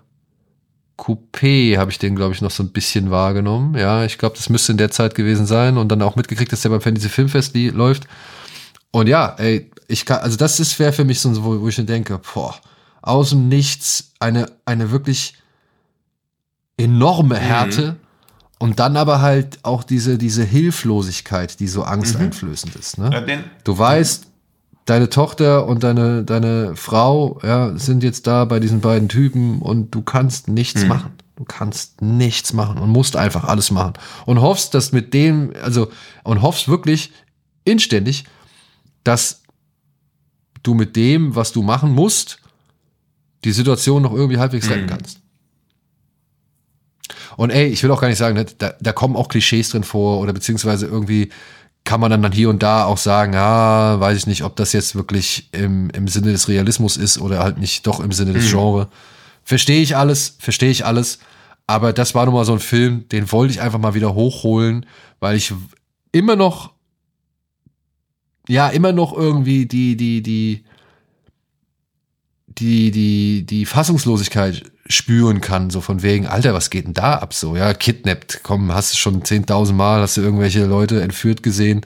[0.97, 3.75] Coupé habe ich den, glaube ich, noch so ein bisschen wahrgenommen.
[3.75, 6.61] Ja, ich glaube, das müsste in der Zeit gewesen sein und dann auch mitgekriegt, dass
[6.61, 8.07] der beim Fantasy Filmfest läuft.
[8.91, 11.75] Und ja, ey, ich kann, also das ist wäre für mich so, wo, wo ich
[11.75, 12.55] denke, boah,
[13.01, 15.35] aus dem Nichts eine, eine wirklich
[16.77, 18.04] enorme Härte mhm.
[18.65, 22.79] Und dann aber halt auch diese, diese Hilflosigkeit, die so angsteinflößend mhm.
[22.79, 22.97] ist.
[22.97, 23.11] Ne?
[23.13, 24.25] Ja, du weißt,
[24.85, 29.93] deine Tochter und deine, deine Frau ja, sind jetzt da bei diesen beiden Typen und
[29.93, 30.87] du kannst nichts hm.
[30.87, 31.11] machen.
[31.35, 33.93] Du kannst nichts machen und musst einfach alles machen.
[34.25, 35.91] Und hoffst, dass mit dem, also,
[36.23, 37.11] und hoffst wirklich
[37.65, 38.23] inständig,
[39.03, 39.43] dass
[40.63, 42.39] du mit dem, was du machen musst,
[43.43, 44.89] die Situation noch irgendwie halbwegs retten hm.
[44.89, 45.19] kannst.
[47.37, 49.83] Und ey, ich will auch gar nicht sagen, ne, da, da kommen auch Klischees drin
[49.83, 51.29] vor oder beziehungsweise irgendwie
[51.83, 54.95] kann man dann hier und da auch sagen, ja, weiß ich nicht, ob das jetzt
[54.95, 58.57] wirklich im, im Sinne des Realismus ist oder halt nicht doch im Sinne des mhm.
[58.57, 58.87] Genres.
[59.43, 61.19] Verstehe ich alles, verstehe ich alles.
[61.67, 64.87] Aber das war nun mal so ein Film, den wollte ich einfach mal wieder hochholen,
[65.19, 65.53] weil ich
[66.11, 66.73] immer noch,
[68.47, 70.63] ja, immer noch irgendwie die, die, die,
[72.47, 77.33] die, die, die Fassungslosigkeit spüren kann, so von wegen, Alter, was geht denn da ab
[77.33, 77.55] so?
[77.55, 81.81] Ja, kidnappt, komm, hast du schon 10.000 Mal, hast du irgendwelche Leute entführt gesehen,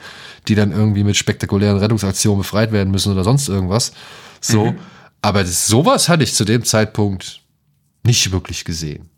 [0.47, 3.93] die dann irgendwie mit spektakulären Rettungsaktionen befreit werden müssen oder sonst irgendwas.
[4.41, 4.79] So, mhm.
[5.21, 7.41] aber das, sowas hatte ich zu dem Zeitpunkt
[8.03, 9.09] nicht wirklich gesehen.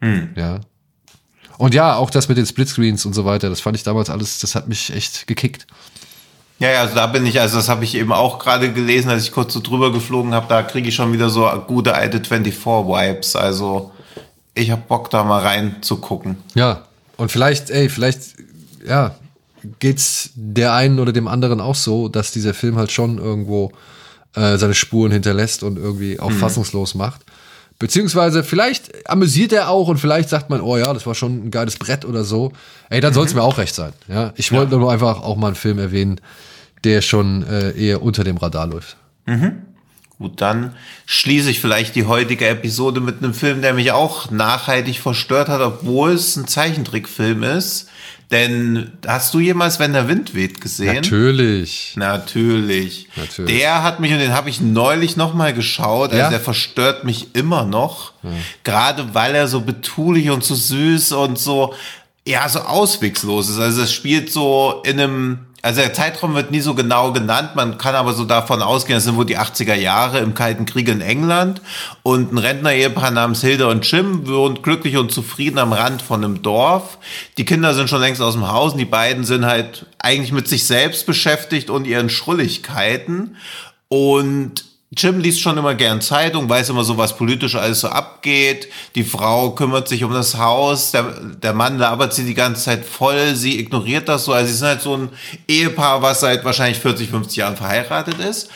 [0.00, 0.30] Mhm.
[0.36, 0.60] Ja.
[1.56, 4.38] Und ja, auch das mit den Splitscreens und so weiter, das fand ich damals alles,
[4.38, 5.66] das hat mich echt gekickt.
[6.58, 9.22] Ja, ja, also da bin ich, also das habe ich eben auch gerade gelesen, als
[9.22, 13.36] ich kurz so drüber geflogen habe, da kriege ich schon wieder so gute alte 24-Vibes.
[13.36, 13.92] Also
[14.54, 16.36] ich habe Bock, da mal reinzugucken.
[16.54, 16.82] Ja,
[17.16, 18.34] und vielleicht, ey, vielleicht,
[18.86, 19.14] ja,
[19.78, 23.72] geht's der einen oder dem anderen auch so, dass dieser Film halt schon irgendwo
[24.34, 26.38] äh, seine Spuren hinterlässt und irgendwie auch mhm.
[26.38, 27.22] fassungslos macht.
[27.78, 31.50] Beziehungsweise vielleicht amüsiert er auch und vielleicht sagt man, oh ja, das war schon ein
[31.50, 32.52] geiles Brett oder so.
[32.90, 33.14] Ey, dann mhm.
[33.14, 33.92] soll es mir auch recht sein.
[34.08, 34.78] Ja, ich wollte ja.
[34.78, 36.20] nur einfach auch mal einen Film erwähnen,
[36.82, 38.96] der schon äh, eher unter dem Radar läuft.
[39.26, 39.62] Mhm.
[40.18, 40.74] Gut, dann
[41.06, 45.60] schließe ich vielleicht die heutige Episode mit einem Film, der mich auch nachhaltig verstört hat,
[45.60, 47.88] obwohl es ein Zeichentrickfilm ist.
[48.30, 50.96] Denn hast du jemals Wenn der Wind weht gesehen?
[50.96, 51.94] Natürlich.
[51.96, 53.08] Natürlich.
[53.16, 53.58] Natürlich.
[53.58, 56.30] Der hat mich, und den habe ich neulich nochmal geschaut, also ja?
[56.30, 58.12] der verstört mich immer noch.
[58.22, 58.30] Ja.
[58.64, 61.74] Gerade weil er so betulich und so süß und so,
[62.26, 63.58] ja, so auswegslos ist.
[63.58, 67.78] Also es spielt so in einem also der Zeitraum wird nie so genau genannt, man
[67.78, 71.00] kann aber so davon ausgehen, das sind wohl die 80er Jahre im Kalten Krieg in
[71.00, 71.60] England.
[72.02, 76.42] Und ein Rentner-Ehepaar namens Hilde und Jim wohnt glücklich und zufrieden am Rand von einem
[76.42, 76.98] Dorf.
[77.38, 78.72] Die Kinder sind schon längst aus dem Haus.
[78.72, 83.36] Und die beiden sind halt eigentlich mit sich selbst beschäftigt und ihren Schrulligkeiten.
[83.88, 84.64] Und
[84.96, 88.68] Jim liest schon immer gern Zeitung, weiß immer so, was politisch alles so abgeht.
[88.94, 91.02] Die Frau kümmert sich um das Haus, der,
[91.42, 94.32] der Mann labert sie die ganze Zeit voll, sie ignoriert das so.
[94.32, 95.10] Also sie sind halt so ein
[95.46, 98.48] Ehepaar, was seit wahrscheinlich 40, 50 Jahren verheiratet ist.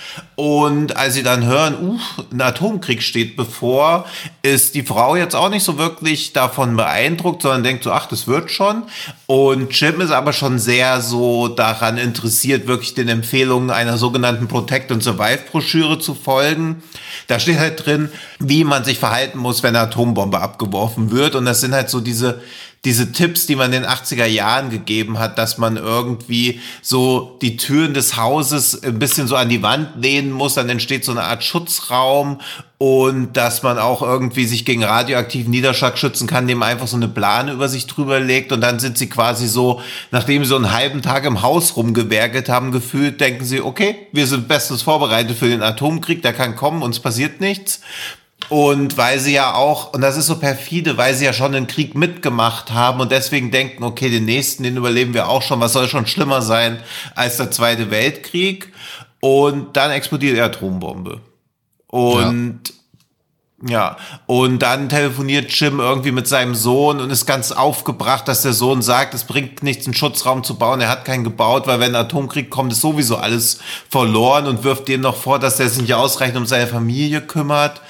[0.44, 1.98] Und als sie dann hören, uh,
[2.32, 4.06] ein Atomkrieg steht bevor,
[4.42, 8.26] ist die Frau jetzt auch nicht so wirklich davon beeindruckt, sondern denkt so, ach, das
[8.26, 8.82] wird schon.
[9.26, 14.90] Und Jim ist aber schon sehr so daran interessiert, wirklich den Empfehlungen einer sogenannten Protect
[14.90, 16.82] and Survive Broschüre zu folgen.
[17.28, 18.08] Da steht halt drin,
[18.40, 21.36] wie man sich verhalten muss, wenn eine Atombombe abgeworfen wird.
[21.36, 22.40] Und das sind halt so diese
[22.84, 27.56] diese Tipps, die man in den 80er Jahren gegeben hat, dass man irgendwie so die
[27.56, 31.22] Türen des Hauses ein bisschen so an die Wand lehnen muss, dann entsteht so eine
[31.22, 32.40] Art Schutzraum
[32.78, 36.96] und dass man auch irgendwie sich gegen radioaktiven Niederschlag schützen kann, indem man einfach so
[36.96, 39.80] eine Plane über sich drüber legt und dann sind sie quasi so,
[40.10, 44.26] nachdem sie so einen halben Tag im Haus rumgewerkelt haben, gefühlt, denken sie, okay, wir
[44.26, 47.80] sind bestens vorbereitet für den Atomkrieg, der kann kommen, uns passiert nichts.
[48.48, 51.66] Und weil sie ja auch, und das ist so perfide, weil sie ja schon den
[51.66, 55.72] Krieg mitgemacht haben und deswegen denken, okay, den nächsten, den überleben wir auch schon, was
[55.72, 56.78] soll schon schlimmer sein
[57.14, 58.72] als der Zweite Weltkrieg?
[59.20, 61.20] Und dann explodiert die Atombombe.
[61.86, 62.60] Und
[63.62, 63.70] ja.
[63.70, 63.96] ja.
[64.26, 68.82] und dann telefoniert Jim irgendwie mit seinem Sohn und ist ganz aufgebracht, dass der Sohn
[68.82, 70.80] sagt, es bringt nichts, einen Schutzraum zu bauen.
[70.80, 74.88] Er hat keinen gebaut, weil wenn ein Atomkrieg kommt, ist sowieso alles verloren und wirft
[74.88, 77.80] dem noch vor, dass er sich nicht ausreichend um seine Familie kümmert.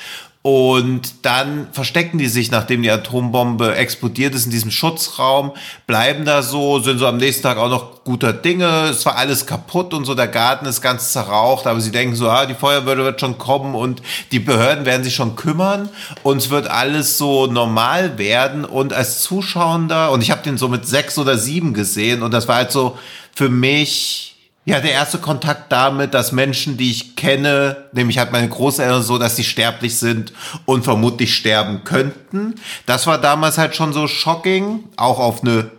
[0.42, 5.52] Und dann verstecken die sich, nachdem die Atombombe explodiert ist, in diesem Schutzraum,
[5.86, 8.88] bleiben da so, sind so am nächsten Tag auch noch guter Dinge.
[8.88, 12.28] Es war alles kaputt und so, der Garten ist ganz zerraucht, aber sie denken so,
[12.28, 14.02] ah, die Feuerwehr wird schon kommen und
[14.32, 15.88] die Behörden werden sich schon kümmern
[16.24, 18.64] und es wird alles so normal werden.
[18.64, 22.48] Und als Zuschauender, und ich habe den so mit sechs oder sieben gesehen und das
[22.48, 22.98] war halt so
[23.32, 24.31] für mich
[24.64, 29.18] ja, der erste Kontakt damit, dass Menschen, die ich kenne, nämlich halt meine Großeltern so,
[29.18, 30.32] dass sie sterblich sind
[30.66, 32.54] und vermutlich sterben könnten.
[32.86, 35.70] Das war damals halt schon so shocking, auch auf eine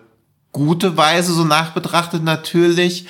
[0.51, 3.05] gute Weise so nachbetrachtet natürlich.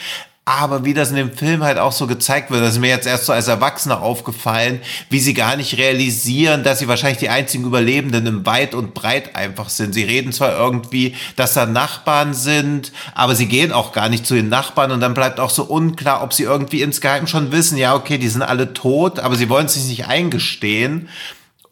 [0.46, 3.08] Aber wie das in dem Film halt auch so gezeigt wird, das ist mir jetzt
[3.08, 7.64] erst so als Erwachsener aufgefallen, wie sie gar nicht realisieren, dass sie wahrscheinlich die einzigen
[7.64, 9.94] Überlebenden im Weit und Breit einfach sind.
[9.94, 14.36] Sie reden zwar irgendwie, dass da Nachbarn sind, aber sie gehen auch gar nicht zu
[14.36, 17.96] den Nachbarn und dann bleibt auch so unklar, ob sie irgendwie insgeheim schon wissen, ja,
[17.96, 21.08] okay, die sind alle tot, aber sie wollen es sich nicht eingestehen.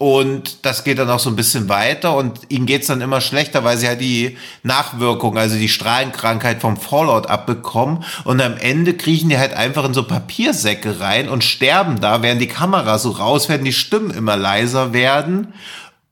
[0.02, 3.64] Und das geht dann auch so ein bisschen weiter und ihnen geht's dann immer schlechter,
[3.64, 8.03] weil sie halt die Nachwirkung, also die Strahlenkrankheit vom Fallout abbekommen.
[8.23, 12.41] Und am Ende kriechen die halt einfach in so Papiersäcke rein und sterben da, während
[12.41, 15.53] die Kamera so raus, werden die Stimmen immer leiser werden.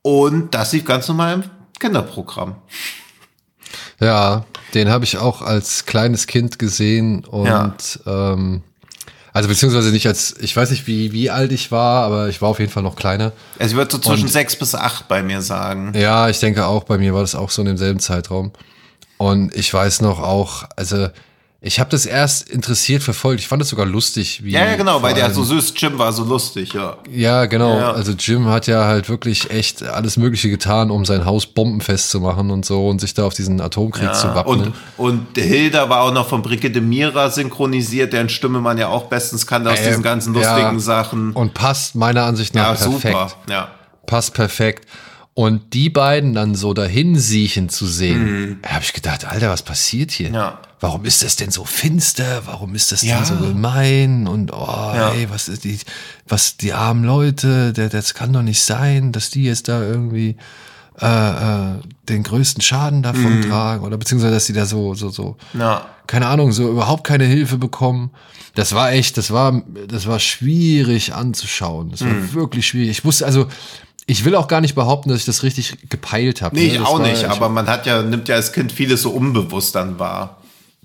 [0.02, 1.44] Und das lief ganz normal im
[1.80, 2.54] Kinderprogramm.
[3.98, 7.74] Ja, den habe ich auch als kleines Kind gesehen und ja.
[8.06, 8.62] ähm,
[9.32, 12.48] also beziehungsweise nicht als, ich weiß nicht, wie, wie alt ich war, aber ich war
[12.48, 13.32] auf jeden Fall noch kleiner.
[13.58, 15.92] Also ich würde so zwischen und, sechs bis acht bei mir sagen.
[15.94, 18.52] Ja, ich denke auch, bei mir war das auch so in demselben Zeitraum.
[19.18, 21.08] Und ich weiß noch auch, also
[21.62, 23.40] ich habe das erst interessiert verfolgt.
[23.40, 24.42] Ich fand das sogar lustig.
[24.42, 26.96] Wie ja, ja, genau, weil der so süß, Jim war so lustig, ja.
[27.10, 27.76] Ja, genau.
[27.76, 27.92] Ja.
[27.92, 32.20] Also Jim hat ja halt wirklich echt alles Mögliche getan, um sein Haus bombenfest zu
[32.20, 34.12] machen und so und sich da auf diesen Atomkrieg ja.
[34.14, 34.72] zu wappnen.
[34.96, 39.08] Und, und Hilda war auch noch von Brigitte Mira synchronisiert, deren Stimme man ja auch
[39.08, 40.78] bestens kannte aus äh, diesen ganzen lustigen ja.
[40.78, 41.32] Sachen.
[41.32, 43.18] Und passt meiner Ansicht nach ja, perfekt.
[43.18, 43.32] Super.
[43.50, 43.68] Ja.
[44.06, 44.88] Passt perfekt.
[45.34, 48.58] Und die beiden dann so dahin siechen zu sehen, mhm.
[48.66, 50.30] habe ich gedacht, Alter, was passiert hier?
[50.30, 52.42] Ja warum ist das denn so finster?
[52.46, 53.18] Warum ist das ja.
[53.18, 54.26] denn so gemein?
[54.26, 55.12] Und oh, ja.
[55.12, 55.78] ey, was ist die,
[56.26, 60.36] was die armen Leute, der, das kann doch nicht sein, dass die jetzt da irgendwie
[61.00, 63.48] äh, äh, den größten Schaden davon mhm.
[63.48, 65.86] tragen oder beziehungsweise dass die da so so so ja.
[66.06, 68.10] keine Ahnung so überhaupt keine Hilfe bekommen.
[68.54, 71.90] Das war echt, das war das war schwierig anzuschauen.
[71.90, 72.34] Das war mhm.
[72.34, 72.90] wirklich schwierig.
[72.90, 73.46] Ich wusste also
[74.10, 76.56] ich will auch gar nicht behaupten, dass ich das richtig gepeilt habe.
[76.56, 76.74] Nee, ne?
[76.74, 79.76] ich auch war, nicht, aber man hat ja, nimmt ja als Kind vieles so unbewusst
[79.76, 80.38] dann wahr.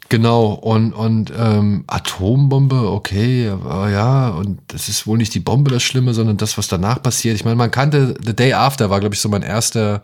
[0.10, 5.72] Genau, und, und ähm, Atombombe, okay, aber ja, und das ist wohl nicht die Bombe
[5.72, 7.36] das Schlimme, sondern das, was danach passiert.
[7.36, 10.04] Ich meine, man kannte, The Day After war, glaube ich, so mein erster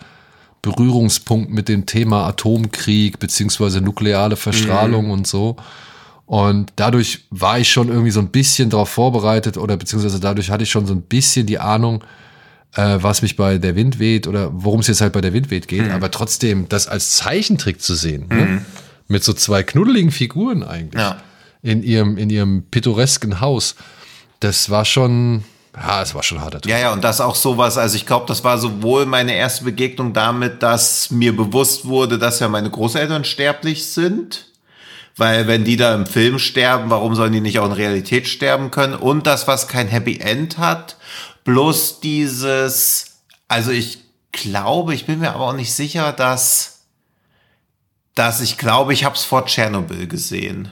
[0.64, 5.12] Berührungspunkt mit dem Thema Atomkrieg beziehungsweise nukleare Verstrahlung mhm.
[5.12, 5.58] und so.
[6.26, 10.64] Und dadurch war ich schon irgendwie so ein bisschen darauf vorbereitet oder beziehungsweise dadurch hatte
[10.64, 12.04] ich schon so ein bisschen die Ahnung,
[12.76, 15.52] äh, was mich bei der Wind weht oder worum es jetzt halt bei der Wind
[15.52, 15.86] weht geht.
[15.86, 15.92] Mhm.
[15.92, 18.36] Aber trotzdem, das als Zeichentrick zu sehen, ne?
[18.36, 18.56] mhm.
[18.56, 18.66] ne?
[19.08, 21.18] mit so zwei knuddeligen Figuren eigentlich ja.
[21.62, 23.76] in ihrem in ihrem pittoresken Haus.
[24.40, 25.44] Das war schon
[25.76, 28.44] ja, es war schon harter Ja, ja, und das auch sowas, also ich glaube, das
[28.44, 33.86] war sowohl meine erste Begegnung damit, dass mir bewusst wurde, dass ja meine Großeltern sterblich
[33.86, 34.48] sind.
[35.18, 38.72] Weil wenn die da im Film sterben, warum sollen die nicht auch in Realität sterben
[38.72, 38.96] können?
[38.96, 40.96] Und das, was kein Happy End hat,
[41.44, 44.00] bloß dieses, also ich
[44.32, 46.72] glaube, ich bin mir aber auch nicht sicher, dass
[48.16, 50.70] dass ich glaube, ich habe es vor Tschernobyl gesehen.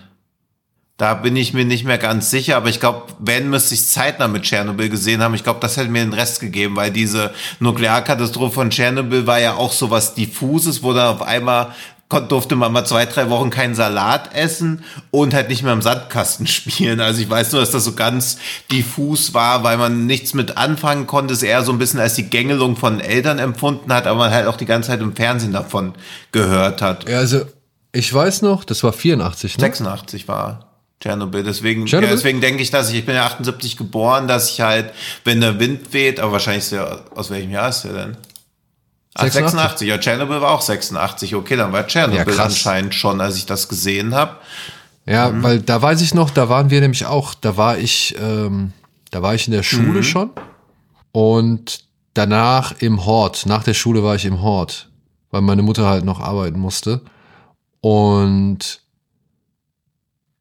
[0.98, 4.28] Da bin ich mir nicht mehr ganz sicher, aber ich glaube, wenn müsste ich zeitnah
[4.28, 5.34] mit Tschernobyl gesehen haben.
[5.34, 9.54] Ich glaube, das hätte mir den Rest gegeben, weil diese Nuklearkatastrophe von Tschernobyl war ja
[9.54, 11.74] auch so was diffuses, wo dann auf einmal
[12.10, 16.48] durfte man mal zwei, drei Wochen keinen Salat essen und halt nicht mehr im Sandkasten
[16.48, 17.00] spielen.
[17.00, 18.38] Also ich weiß nur, dass das so ganz
[18.72, 22.30] diffus war, weil man nichts mit anfangen konnte, es eher so ein bisschen als die
[22.30, 25.94] Gängelung von Eltern empfunden hat, aber man halt auch die ganze Zeit im Fernsehen davon
[26.32, 27.08] gehört hat.
[27.08, 27.42] Ja, also
[27.92, 29.62] ich weiß noch, das war 84, ne?
[29.62, 30.66] 86 war.
[31.00, 31.44] Tschernobyl.
[31.44, 31.86] Deswegen?
[31.86, 34.92] Ja, deswegen denke ich, dass ich, ich bin ja 78 geboren, dass ich halt,
[35.24, 38.18] wenn der Wind weht, aber wahrscheinlich ist der, aus welchem Jahr ist der denn?
[39.20, 39.52] 86.
[39.52, 39.88] 86.
[39.88, 41.36] Ja, Tschernobyl war auch 86.
[41.36, 44.38] Okay, dann war Tschernobyl ja, anscheinend schon, als ich das gesehen habe.
[45.06, 45.44] Ja, mhm.
[45.44, 48.74] weil da weiß ich noch, da waren wir nämlich auch, da war ich, ähm,
[49.12, 50.04] da war ich in der Schule mhm.
[50.04, 50.30] schon
[51.12, 51.84] und
[52.14, 53.46] danach im Hort.
[53.46, 54.90] Nach der Schule war ich im Hort,
[55.32, 57.02] weil meine Mutter halt noch arbeiten musste.
[57.82, 58.82] Und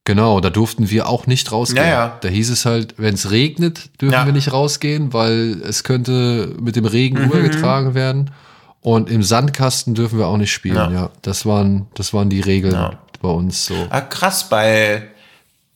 [0.05, 1.84] genau, da durften wir auch nicht rausgehen.
[1.84, 2.18] Ja, ja.
[2.20, 4.26] Da hieß es halt, wenn es regnet, dürfen ja.
[4.26, 7.24] wir nicht rausgehen, weil es könnte mit dem Regen mhm.
[7.24, 8.32] übergetragen werden.
[8.80, 10.90] Und im Sandkasten dürfen wir auch nicht spielen, ja.
[10.90, 11.10] ja.
[11.22, 12.98] Das waren, das waren die Regeln ja.
[13.20, 13.74] bei uns so.
[13.90, 15.09] Ah, krass, bei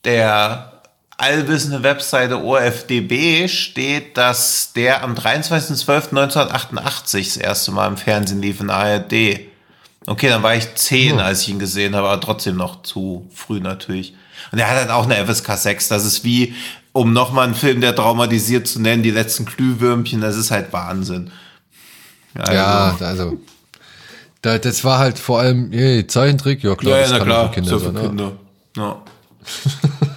[0.04, 0.72] der
[1.22, 8.70] allwissende Webseite OFDB steht, dass der am 23.12.1988 das erste Mal im Fernsehen lief in
[8.70, 9.40] ARD.
[10.06, 11.24] Okay, dann war ich zehn, ja.
[11.24, 14.14] als ich ihn gesehen habe, aber trotzdem noch zu früh natürlich.
[14.50, 15.86] Und er hat halt auch eine FSK 6.
[15.88, 16.54] Das ist wie,
[16.92, 20.20] um nochmal einen Film, der traumatisiert zu nennen, die letzten Glühwürmchen.
[20.20, 21.30] Das ist halt Wahnsinn.
[22.34, 22.52] Also.
[22.52, 23.38] Ja, also
[24.42, 27.54] das war halt vor allem hey, Zeichentrick, ja klar, ja, das ja, kann klar, für
[27.54, 28.02] Kinder so für sein.
[28.02, 28.32] Kinder.
[28.76, 29.02] Ja.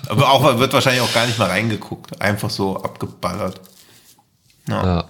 [0.08, 3.62] Aber auch wird wahrscheinlich auch gar nicht mal reingeguckt, einfach so abgeballert.
[4.68, 4.86] Ja.
[4.86, 5.10] ja.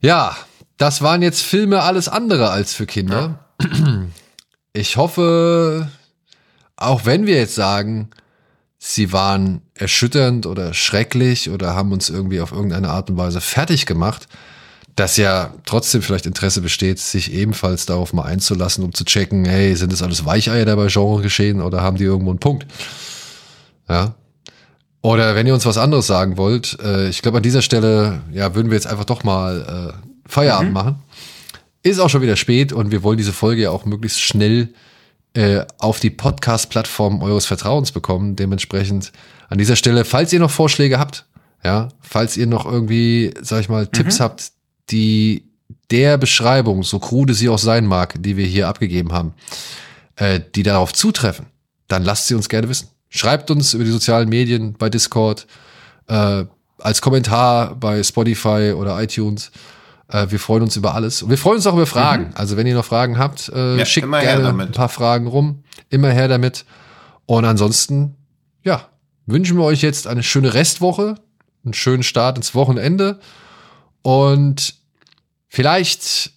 [0.00, 0.36] ja.
[0.76, 3.44] das waren jetzt Filme alles andere als für Kinder.
[4.74, 5.88] Ich hoffe,
[6.76, 8.10] auch wenn wir jetzt sagen,
[8.78, 13.86] sie waren erschütternd oder schrecklich oder haben uns irgendwie auf irgendeine Art und Weise fertig
[13.86, 14.28] gemacht,
[14.98, 19.76] dass ja trotzdem vielleicht Interesse besteht, sich ebenfalls darauf mal einzulassen, um zu checken, hey,
[19.76, 22.66] sind das alles Weicheier da bei Genre geschehen oder haben die irgendwo einen Punkt?
[23.88, 24.16] Ja.
[25.00, 28.56] Oder wenn ihr uns was anderes sagen wollt, äh, ich glaube an dieser Stelle, ja,
[28.56, 30.74] würden wir jetzt einfach doch mal äh, Feierabend mhm.
[30.74, 31.02] machen.
[31.84, 34.74] Ist auch schon wieder spät und wir wollen diese Folge ja auch möglichst schnell
[35.34, 38.34] äh, auf die Podcast-Plattform eures Vertrauens bekommen.
[38.34, 39.12] Dementsprechend
[39.48, 41.26] an dieser Stelle, falls ihr noch Vorschläge habt,
[41.62, 43.92] ja, falls ihr noch irgendwie, sag ich mal, mhm.
[43.92, 44.57] Tipps habt,
[44.90, 45.44] die
[45.90, 49.34] der Beschreibung, so krude sie auch sein mag, die wir hier abgegeben haben,
[50.16, 51.46] äh, die darauf zutreffen,
[51.88, 52.88] dann lasst sie uns gerne wissen.
[53.08, 55.46] Schreibt uns über die sozialen Medien, bei Discord,
[56.08, 56.44] äh,
[56.78, 59.50] als Kommentar bei Spotify oder iTunes.
[60.08, 61.22] Äh, wir freuen uns über alles.
[61.22, 62.28] Und wir freuen uns auch über Fragen.
[62.28, 62.34] Mhm.
[62.34, 65.64] Also wenn ihr noch Fragen habt, äh, ja, schickt gerne ein paar Fragen rum.
[65.90, 66.66] Immer her damit.
[67.26, 68.14] Und ansonsten,
[68.62, 68.88] ja,
[69.26, 71.16] wünschen wir euch jetzt eine schöne Restwoche,
[71.64, 73.20] einen schönen Start ins Wochenende
[74.02, 74.77] und
[75.48, 76.32] vielleicht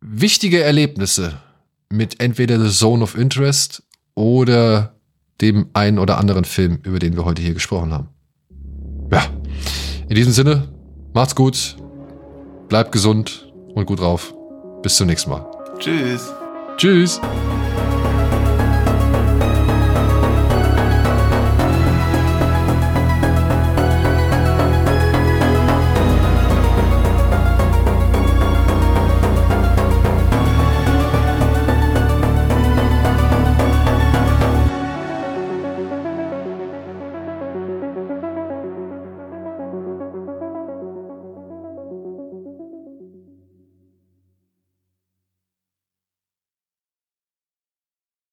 [0.00, 1.38] wichtige Erlebnisse
[1.90, 3.82] mit entweder The Zone of Interest
[4.14, 4.94] oder
[5.40, 8.08] dem einen oder anderen Film, über den wir heute hier gesprochen haben.
[9.10, 9.24] Ja,
[10.08, 10.68] in diesem Sinne,
[11.14, 11.76] macht's gut,
[12.68, 14.34] bleibt gesund und gut drauf.
[14.82, 15.46] Bis zum nächsten Mal.
[15.78, 16.32] Tschüss.
[16.76, 17.20] Tschüss.